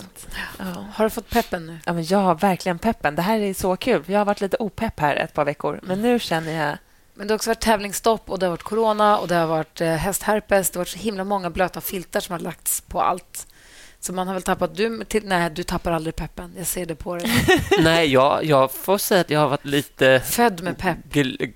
[0.58, 0.64] Ja.
[0.94, 1.78] Har du fått peppen nu?
[1.86, 3.14] Ja, men jag har verkligen peppen.
[3.14, 4.02] Det här är så kul.
[4.06, 6.78] Jag har varit lite opepp här ett par veckor, men nu känner jag...
[7.14, 9.80] Men det har också varit tävlingsstopp och det har varit corona och det har varit
[9.80, 10.70] eh, hästherpes.
[10.70, 13.46] Det har varit så himla många blöta filtar som har lagts på allt.
[14.00, 14.76] Så man har väl tappat...
[14.76, 16.54] Du, till, nej, du tappar aldrig peppen.
[16.56, 17.30] Jag ser det på dig.
[17.78, 20.22] Nej, jag, jag får säga att jag har varit lite...
[20.24, 20.98] Född med pepp.
[21.12, 21.52] Gl-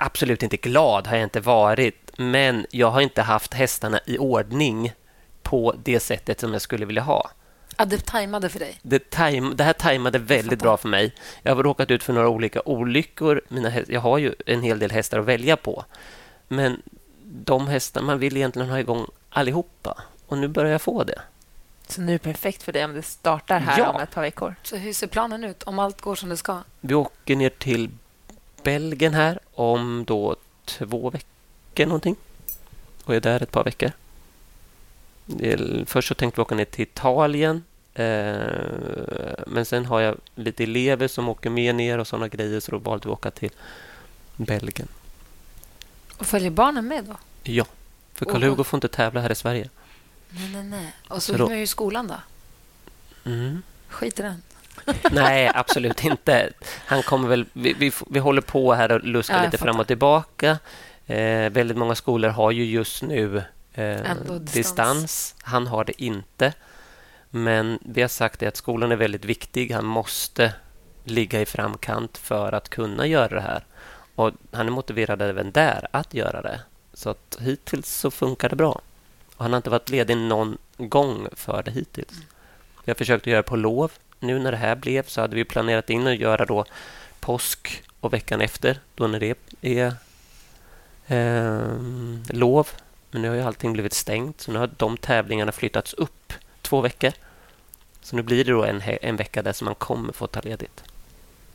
[0.00, 4.92] absolut inte glad har jag inte varit, men jag har inte haft hästarna i ordning
[5.42, 7.30] på det sättet som jag skulle vilja ha.
[7.76, 8.78] Ja, det tajmade för dig.
[8.82, 11.14] Det, time, det här tajmade väldigt bra för mig.
[11.42, 13.42] Jag har råkat ut för några olika olyckor.
[13.48, 15.84] Mina häst, jag har ju en hel del hästar att välja på.
[16.48, 16.82] Men
[17.22, 20.02] de hästar man vill egentligen ha igång allihopa.
[20.26, 21.20] Och nu börjar jag få det.
[21.88, 23.88] Så nu är det perfekt för dig om det startar här Ja.
[23.88, 24.54] om ett par veckor.
[24.62, 26.58] Så hur ser planen ut om allt går som det ska?
[26.80, 27.90] Vi åker ner till
[28.62, 31.28] Belgien här om då två veckor
[31.84, 32.16] någonting.
[33.04, 33.92] Och är där ett par veckor.
[35.86, 37.64] Först så tänkte vi åka ner till Italien.
[37.94, 38.36] Eh,
[39.46, 42.78] men sen har jag lite elever som åker med ner och sådana grejer så då
[42.78, 43.50] valde vi att åka till
[44.36, 44.88] Belgien.
[46.18, 47.16] Och följer barnen med då?
[47.42, 47.64] Ja,
[48.14, 49.70] för Karl-Hugo får inte tävla här i Sverige.
[50.28, 50.92] Nej, nej, nej.
[51.08, 52.14] Och så, Så då- är ju i skolan då?
[53.30, 53.62] Mm.
[53.88, 54.42] Skit i den.
[55.12, 56.50] Nej, absolut inte.
[56.86, 59.86] Han kommer väl, vi, vi, vi håller på här och luskar Ja, lite fram och
[59.86, 60.58] tillbaka.
[61.06, 63.42] Eh, väldigt många skolor har ju just nu
[63.74, 64.52] eh, distans.
[64.52, 65.34] distans.
[65.42, 66.52] Han har det inte.
[67.30, 69.70] Men vi har sagt det att skolan är väldigt viktig.
[69.70, 70.52] Han måste
[71.04, 73.64] ligga i framkant för att kunna göra det här.
[74.14, 76.60] Och Han är motiverad även där att göra det.
[76.92, 78.80] Så att hittills så funkar det bra.
[79.36, 82.12] Och han har inte varit ledig någon gång för det hittills.
[82.84, 83.92] Vi har försökt att göra på lov.
[84.20, 86.64] Nu när det här blev så hade vi planerat in att göra då
[87.20, 89.94] påsk och veckan efter, då när det är
[91.06, 92.68] ehm, lov.
[93.10, 96.80] Men nu har ju allting blivit stängt, så nu har de tävlingarna flyttats upp två
[96.80, 97.12] veckor.
[98.00, 100.84] Så nu blir det då en, en vecka där som man kommer få ta ledigt.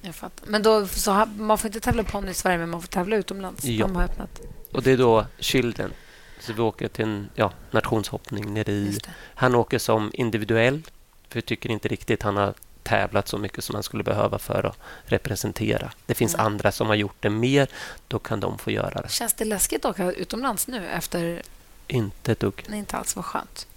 [0.02, 0.48] Jag fattar.
[0.48, 3.16] Men då, så har, man får inte tävla ponny i Sverige, men man får tävla
[3.16, 3.64] utomlands.
[3.66, 3.88] Ja.
[3.88, 4.42] De har öppnat.
[4.72, 5.94] Och det är då Children.
[6.40, 9.00] Så vi åker till en ja, nationshoppning nere i...
[9.36, 10.82] Han åker som individuell,
[11.30, 12.54] för vi tycker inte riktigt han har
[12.84, 15.92] tävlat så mycket som han skulle behöva för att representera.
[16.06, 16.46] Det finns Mm.
[16.46, 17.68] andra som har gjort det mer,
[18.08, 19.10] då kan de få göra det.
[19.10, 21.42] Känns det läskigt att åka utomlands nu efter...
[21.88, 22.64] Inte ett dugg.
[22.68, 23.16] Nej, inte alls.
[23.16, 23.68] Vad skönt.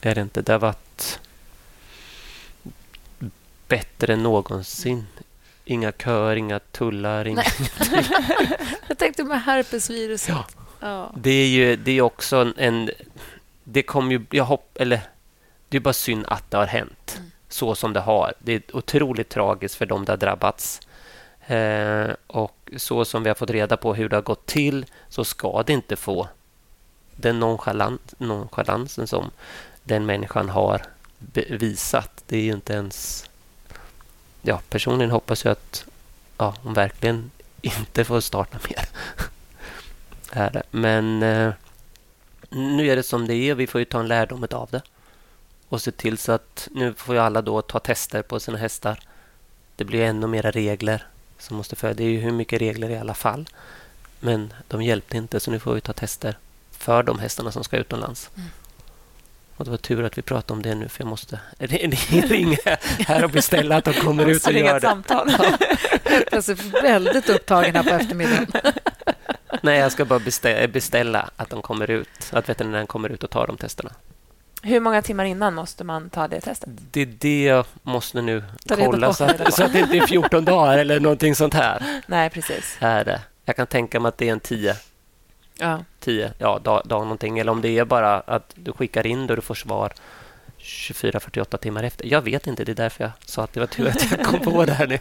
[0.00, 0.42] Är det inte.
[0.42, 1.20] Det har varit
[3.68, 5.06] bättre än någonsin.
[5.64, 7.26] Inga köer, inga tullar.
[7.26, 7.44] Inga...
[8.88, 10.28] Jag tänkte med herpesviruset.
[10.28, 10.44] Ja.
[10.80, 11.12] Ja.
[11.16, 12.90] Det är ju det är också en...
[13.64, 14.24] det kommer ju...
[14.30, 15.00] Jag hopp, eller,
[15.68, 17.20] det är bara synd att det har hänt
[17.54, 18.34] så som det har.
[18.38, 20.80] Det är otroligt tragiskt för dem det har drabbats.
[21.46, 25.24] Eh, och så som vi har fått reda på hur det har gått till så
[25.24, 26.28] ska det inte få
[27.16, 29.30] den nonchalant, nonchalansen som
[29.84, 30.82] den människan har
[31.48, 32.24] visat.
[32.26, 33.30] Det är ju inte ens...
[34.42, 35.84] Ja, personligen hoppas jag att
[36.38, 38.88] ja, hon verkligen inte får starta mer.
[40.70, 41.52] Men eh,
[42.48, 43.54] nu är det som det är.
[43.54, 44.82] Vi får ju ta en lärdom av det.
[45.68, 49.00] Och se till så att nu får ju alla då ta tester på sina hästar.
[49.76, 51.06] Det blir ännu mera regler
[51.38, 51.94] som måste följa.
[51.94, 53.48] Det är ju hur mycket regler i alla fall.
[54.20, 56.38] Men de hjälpte inte så nu får vi ta tester
[56.70, 58.30] för de hästarna som ska utomlands.
[59.56, 61.40] Och det var tur att vi pratade om det nu, för jag måste
[62.08, 62.56] ringa
[62.98, 64.80] här och beställa att de kommer ut och gör det.
[64.80, 65.30] samtal.
[66.32, 68.46] Alltså, väldigt upptagen här på eftermiddagen.
[69.62, 73.30] Nej, jag ska bara beställa, beställa att de kommer ut, att veterinären kommer ut och
[73.30, 73.90] tar de testerna.
[74.64, 76.68] Hur många timmar innan måste man ta det testet?
[76.90, 80.06] Det är det jag måste nu Ta kolla så att, så att det inte är
[80.06, 82.00] 14 dagar eller någonting sånt här.
[82.06, 82.76] Nej, precis.
[82.80, 83.20] Är det.
[83.44, 84.76] Jag kan tänka mig att det är en 10
[85.58, 85.84] Ja.
[86.00, 87.38] 10 ja, dag, dag någonting.
[87.38, 89.92] Eller om det är bara att du skickar in det och du får svar
[90.58, 92.06] 24-48 timmar efter.
[92.06, 92.64] Jag vet inte.
[92.64, 94.86] Det är därför jag sa att det var tur att jag kom på det här
[94.86, 94.98] nu.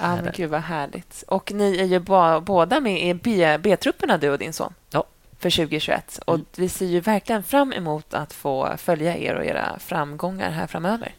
[0.00, 1.24] Ja, men gud vad härligt.
[1.28, 4.74] Och ni är ju ba- båda med i B- B-trupperna, du och din son.
[4.90, 5.04] Ja.
[5.40, 6.20] För 2021.
[6.26, 6.46] Och Mm.
[6.56, 11.14] vi ser ju verkligen fram emot att få följa er och era framgångar här framöver.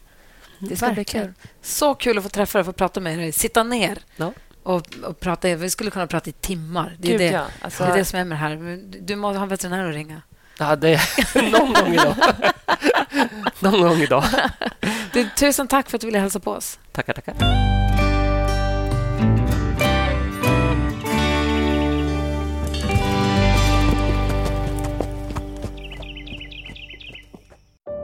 [0.58, 1.26] Det ska bli Verkligen.
[1.26, 1.34] kul.
[1.62, 4.32] Så kul att få träffa dig, få prata med dig, sitta ner Ja.
[4.62, 5.54] och, och prata.
[5.56, 6.96] Vi skulle kunna prata i timmar.
[6.98, 7.44] Det är, Gud, det, ja.
[7.60, 8.80] Alltså, det, är det som är med det här.
[9.00, 10.22] Du måste ha en veterinär att ringa.
[10.58, 12.14] Ja, det är någon gång idag.
[13.60, 14.24] någon gång idag.
[15.12, 16.78] Du, tusen tack för att du ville hälsa på oss.
[16.92, 17.34] Tackar, tackar.